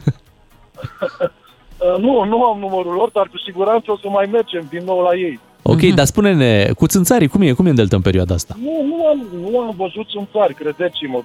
[1.83, 4.99] Uh, Nu, nu am numărul lor, dar cu siguranță o să mai mergem din nou
[4.99, 5.39] la ei.
[5.61, 7.51] Ok, dar spune-ne, cu țânțarii, cum e?
[7.51, 8.55] Cum e în Delta în perioada asta?
[8.63, 9.19] Nu, nu am,
[9.51, 11.21] nu am văzut țânțari, credeți-mă.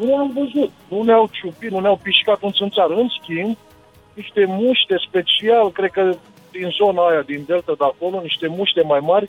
[0.00, 0.70] Nu am văzut.
[0.88, 2.86] Nu ne-au ciupit, nu ne-au pișcat un țânțar.
[2.90, 3.56] În schimb,
[4.14, 6.02] niște muște special, cred că
[6.52, 9.28] din zona aia, din delta de acolo, niște muște mai mari,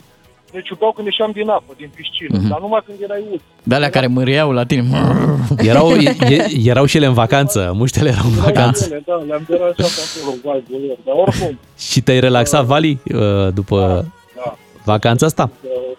[0.52, 3.40] ne ciupeau când ieșeam din apă, din piscină, dar numai când erai ud.
[3.62, 4.82] De alea care mâriau la tine.
[5.70, 8.88] Erau, e, e- erau și ele în vacanță, muștele erau în vacanță.
[8.88, 10.96] Da, da, le-am deranjat acolo, vai de lor.
[11.04, 11.58] Dar oricum,
[11.90, 14.06] Și te-ai relaxat, Vali, uh, după
[14.36, 14.54] da,
[14.84, 15.50] vacanța asta?
[15.62, 15.96] uh,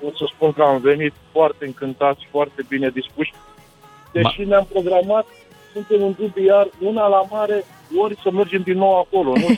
[0.00, 3.32] pot să spun că am venit foarte încântați, foarte bine dispuși.
[4.12, 5.26] Deși ne-am programat,
[5.74, 7.64] suntem în dubiar, una la mare,
[8.02, 9.32] ori să mergem din nou acolo.
[9.36, 9.48] Nu?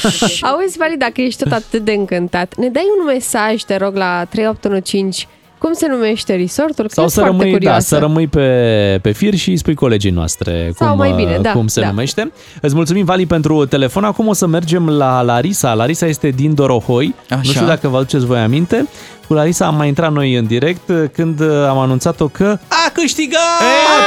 [0.50, 4.24] Auzi, Vali, dacă ești tot atât de încântat, ne dai un mesaj, te rog, la
[4.30, 5.26] 3815.
[5.58, 6.86] Cum se numește resortul?
[6.86, 7.94] Că Sau sunt să foarte rămâi, da, curioasă.
[7.94, 11.40] să rămâi pe, pe fir și îi spui colegii noastre Sau cum, mai bine, uh,
[11.40, 11.86] da, cum se da.
[11.86, 12.32] numește.
[12.60, 14.04] Îți mulțumim, Vali, pentru telefon.
[14.04, 15.74] Acum o să mergem la Larisa.
[15.74, 17.14] Larisa este din Dorohoi.
[17.30, 17.40] Așa.
[17.44, 18.88] Nu știu dacă vă aduceți voi aminte.
[19.32, 22.90] Cu Larisa am mai intrat noi în direct uh, când uh, am anunțat-o că a
[22.92, 23.40] câștigat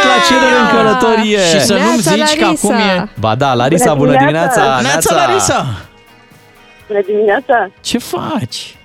[0.04, 1.40] la cerere în călătorie.
[1.40, 3.10] Și să nu-mi zici că acum e...
[3.20, 4.62] Ba da, Larisa, bună Bună dimineața!
[4.62, 4.82] dimineața!
[4.82, 5.66] Neața, Larisa!
[6.88, 7.70] Bună dimineața!
[7.82, 8.76] Ce faci?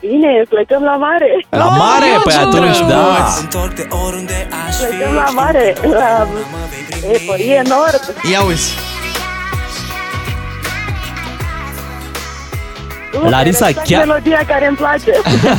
[0.00, 1.46] Bine, plecăm la mare!
[1.50, 2.06] La mare?
[2.24, 3.26] Păi atunci, da!
[4.88, 6.26] Plecăm la mare, la
[7.12, 8.14] Eforie Nord.
[8.32, 8.95] Ia uzi!
[13.28, 15.10] Larisa, Exact chiar, melodia care îmi place.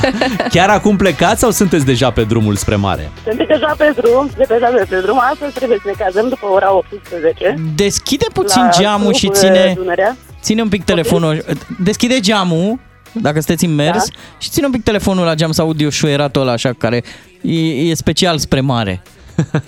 [0.56, 3.12] chiar acum plecați sau sunteți deja pe drumul spre mare?
[3.24, 5.20] Sunt deja pe drum, de deja pe drum.
[5.32, 7.56] Astăzi trebuie să ne cazăm după ora 18.
[7.76, 10.18] Deschide puțin La geamul și Club, ține, Dunărea.
[10.42, 11.44] ține un pic telefonul.
[11.84, 12.80] Deschide geamul,
[13.12, 14.20] dacă sunteți în mers, Da.
[14.38, 17.04] și ține un pic telefonul la geam să audi o șuieratul ăla așa, care
[17.42, 17.60] e,
[17.90, 19.02] e special spre mare.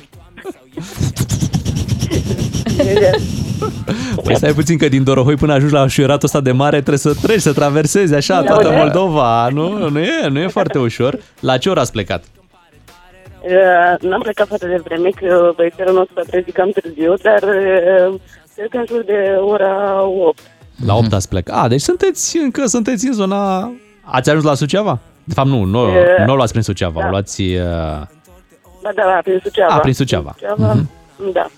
[4.24, 7.14] Păi stai puțin că din Dorohoi până ajungi la șuieratul ăsta de mare trebuie să
[7.22, 8.76] treci, să traversezi așa Da, toată da.
[8.76, 9.48] Moldova.
[9.50, 11.18] Nu, nu, e, nu e foarte ușor.
[11.40, 12.24] La ce oră ați plecat?
[13.42, 18.20] Uh, N-am plecat foarte devreme, că băiețelul nostru a trezit cam târziu, dar uh,
[18.56, 20.40] cred că în jur de ora 8.
[20.86, 21.64] La 8 ați plecat.
[21.64, 23.72] A, deci sunteți încă sunteți în zona...
[24.02, 25.00] Ați ajuns la Suceava?
[25.24, 27.08] De fapt, nu, nu, E, nu o luați prin Suceava, da.
[27.08, 27.42] o luați...
[27.42, 27.50] Uh...
[28.84, 29.74] Da, da, da, prin Suceava.
[29.74, 30.36] A, prin Suceava.
[30.38, 31.32] Suceava Mhm.
[31.34, 31.50] Da.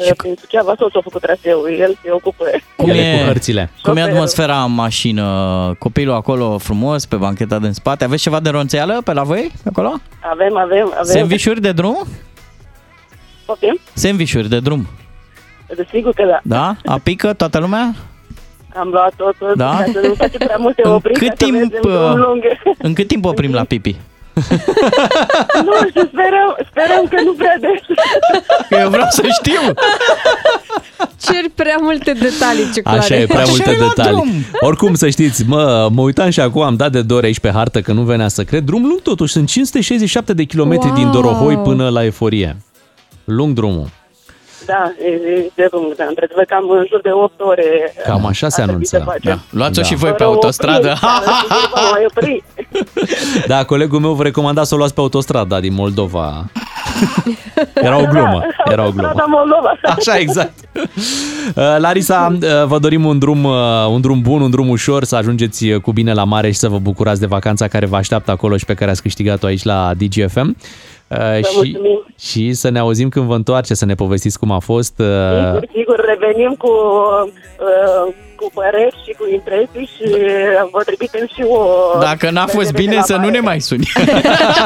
[0.00, 2.44] Uh, Prin Suceava soțul a făcut traseul, el se ocupă.
[2.76, 3.70] Cum Ele e, cu hărțile.
[3.82, 4.14] cum e Șoferul.
[4.16, 5.74] atmosfera în mașină?
[5.78, 8.04] Copilul acolo frumos, pe bancheta din spate.
[8.04, 9.92] Aveți ceva de ronțeală pe la voi, pe acolo?
[10.30, 11.04] Avem, avem, avem.
[11.04, 12.06] Sandvișuri de drum?
[13.46, 13.78] Poftim?
[13.94, 14.86] Sandvișuri de drum.
[15.76, 16.40] Desigur că da.
[16.42, 16.76] Da?
[16.92, 17.94] Apică toată lumea?
[18.76, 19.76] Am luat totul, Da?
[19.76, 22.14] ca să nu facem prea multe În opriri, cât ca să timp, mergem drum uh,
[22.14, 22.42] lung.
[22.78, 23.96] În cât timp oprim la pipi?
[25.66, 27.80] nu știu, sperăm, sperăm că nu prea des.
[28.68, 29.60] Că eu vreau să știu.
[31.22, 32.98] Ceri prea multe detalii, ce clare.
[32.98, 34.12] Așa e, prea Așa multe e la detalii.
[34.12, 34.30] drum.
[34.60, 37.80] Oricum, să știți, mă, mă uitam și acum, am dat de dor aici pe hartă,
[37.80, 38.64] că nu venea să cred.
[38.64, 40.96] Drum lung totuși, sunt 567 de kilometri Wow.
[40.96, 42.56] din Dorohoi până la Eforie.
[43.24, 43.88] Lung drumul.
[44.72, 47.94] Da, e, e de lung, da, într-adevăr, cam în jur de 8 ore.
[48.06, 49.12] Cam așa se ar trebui să anunță.
[49.12, 49.42] facem.
[49.50, 49.58] Da.
[49.58, 49.88] Luați-o Da.
[49.88, 50.76] și voi pe Fără autostradă.
[50.88, 52.42] opriri, da, sigur, vă mai opri.
[53.52, 56.44] Da, colegul meu vă recomanda să o luați pe autostrada din Moldova.
[57.74, 59.08] Era o glumă, era o glumă.
[59.12, 59.72] Strada Moldova.
[59.96, 60.52] Așa, exact.
[60.74, 63.52] Uh, Larisa, uh, vă dorim un drum, uh,
[63.90, 66.68] un drum bun, un drum ușor, să ajungeți uh, cu bine la mare și să
[66.68, 69.92] vă bucurați de vacanța care vă așteaptă acolo și pe care ați câștigat-o aici la
[69.96, 70.56] DGFM.
[71.08, 72.04] Uh, și, mulțumim.
[72.18, 74.94] și să ne auzim când vă întoarce, să ne povestiți cum a fost.
[74.98, 75.06] uh,
[75.44, 81.42] Sigur, sigur, revenim cu, uh, cu păreri și cu impresii și uh, vă trimitem și
[81.48, 81.58] o...
[82.00, 83.30] Dacă n-a fost vedere bine, la să nu mare.
[83.30, 83.88] ne mai suni.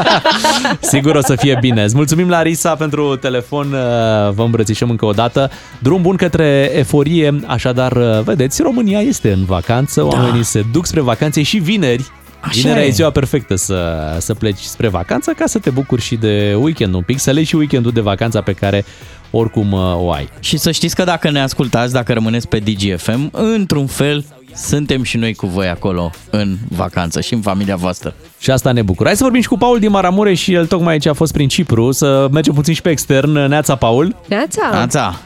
[0.80, 1.82] Sigur o să fie bine.
[1.82, 3.66] Îți mulțumim, Larisa, pentru telefon.
[3.72, 5.50] uh, Vă îmbrățișăm încă o dată.
[5.78, 7.40] Drum bun către eforie.
[7.46, 10.04] Așadar, uh, vedeți, România este în vacanță.
[10.06, 12.10] Oamenii se duc spre vacanțe și vineri.
[12.42, 12.86] Așa Vinerea e.
[12.86, 16.94] e ziua perfectă să, să pleci spre vacanță ca să te bucuri și de weekend
[16.94, 18.84] un pic, să legi și weekendul de vacanța pe care
[19.30, 20.28] oricum uh, o ai.
[20.40, 24.24] Și să știți că dacă ne ascultați, dacă rămâneți pe DGFM, într-un fel
[24.54, 28.14] suntem și noi cu voi acolo în vacanță și în familia voastră.
[28.38, 29.08] Și asta ne bucură.
[29.08, 31.48] Hai să vorbim și cu Paul din Maramureș și el tocmai aici a fost prin
[31.48, 33.32] Cipru, să mergem puțin și pe extern.
[33.46, 34.16] Neața, Paul.
[34.28, 34.68] Neața.
[34.72, 35.20] Anța,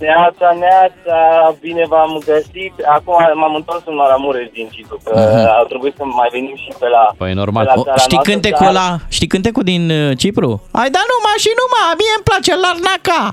[0.00, 1.18] Neața, neața,
[1.60, 2.74] bine v-am găsit.
[2.96, 5.46] Acum m-am întors în Maramureș din Cipru, că Mhm.
[5.60, 7.04] ar trebui să mai venim și pe la...
[7.22, 7.64] Păi normal.
[7.66, 8.88] pe la O, țara știi noastră, cântecul dar- ăla?
[9.16, 10.50] Știi cântecul din uh, Cipru?
[10.80, 13.20] Ai da numai și numai, mie îmi place Larnaca.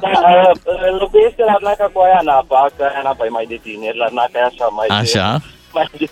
[0.00, 3.96] Da, uh, locuiește la Larnaca cu Aia Napa, că Aia Napa e mai de tineri,
[4.02, 5.26] Larnaca e așa mai Așa.
[5.38, 5.44] De,
[5.76, 6.06] mai de,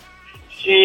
[0.65, 0.77] și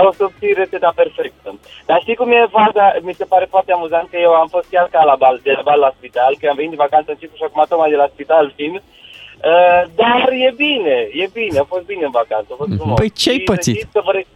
[0.00, 1.48] au să obții rețeta perfectă.
[1.88, 2.84] Dar știi cum e faza?
[3.08, 5.62] Mi se pare foarte amuzant că eu am fost chiar ca la bal, de la
[5.68, 8.08] bal la spital, că am venit de vacanță în Cipru și acum tocmai de la
[8.14, 8.76] spital fiind.
[9.50, 12.98] Uh, dar e bine, e bine, a fost bine în vacanță, a fost frumos.
[13.00, 13.74] Păi ce-ai Și să pățit?
[13.76, 14.26] știți că vă re-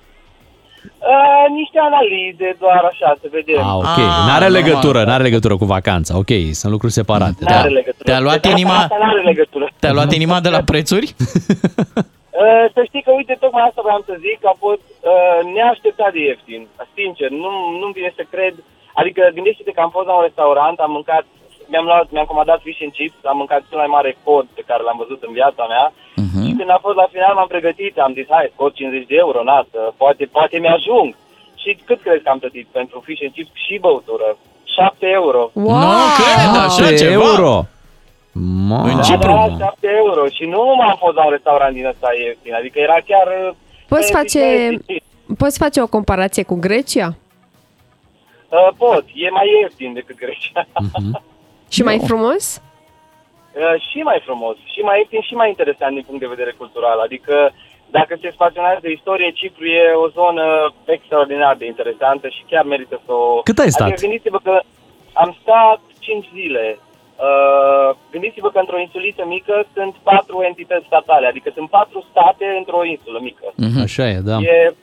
[1.01, 3.59] Uh, niște analize, doar așa, să vedem.
[3.59, 3.85] Ah, ok.
[3.85, 3.97] Ah,
[4.27, 4.51] N-are normal.
[4.63, 6.17] legătură, n-are legătură cu vacanța.
[6.17, 7.37] Ok, sunt lucruri separate.
[7.41, 7.55] Da.
[7.55, 8.05] N-are legătură.
[8.05, 9.69] Te-a luat Deci inima- Asta n-are legătură.
[9.81, 11.15] Te-a luat inima de la prețuri?
[12.43, 16.13] Uh, să știi că, uite, tocmai asta vreau să zic, că a fost uh, neașteptat
[16.13, 16.63] de ieftin.
[16.99, 17.51] Sincer, nu,
[17.81, 18.55] nu-mi vine să cred.
[19.01, 21.25] Adică, gândește-te că am fost la un restaurant, am mâncat,
[21.71, 24.83] mi-am, luat, mi-am comandat fish and chips, am mâncat cel mai mare cod pe care
[24.83, 25.87] l-am văzut în viața mea.
[26.25, 26.41] Mhm.
[26.45, 29.41] Și când a fost la final, m-am pregătit, am zis, hai, scot 50 de euro,
[29.43, 31.09] nasă, poate, poate mi-ajung.
[31.63, 34.29] Și cât crezi că am plătit pentru fish and chips și băutură?
[34.65, 35.51] 7 euro.
[35.53, 35.81] Wow!
[35.99, 37.13] Nu cred așa 7 ceva.
[37.13, 37.53] euro.
[38.41, 38.83] Ma.
[38.83, 39.29] În Da, Cipru?
[39.59, 40.27] da, 7 euro.
[40.29, 43.27] Și nu m-am fost la un restaurant din ăsta ieftin, adică era chiar...
[43.49, 43.55] uh,
[43.89, 45.05] Poți eh, face, zicea-
[45.39, 47.17] poți face o comparație cu Grecia?
[48.49, 50.67] Uh, pot, e mai ieftin decât Grecia.
[51.75, 52.63] Și mai frumos?
[53.53, 56.99] Uh, și mai frumos, și mai ieftin și mai interesant din punct de vedere cultural.
[57.01, 57.51] Adică
[57.91, 63.01] dacă se spaționează de istorie, Cipru e o zonă extraordinar de interesantă și chiar merită
[63.07, 63.41] să o...
[63.43, 63.87] Cât ai stat?
[63.87, 64.61] Adică gândiți-vă că
[65.13, 66.79] am stat 5 zile.
[67.17, 72.85] Uh, gândiți-vă că într-o insuliță mică sunt patru entități statale, adică sunt patru state într-o
[72.95, 73.47] insulă mică.
[73.87, 74.37] Așa e, da.
[74.39, 74.75] E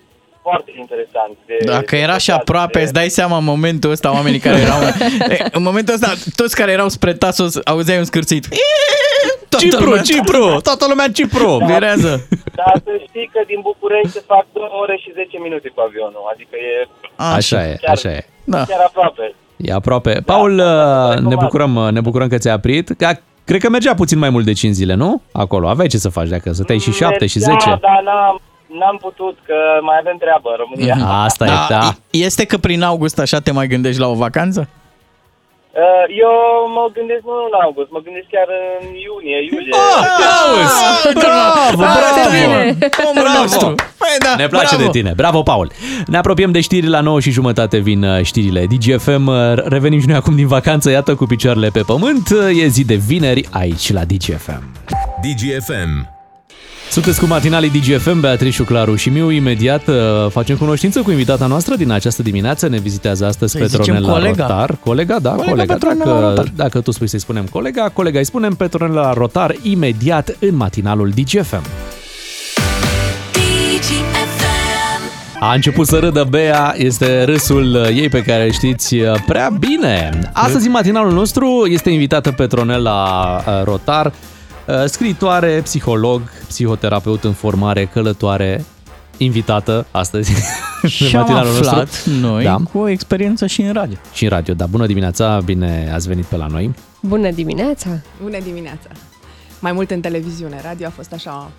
[0.42, 1.34] foarte interesant.
[1.46, 4.58] De, Dacă de era și de- aproape, îți dai seama în momentul ăsta, oamenii care
[4.68, 4.80] erau...
[5.36, 8.48] E, în momentul ăsta, toți care erau spre Tasos, auzeai un scârțit.
[9.50, 11.58] Toată Cipru, lumea- Cipru, toată lumea în Cipru.
[11.66, 12.28] Virează.
[12.56, 16.24] Dar să știi că din București se fac 2 ore și 10 minute cu avionul,
[16.34, 18.26] adică e Așa e, chiar, așa e.
[18.46, 18.64] Da.
[18.66, 19.36] chiar aproape.
[19.64, 20.22] E aproape.
[20.26, 22.90] Paul, uh, ne bucurăm, ne bucurăm că ți-ai oprit.
[22.98, 25.22] Ca- Cred că mergea puțin mai mult de 5 zile, nu?
[25.32, 25.68] Acolo.
[25.70, 27.56] Aveai ce să faci dacă stăteai și 7 și 10.
[27.70, 28.42] Da, dar n-am,
[28.80, 31.08] n-am putut, că mai avem treabă în România.
[31.26, 31.94] Asta e, da.
[32.10, 34.68] Este că prin august așa te mai gândești la o vacanță?
[35.76, 36.34] Uh, Eu
[36.78, 38.48] mă gândesc nu în august, mă gândesc chiar
[38.82, 39.74] în iunie, iulie.
[40.40, 40.84] Auzi!
[41.14, 43.10] Bravo, bravo!
[43.10, 43.68] Omul nostru.
[43.98, 44.84] Păi da, Ne place bravo.
[44.92, 45.14] de tine.
[45.16, 45.72] Bravo, Paul.
[46.08, 49.28] Ne apropiem de știri la 9 și jumătate vin uh, știrile DGFM.
[49.28, 52.30] Uh, Revenim și noi acum din vacanță, iată, cu picioarele pe pământ.
[52.30, 54.64] Uh, E zi de vineri aici la DGFM.
[55.22, 56.13] DGFM.
[56.90, 59.30] Sunteți cu matinalii DGFM, Beatrice, Claru și Miu.
[59.32, 59.96] Imediat uh,
[60.30, 62.68] facem cunoștință cu invitata noastră din această dimineață.
[62.68, 64.48] Ne vizitează astăzi Să-i zicem Petronela colega.
[64.48, 64.78] Rotar.
[64.84, 65.74] Colega, da, Colega colega.
[65.74, 66.52] Petronela dacă, Rotar.
[66.56, 71.64] dacă tu spui să-i spunem colega, colega îi spunem Petronela Rotar imediat în matinalul DGFM.
[75.40, 79.50] A început să râdă Bea, este râsul uh, ei pe care îl știți uh, prea
[79.60, 80.10] bine.
[80.34, 84.12] Astăzi, în matinalul nostru, este invitată Petronela uh, Rotar, uh,
[84.86, 88.66] scriitoare, psiholog, psihoterapeut în formare, călătoare,
[89.18, 90.32] invitată astăzi
[90.82, 92.12] în Și am matinalul aflat nostru.
[92.12, 92.58] noi Da.
[92.72, 93.98] cu o experiență și în radio.
[94.14, 94.66] Și în radio, da.
[94.66, 96.74] Bună dimineața, bine ați venit pe la noi.
[97.02, 97.90] Bună dimineața!
[98.24, 98.88] Bună dimineața!
[99.60, 101.52] Mai mult în televiziune, radio a fost așa...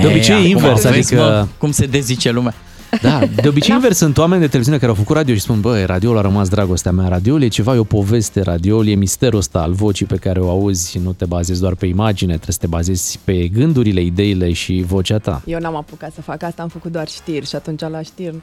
[0.00, 2.54] De obicei acum invers, vezi, adică- mă, cum se dezice lumea.
[3.00, 5.86] Da, de obicei invers sunt oameni de televiziune care au făcut radio și spun, băi,
[5.86, 9.60] radioul a rămas dragostea mea, radioul e ceva, e o poveste, radioul e misterul ăsta
[9.60, 12.66] al vocii pe care o auzi, nu te bazezi doar pe imagine, trebuie să te
[12.66, 15.42] bazezi pe gândurile, ideile și vocea ta.
[15.46, 18.36] Eu n-am apucat să fac asta, am făcut doar știri și atunci la știri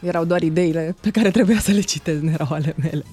[0.00, 3.04] erau doar ideile pe care trebuia să le citesc, nu erau ale mele.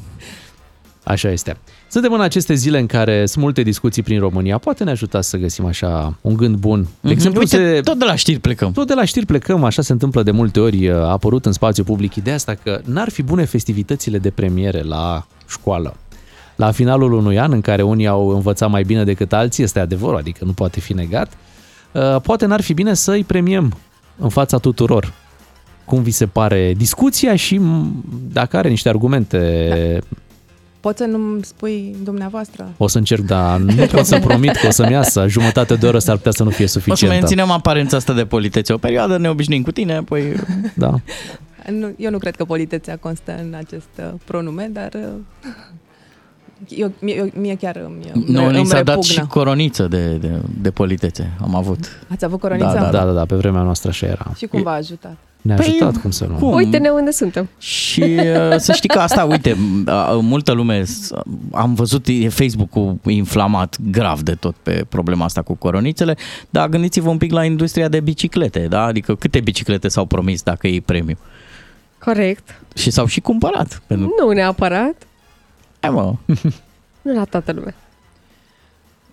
[1.04, 1.58] Așa este.
[1.88, 5.38] Suntem în aceste zile în care sunt multe discuții prin România, poate ne ajuta să
[5.38, 6.82] găsim așa un gând bun.
[6.82, 7.12] De Mhm.
[7.12, 7.80] exemplu, Uite, se...
[7.84, 8.72] tot de la știri plecăm.
[8.72, 11.84] Tot de la știri plecăm, așa se întâmplă de multe ori, a apărut în spațiu
[11.84, 15.96] public ideea asta că n-ar fi bune festivitățile de premiere la școală.
[16.56, 20.18] La finalul unui an în care unii au învățat mai bine decât alții, este adevărul,
[20.18, 21.34] adică nu poate fi negat,
[21.92, 23.74] uh, poate n-ar fi bine să îi premiem
[24.18, 25.14] în fața tuturor.
[25.86, 30.00] Cum vi se pare discuția și m, dacă are niște argumente,
[30.86, 32.70] Poți să nu-mi spui dumneavoastră?
[32.78, 35.28] o să încerc, dar nu pot să promit că o să-mi iasă.
[35.28, 37.16] Jumătate de oră s-ar putea să nu fie O să suficientă.
[37.16, 40.34] menținem aparența asta de politețe o perioadă, ne obișnuim cu tine, apoi...
[40.74, 40.94] Da.
[41.72, 45.02] Nu, eu nu cred că politețea constă în acest uh, pronume, dar uh,
[46.68, 49.12] eu, mie, mie chiar îmi, Nu, îmi ni s-a dat repugnă.
[49.14, 51.80] și coroniță de, de, de politețe, am avut.
[52.12, 52.74] Ați avut coronița?
[52.74, 54.32] Da, da, da, da, pe vremea noastră așa era.
[54.36, 55.18] Și cum v-a ajutat?
[55.46, 56.36] Ne-a Păi, ajutat, cum să nu.
[56.36, 56.54] cum?
[56.54, 57.50] Uite-ne unde suntem.
[57.58, 61.12] Și uh, să știi că asta, uite, m- a- multă lume, s-
[61.52, 66.18] am văzut e Facebook-ul inflamat grav de tot pe problema asta cu coronițele,
[66.50, 68.84] dar gândiți-vă un pic la industria de biciclete, da?
[68.84, 71.18] Adică câte biciclete s-au promis dacă e premiu?
[72.00, 72.62] Corect.
[72.76, 73.82] Și s-au și cumpărat.
[73.88, 74.14] Pentru...
[74.20, 74.96] Nu neapărat.
[75.80, 76.14] Hai mă.
[77.02, 77.76] Nu la toată lumea.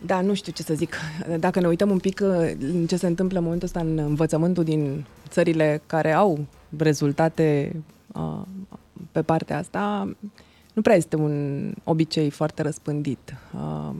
[0.06, 0.94] Da, nu știu ce să zic.
[1.38, 4.64] Dacă ne uităm un pic uh, în ce se întâmplă în momentul ăsta în învățământul
[4.64, 6.46] din țările care au
[6.76, 7.76] rezultate
[8.12, 8.42] uh,
[9.12, 10.14] pe partea asta,
[10.72, 13.34] nu prea este un obicei foarte răspândit.
[13.54, 13.94] Uh,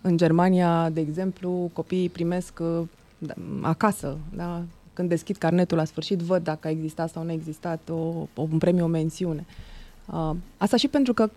[0.00, 2.82] în Germania, de exemplu, copiii primesc uh,
[3.18, 4.62] da, acasă, da?
[4.92, 8.42] când deschid carnetul la sfârșit, văd dacă a existat sau nu a existat o, o,
[8.50, 9.46] un premiu, o mențiune.
[10.12, 11.30] Uh, asta și pentru că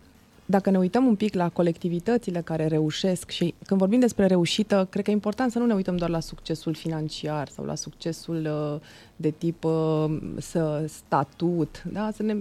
[0.46, 5.04] dacă ne uităm un pic la colectivitățile care reușesc și când vorbim despre reușită, cred
[5.04, 8.82] că e important să nu ne uităm doar la succesul financiar sau la succesul uh,
[9.16, 10.06] de tip uh,
[10.38, 11.84] să, statut.
[11.92, 12.10] Da?
[12.12, 12.36] Să ne,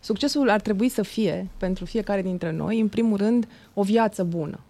[0.00, 4.60] succesul ar trebui să fie pentru fiecare dintre noi, în primul rând, o viață bună.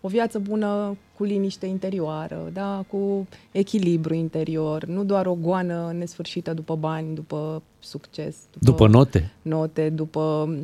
[0.00, 2.84] O viață bună cu liniște interioară, da?
[2.88, 9.32] cu echilibru interior, nu doar o goană nesfârșită după bani, după succes, După note.
[9.42, 10.54] note, după,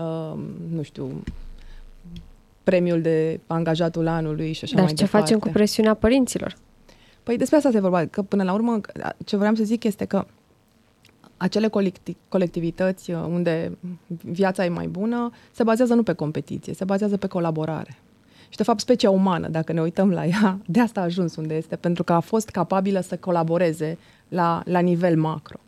[0.00, 0.38] uh,
[0.70, 1.22] nu știu,
[2.62, 5.26] premiul de angajatul anului și așa Dar mai ce departe.
[5.26, 6.56] facem cu presiunea părinților?
[7.22, 8.80] Păi despre asta se vorba, că până la urmă
[9.24, 10.26] ce vreau să zic este că
[11.36, 13.78] acele colecti- colectivități uh, unde
[14.22, 17.98] viața e mai bună se bazează nu pe competiție, se bazează pe colaborare.
[18.48, 21.54] Și de fapt specia umană, dacă ne uităm la ea, de asta a ajuns unde
[21.54, 23.98] este, pentru că a fost capabilă să colaboreze
[24.28, 25.58] la, la nivel macro.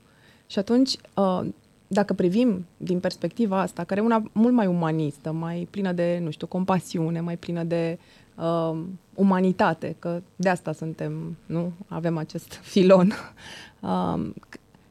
[0.47, 1.41] Și atunci, uh,
[1.87, 6.31] dacă privim din perspectiva asta, care e una mult mai umanistă, mai plină de, nu
[6.31, 7.99] știu, compasiune, mai plină de
[8.35, 8.79] uh,
[9.15, 11.73] umanitate, că de asta suntem, nu?
[11.89, 13.13] Avem acest filon.
[13.81, 14.31] Uh,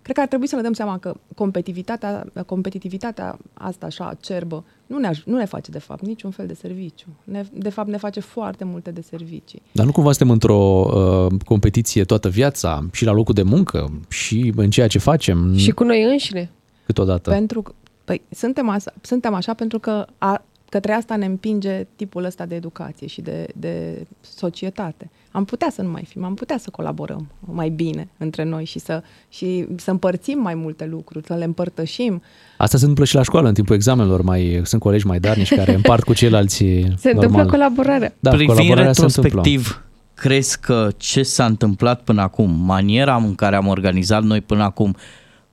[0.08, 4.98] cred că ar trebui să ne dăm seama că competitivitatea, competitivitatea asta așa acerbă nu
[4.98, 7.06] ne, aj- nu ne face de fapt niciun fel de serviciu.
[7.24, 9.62] Ne, de fapt ne face foarte multe de servicii.
[9.72, 14.54] Dar nu cumva suntem într-o uh, competiție toată viața și la locul de muncă și
[14.56, 16.50] în ceea ce facem Și cu noi înșine.
[16.86, 17.30] câteodată.
[17.30, 17.72] Pentru că,
[18.06, 22.56] păi, suntem, asa, suntem așa pentru că a, către asta ne împinge tipul ăsta de
[22.56, 25.10] educație și de, de societate.
[25.31, 28.80] Am putea să nu mai fim, am putea să colaborăm mai bine între noi și
[28.80, 32.22] să, și să împărțim mai multe lucruri, să le împărtășim.
[32.57, 34.22] Asta se întâmplă și la școală, în timpul examenelor.
[34.22, 36.57] Mai, sunt colegi mai darnici care împart cu ceilalți
[36.98, 37.49] Se întâmplă normal.
[37.49, 38.15] colaborarea.
[38.19, 39.30] Da, Privind colaborarea se întâmplă.
[39.41, 39.81] retrospectiv,
[40.14, 44.95] crezi că ce s-a întâmplat până acum, maniera în care am organizat noi până acum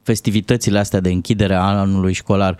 [0.02, 2.56] festivitățile astea de închidere a anului școlar,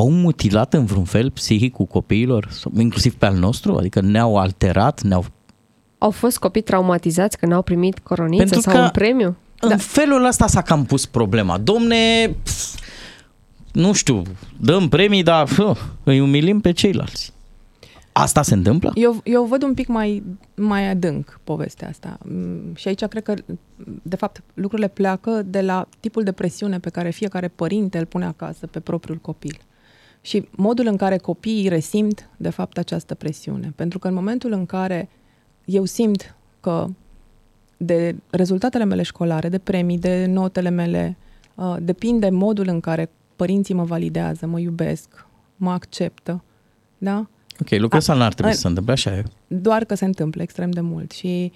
[0.00, 3.76] au mutilat în vreun fel psihicul copiilor, sau inclusiv pe al nostru?
[3.76, 5.24] Adică ne-au alterat, ne-au...
[5.98, 9.36] Au fost copii traumatizați că n-au primit coroniță Pentru sau că un premiu?
[9.60, 9.76] În da.
[9.76, 11.58] felul ăsta s-a cam pus problema.
[11.58, 12.78] Domne, pf,
[13.72, 14.22] nu știu,
[14.60, 15.60] dăm premii, dar pf,
[16.02, 17.32] îi umilim pe ceilalți.
[18.12, 18.92] Asta se întâmplă?
[18.94, 20.22] Eu, eu văd un pic mai,
[20.54, 22.18] mai adânc povestea asta.
[22.24, 23.34] Mm, Și aici cred că,
[24.02, 28.24] de fapt, lucrurile pleacă de la tipul de presiune pe care fiecare părinte îl pune
[28.24, 29.60] acasă pe propriul copil.
[30.20, 33.72] Și modul în care copiii resimt, de fapt, această presiune.
[33.76, 35.08] Pentru că în momentul în care
[35.64, 36.86] eu simt că
[37.76, 41.16] de rezultatele mele școlare, de premii, de notele mele,
[41.54, 45.26] uh, depinde modul în care părinții mă validează, mă iubesc,
[45.56, 46.42] mă acceptă,
[46.98, 47.28] da?
[47.60, 49.16] Ok, lucrul ăsta n-ar trebui a- să se întâmple așa.
[49.16, 49.22] e.
[49.46, 51.52] doar că se întâmplă extrem de mult și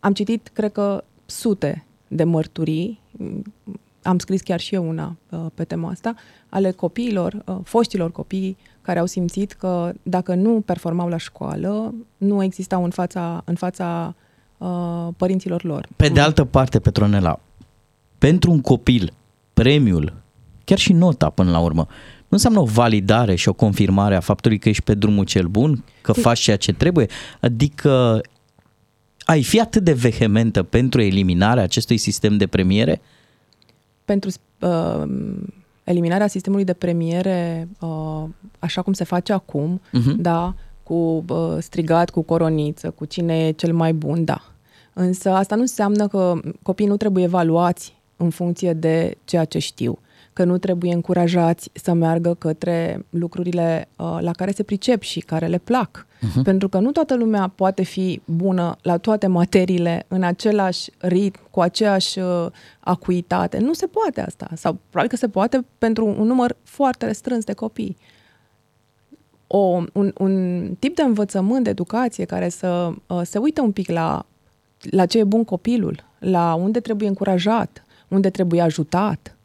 [0.00, 3.00] am citit, cred că, sute de mărturii,
[4.02, 6.14] am scris chiar și eu una uh, pe tema asta,
[6.48, 12.42] ale copiilor, uh, foștilor copii care au simțit că dacă nu performau la școală, nu
[12.42, 14.14] existau în fața, în fața
[14.58, 15.88] uh, părinților lor.
[15.96, 17.40] Pe de altă parte, Petronela,
[18.18, 19.12] pentru un copil,
[19.54, 20.22] premiul,
[20.64, 21.86] chiar și nota până la urmă,
[22.18, 25.84] nu înseamnă o validare și o confirmare a faptului că ești pe drumul cel bun,
[26.00, 27.06] că faci ceea ce trebuie?
[27.40, 28.20] Adică
[29.24, 33.00] ai fi atât de vehementă pentru eliminarea acestui sistem de premiere?
[34.10, 34.30] Pentru
[34.60, 35.02] uh,
[35.84, 38.24] eliminarea sistemului de premiere uh,
[38.58, 40.20] așa cum se face acum, Mhm.
[40.20, 44.40] da, cu uh, strigat, cu coroniță, cu cine e cel mai bun, da.
[44.92, 49.98] Însă asta nu înseamnă că copiii nu trebuie evaluați în funcție de ceea ce știu,
[50.32, 55.46] că nu trebuie încurajați să meargă către lucrurile uh, la care se pricep și care
[55.46, 56.06] le plac.
[56.20, 56.42] Mhm.
[56.42, 61.60] Pentru că nu toată lumea poate fi bună la toate materiile în același ritm, cu
[61.60, 62.46] aceeași uh,
[62.80, 63.58] acuitate.
[63.58, 64.48] Nu se poate asta.
[64.54, 67.96] Sau probabil că se poate pentru un număr foarte restrâns de copii.
[69.46, 73.90] O, un, un tip de învățământ, de educație care să uh, se uită un pic
[73.90, 74.26] la,
[74.80, 79.36] la ce e bun copilul, la unde trebuie încurajat, unde trebuie ajutat.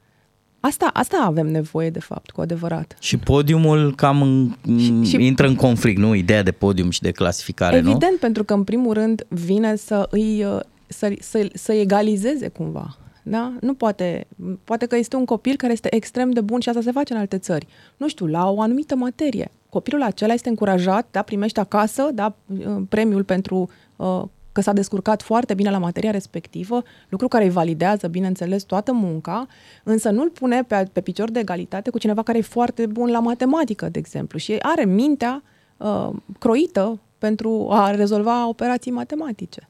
[0.65, 2.95] Asta, asta avem nevoie, de fapt, cu adevărat.
[2.99, 6.13] Și podiumul cam în, Și- și- intră în conflict, nu?
[6.13, 7.89] Ideea de podium și de clasificare, nu?
[7.89, 12.97] Evident, pentru că în primul rând vine să îi uh, să, să, să egalizeze cumva.
[13.23, 13.53] Da?
[13.61, 14.27] Nu poate,
[14.63, 17.19] poate că este un copil care este extrem de bun și asta se face în
[17.19, 17.67] alte țări.
[17.97, 19.51] Nu știu, la o anumită materie.
[19.69, 24.23] Copilul acela este încurajat, da, primește acasă, da, uh, premiul pentru uh,
[24.55, 29.47] că s-a descurcat foarte bine la materia respectivă, lucru care îi validează, bineînțeles, toată munca,
[29.83, 33.19] însă nu-l pune pe, pe picior de egalitate cu cineva care e foarte bun la
[33.19, 35.43] matematică, de exemplu, și are mintea
[35.77, 36.09] uh,
[36.39, 39.69] croită pentru a rezolva operații matematice.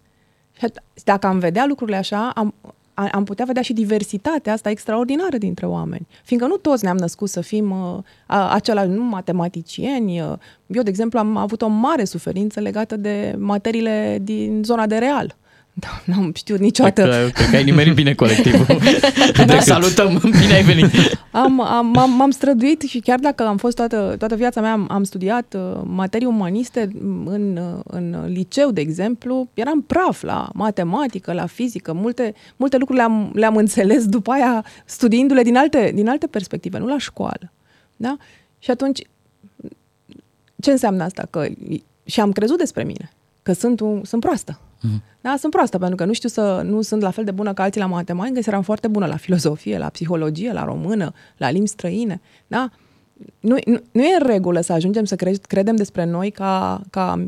[0.51, 2.75] Și at- dacă am vedea lucrurile așa, am, a-
[3.11, 6.07] am putea vedea și diversitatea asta extraordinară dintre oameni.
[6.23, 10.21] Fiindcă nu toți ne-am născut să fim uh, a- același, nu matematicieni.
[10.21, 10.33] uh.
[10.67, 15.35] Eu, de exemplu, am avut o mare suferință legată de materiile din zona de real.
[15.77, 17.01] Da, n-am știut niciodată.
[17.01, 18.65] Cred că, cred că ai nimerit bine colectivul.
[19.47, 20.91] Te salutăm, bine ai venit.
[21.31, 24.87] am, am, m-am, m-am străduit și chiar dacă am fost toată, toată viața mea, am,
[24.89, 30.49] am studiat uh, materii umaniste m, în, uh, în liceu, de exemplu, eram praf la
[30.53, 36.09] matematică, la fizică, multe, multe lucruri le-am, le-am înțeles după aia studiindu-le din alte, din
[36.09, 37.51] alte perspective, nu la școală.
[37.95, 38.17] Da?
[38.59, 39.01] Și atunci,
[40.61, 41.27] ce înseamnă asta?
[41.29, 41.45] Că,
[42.05, 43.11] și am crezut despre mine,
[43.43, 44.59] că sunt, un, sunt proastă.
[45.21, 47.63] Da, sunt proastă, pentru că nu știu să, nu sunt la fel de bună ca
[47.63, 52.21] alții la matematică, eram foarte bună la filozofie, la psihologie, la română, la limbi străine.
[52.47, 52.69] Da?
[53.39, 57.27] Nu, nu, nu e în regulă să ajungem să cre- credem despre noi ca, ca,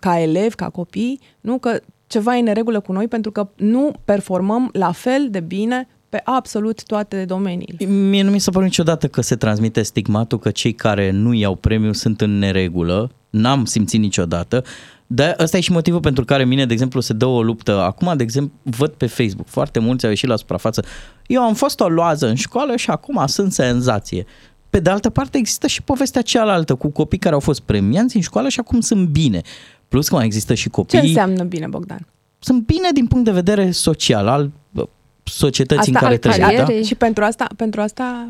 [0.00, 3.92] ca elevi, ca copii, nu că ceva e în regulă cu noi pentru că nu
[4.04, 7.86] performăm la fel de bine pe absolut toate domeniile.
[7.86, 11.54] Mie nu mi s-a părut niciodată că se transmite stigmatul că cei care nu iau
[11.54, 13.10] premiu sunt în neregulă.
[13.30, 14.64] N-am simțit niciodată.
[15.12, 17.80] Dar ăsta e și motivul pentru care mine, de exemplu, se dă o luptă.
[17.80, 20.84] Acum, de exemplu, văd pe Facebook, foarte mulți au ieșit la suprafață.
[21.26, 24.26] Eu am fost o loază în școală și acum sunt senzație.
[24.70, 28.22] Pe de altă parte, există și povestea cealaltă cu copii care au fost premianți în
[28.22, 29.40] școală și acum sunt bine.
[29.88, 30.98] Plus că mai există și Ce copii...
[30.98, 32.06] înseamnă bine, Bogdan?
[32.38, 34.88] Sunt bine din punct de vedere social, al bă,
[35.22, 36.54] societății în care trăim.
[36.56, 36.82] Da?
[36.84, 38.28] Și pentru asta, pentru asta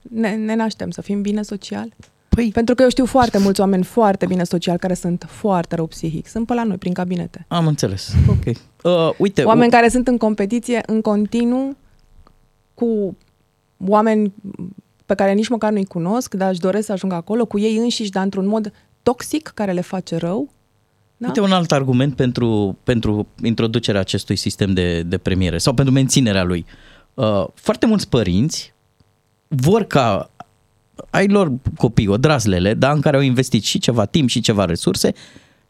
[0.00, 1.88] ne, ne naștem, să fim bine social.
[2.34, 2.50] Păi...
[2.52, 6.26] Pentru că eu știu foarte mulți oameni foarte bine social care sunt foarte rău psihic.
[6.26, 7.44] Sunt pe la noi, prin cabinete.
[7.48, 8.12] Am înțeles.
[8.28, 8.56] Ok.
[8.82, 11.76] Uh, uite, Oameni care sunt în competiție în continuu
[12.74, 13.16] cu
[13.86, 14.32] oameni
[15.06, 18.10] pe care nici măcar nu-i cunosc, dar își doresc să ajungă acolo, cu ei înșiși,
[18.10, 20.48] dar într-un mod toxic care le face rău.
[21.16, 21.26] Da?
[21.26, 26.42] Uite un alt argument pentru, pentru introducerea acestui sistem de, de premiere sau pentru menținerea
[26.42, 26.64] lui.
[27.14, 28.74] Uh, foarte mulți părinți
[29.48, 30.29] vor ca
[31.10, 35.12] ai lor copii, odrazlele, da, în care au investit și ceva timp și ceva resurse,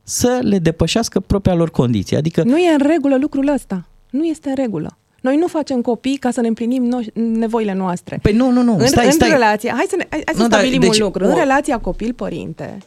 [0.02, 2.16] să le depășească propria lor condiție.
[2.16, 3.86] Adică Nu e în regulă lucrul ăsta.
[4.10, 4.94] Nu este în regulă.
[5.20, 8.18] Noi nu facem copii ca să ne împlinim no- nevoile noastre.
[8.22, 9.28] Păi nu, nu, nu, În, stai, în stai.
[9.30, 11.24] relație, hai să, ne, hai, hai să Nu, dar, stabilim deci, un lucru.
[11.24, 12.78] În o- relația copil-părinte,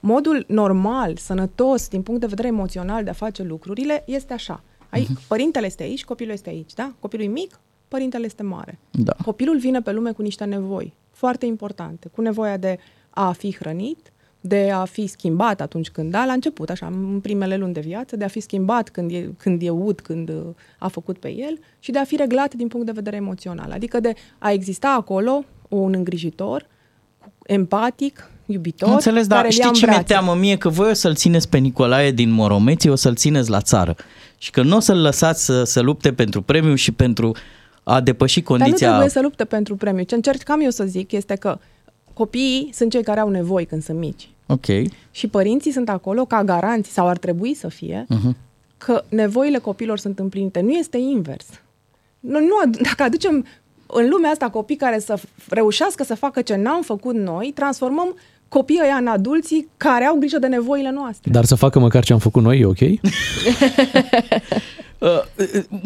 [0.00, 4.62] modul normal, sănătos, din punct de vedere emoțional de a face lucrurile, este așa.
[4.90, 5.20] Ai, Mhm.
[5.28, 6.92] Părintele este aici, copilul este aici, da?
[7.00, 8.78] Copilul e mic, părintele este mare.
[8.90, 9.12] Da.
[9.24, 12.78] Copilul vine pe lume cu niște nevoi foarte importante, cu nevoia de
[13.10, 17.56] a fi hrănit, de a fi schimbat atunci când da, la început, așa, în primele
[17.56, 20.42] luni de viață, de a fi schimbat când e, când e ud, când uh,
[20.78, 23.70] a făcut pe el și de a fi reglat din punct de vedere emoțional.
[23.70, 26.66] Adică de a exista acolo un îngrijitor
[27.46, 30.12] empatic, iubitor, Am înțeles, dar care îl ia știi în ce mi-e brațe.
[30.12, 30.56] teamă mie?
[30.56, 33.94] Că voi o să-l țineți pe Nicolae din Moromeții, o să-l țineți la țară.
[34.38, 37.36] Și că nu o să-l lăsați să, să lupte pentru premiu și pentru
[37.88, 38.88] a depăși Dar nu condiția...
[38.88, 40.02] trebuie să lupte pentru premiu.
[40.04, 41.58] Ce încercam eu să zic este că
[42.12, 44.28] copiii sunt cei care au nevoi când sunt mici.
[44.46, 44.64] Ok.
[45.10, 48.36] Și părinții sunt acolo ca garanți, sau ar trebui să fie, Uh-huh.
[48.78, 50.60] că nevoile copilor sunt împlinite.
[50.60, 51.46] Nu este invers.
[52.20, 53.44] Noi nu, ad- dacă aducem
[53.86, 58.14] în lumea asta copii care să f- reușească să facă ce n-am făcut noi, transformăm
[58.48, 61.30] copiii ăia în adulții care au grijă de nevoile noastre.
[61.30, 62.78] Dar să facă măcar ce am făcut noi, e ok?
[64.98, 65.08] Uh,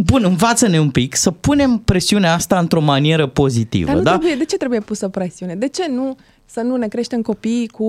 [0.04, 4.10] Bun, învață-ne un pic să punem presiunea asta într-o manieră pozitivă, Dar nu da?
[4.10, 5.54] trebuie, de ce trebuie pusă presiune?
[5.54, 7.84] De ce nu să nu ne creștem copiii cu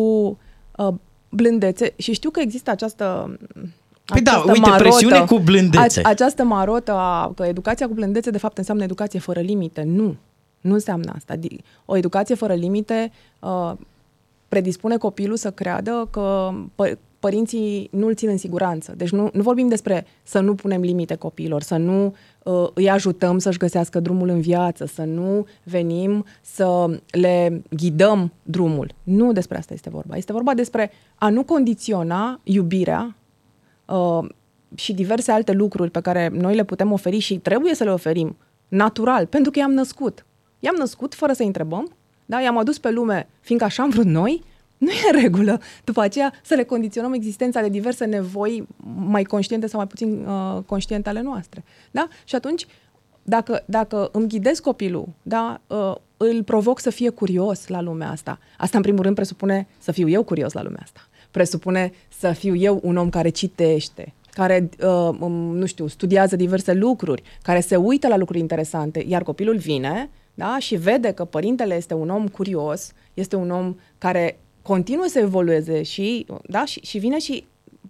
[0.78, 0.94] uh,
[1.30, 1.94] blândețe?
[1.98, 3.38] Și știu că există această
[4.06, 6.02] Păi da, această uite, presiune cu blândețe.
[6.04, 9.84] A, această marotă, a, că educația cu blândețe de fapt înseamnă educație fără limite.
[9.84, 10.16] Nu,
[10.62, 11.36] nu înseamnă asta.
[11.38, 13.72] Di- O educație fără limite uh,
[14.48, 18.94] predispune copilul să creadă că pă- părinții nu îl țin în siguranță.
[18.98, 23.38] Deci nu, nu vorbim despre să nu punem limite copiilor, să nu uh, îi ajutăm
[23.38, 28.92] să-și găsească drumul în viață, să nu venim să le ghidăm drumul.
[29.04, 30.16] Nu despre asta este vorba.
[30.16, 33.16] Este vorba despre a nu condiționa iubirea
[33.86, 34.30] uh,
[34.76, 38.38] și diverse alte lucruri pe care noi le putem oferi și trebuie să le oferim
[38.68, 40.26] natural, pentru că i-am născut.
[40.60, 41.96] I-am născut fără să întrebăm,
[42.26, 42.42] da?
[42.42, 44.44] i-am adus pe lume, fiindcă așa am vrut noi,
[44.82, 49.68] nu e în regulă după aceea să le condiționăm existența de diverse nevoi mai conștiente
[49.68, 51.64] sau mai puțin uh, conștiente ale noastre.
[51.92, 52.08] Da?
[52.24, 52.66] Și atunci,
[53.24, 58.40] dacă, dacă îmi ghidez copilul, da, uh, îl provoc să fie curios la lumea asta.
[58.58, 61.00] Asta, în primul rând, presupune să fiu eu curios la lumea asta.
[61.32, 66.74] Presupune să fiu eu un om care citește, care, uh, um, nu știu, studiază diverse
[66.74, 71.76] lucruri, care se uită la lucruri interesante, iar copilul vine da, și vede că părintele
[71.76, 76.98] este un om curios, este un om care continuă să evolueze și, da, și, și
[76.98, 77.44] vine și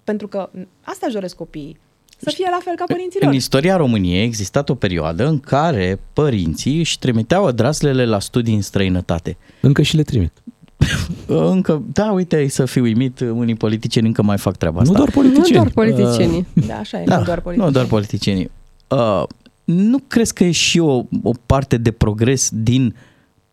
[0.04, 0.50] pentru că
[0.82, 1.78] asta își doresc copiii,
[2.18, 3.30] să fie la fel ca părinților.
[3.30, 8.56] În istoria României a existat o perioadă în care părinții își trimiteau adraslele la studii
[8.56, 9.38] în străinătate.
[9.62, 10.32] Încă și le trimit.
[11.54, 14.92] Încă, da, uite, ai să fi uimit, unii politicieni încă mai fac treaba asta.
[14.92, 15.64] Nu doar politicieni.
[15.64, 16.48] Nu doar politicienii.
[16.68, 17.66] Da, așa e, Da, nu doar politicieni.
[17.66, 18.52] nu doar politicienii.
[18.88, 19.24] Uh,
[19.64, 22.96] nu crezi că e și o, o parte de progres din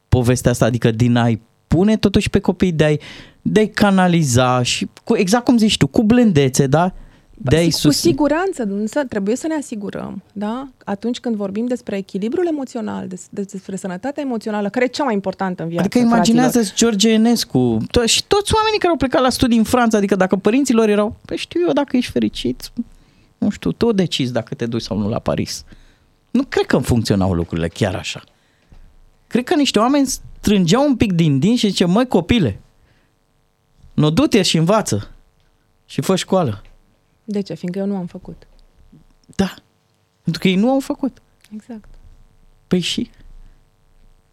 [0.09, 3.01] povestea asta, adică din a-i pune totuși pe copii, de a-i,
[3.43, 6.93] de a-i canaliza și cu, exact cum zici tu, cu blândețe, da?
[7.41, 7.97] De a-i Cu sus...
[7.97, 10.69] siguranță, însă trebuie să ne asigurăm, da?
[10.85, 15.15] Atunci când vorbim despre echilibrul emoțional, des- des- despre sănătatea emoțională, care e cea mai
[15.15, 15.85] importantă în viață.
[15.85, 19.97] Adică imaginează-ți George Enescu to- și toți oamenii care au plecat la studii în Franța,
[19.97, 22.73] adică dacă părinții lor erau, pe știu eu, dacă ești fericit,
[23.39, 25.65] nu știu, tu decizi dacă te duci sau nu la Paris.
[26.31, 28.23] Nu cred că funcționau lucrurile chiar așa.
[29.29, 32.61] Cred că niște oameni strângeau un pic din din și zice, măi copile,
[33.95, 35.11] nu du-te și învață
[35.87, 36.63] și fă școală.
[37.25, 37.55] De ce?
[37.55, 38.47] Fiindcă eu nu am făcut.
[39.37, 39.55] Da,
[40.23, 41.23] pentru că ei nu au făcut.
[41.55, 41.89] Exact.
[42.67, 43.11] Păi și?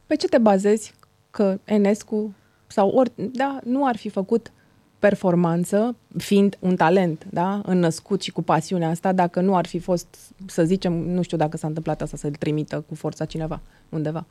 [0.05, 0.93] Pe ce te bazezi
[1.31, 2.33] că Enescu
[2.67, 4.51] sau ori, da, nu ar fi făcut
[4.99, 10.07] performanță, fiind un talent, da, înnăscut și cu pasiunea asta, dacă nu ar fi fost,
[10.45, 14.25] să zicem, nu știu dacă s-a întâmplat asta, să-l trimită cu forța cineva undeva.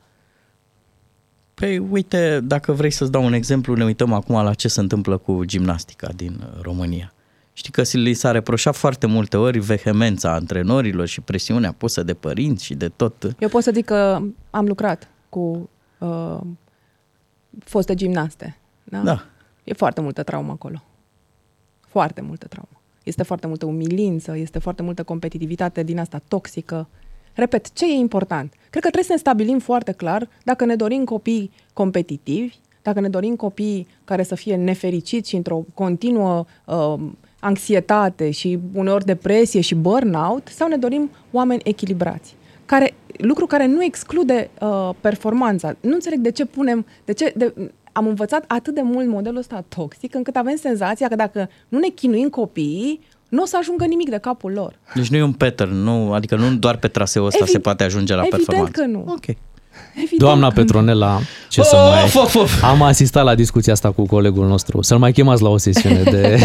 [1.55, 5.17] Păi uite, dacă vrei să-ți dau un exemplu, ne uităm acum la ce se întâmplă
[5.17, 7.13] cu gimnastica din uh, România.
[7.53, 12.65] Știi că li s-a reproșat foarte multe ori vehemența antrenorilor și presiunea pusă de părinți
[12.65, 13.35] și de tot.
[13.39, 16.39] Eu pot să zic că am lucrat cu uh,
[17.59, 18.57] foste gimnaste.
[18.83, 18.99] Da?
[18.99, 19.25] Da.
[19.63, 20.83] E foarte multă traumă acolo.
[21.87, 22.81] Foarte multă traumă.
[23.03, 26.87] Este foarte multă umilință, este foarte multă competitivitate din asta toxică.
[27.35, 28.49] Repet, ce e important?
[28.49, 33.09] Cred că trebuie să ne stabilim foarte clar dacă ne dorim copii competitivi, dacă ne
[33.09, 36.93] dorim copii care să fie nefericiți și într-o continuă uh,
[37.39, 42.35] anxietate și uneori depresie și burnout, sau ne dorim oameni echilibrați.
[42.65, 45.75] Care, lucru care nu exclude uh, performanța.
[45.79, 47.53] Nu înțeleg de ce punem, de ce de,
[47.91, 51.87] am învățat atât de mult modelul ăsta toxic, încât avem senzația că dacă nu ne
[51.87, 52.99] chinuim copiii,
[53.35, 54.79] nu o să ajungă nimic de capul lor.
[54.95, 57.83] Deci nu e un pattern, nu, adică nu doar pe traseul ăsta Evi- se poate
[57.83, 58.81] ajunge la Evident performanță.
[58.81, 59.03] că nu.
[59.07, 59.35] Ok.
[59.95, 60.61] Evident Doamna că nu.
[60.61, 62.23] Petronela, ce să Of, mai...
[62.23, 62.63] of, of.
[62.63, 64.81] Am asistat la discuția asta cu colegul nostru.
[64.81, 66.39] Să-l mai chemați la o sesiune de...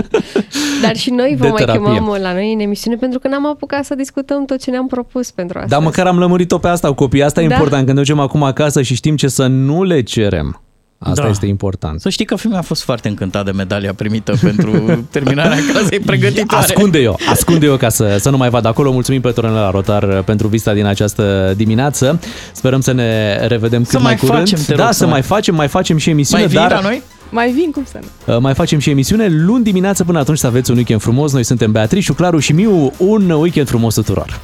[0.82, 1.92] Dar și noi vă De mai terapie.
[1.92, 5.30] chemăm la noi în emisiune pentru că n-am apucat să discutăm tot ce ne-am propus
[5.30, 5.70] pentru asta.
[5.70, 7.22] Dar măcar am lămurit-o pe asta cu copiii.
[7.22, 7.54] Asta e Da.
[7.54, 7.84] important.
[7.84, 10.60] Când ne ducem acum acasă și știm ce să nu le cerem.
[10.98, 11.28] Asta Da.
[11.28, 12.00] este important.
[12.00, 14.70] Să știi că fiul meu a fost foarte încântat de medalia primită pentru
[15.10, 16.64] terminarea clasei pregătitoare.
[16.64, 18.92] Ascunde eu, ascunde eu ca să, să nu mai vad acolo.
[18.92, 22.20] Mulțumim pe la Rotar pentru vizita din această dimineață.
[22.52, 24.38] Sperăm să ne revedem cât Să mai mai curând.
[24.48, 26.58] facem, te rog, da, să să mai- mai facem, mai facem și emisiune, Mai vii
[26.60, 27.02] dar la noi?
[27.30, 28.34] Mai vin, cum să nu?
[28.34, 31.32] uh, mai facem și emisiune luni dimineață până atunci să aveți un weekend frumos.
[31.32, 32.92] Noi suntem Beatrice, Claru și Miu.
[32.96, 34.40] Un weekend frumos tuturor.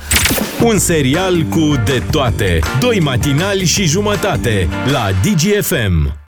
[0.64, 2.58] Un serial cu de toate.
[2.80, 6.12] Doi matinali și jumătate la DGFM.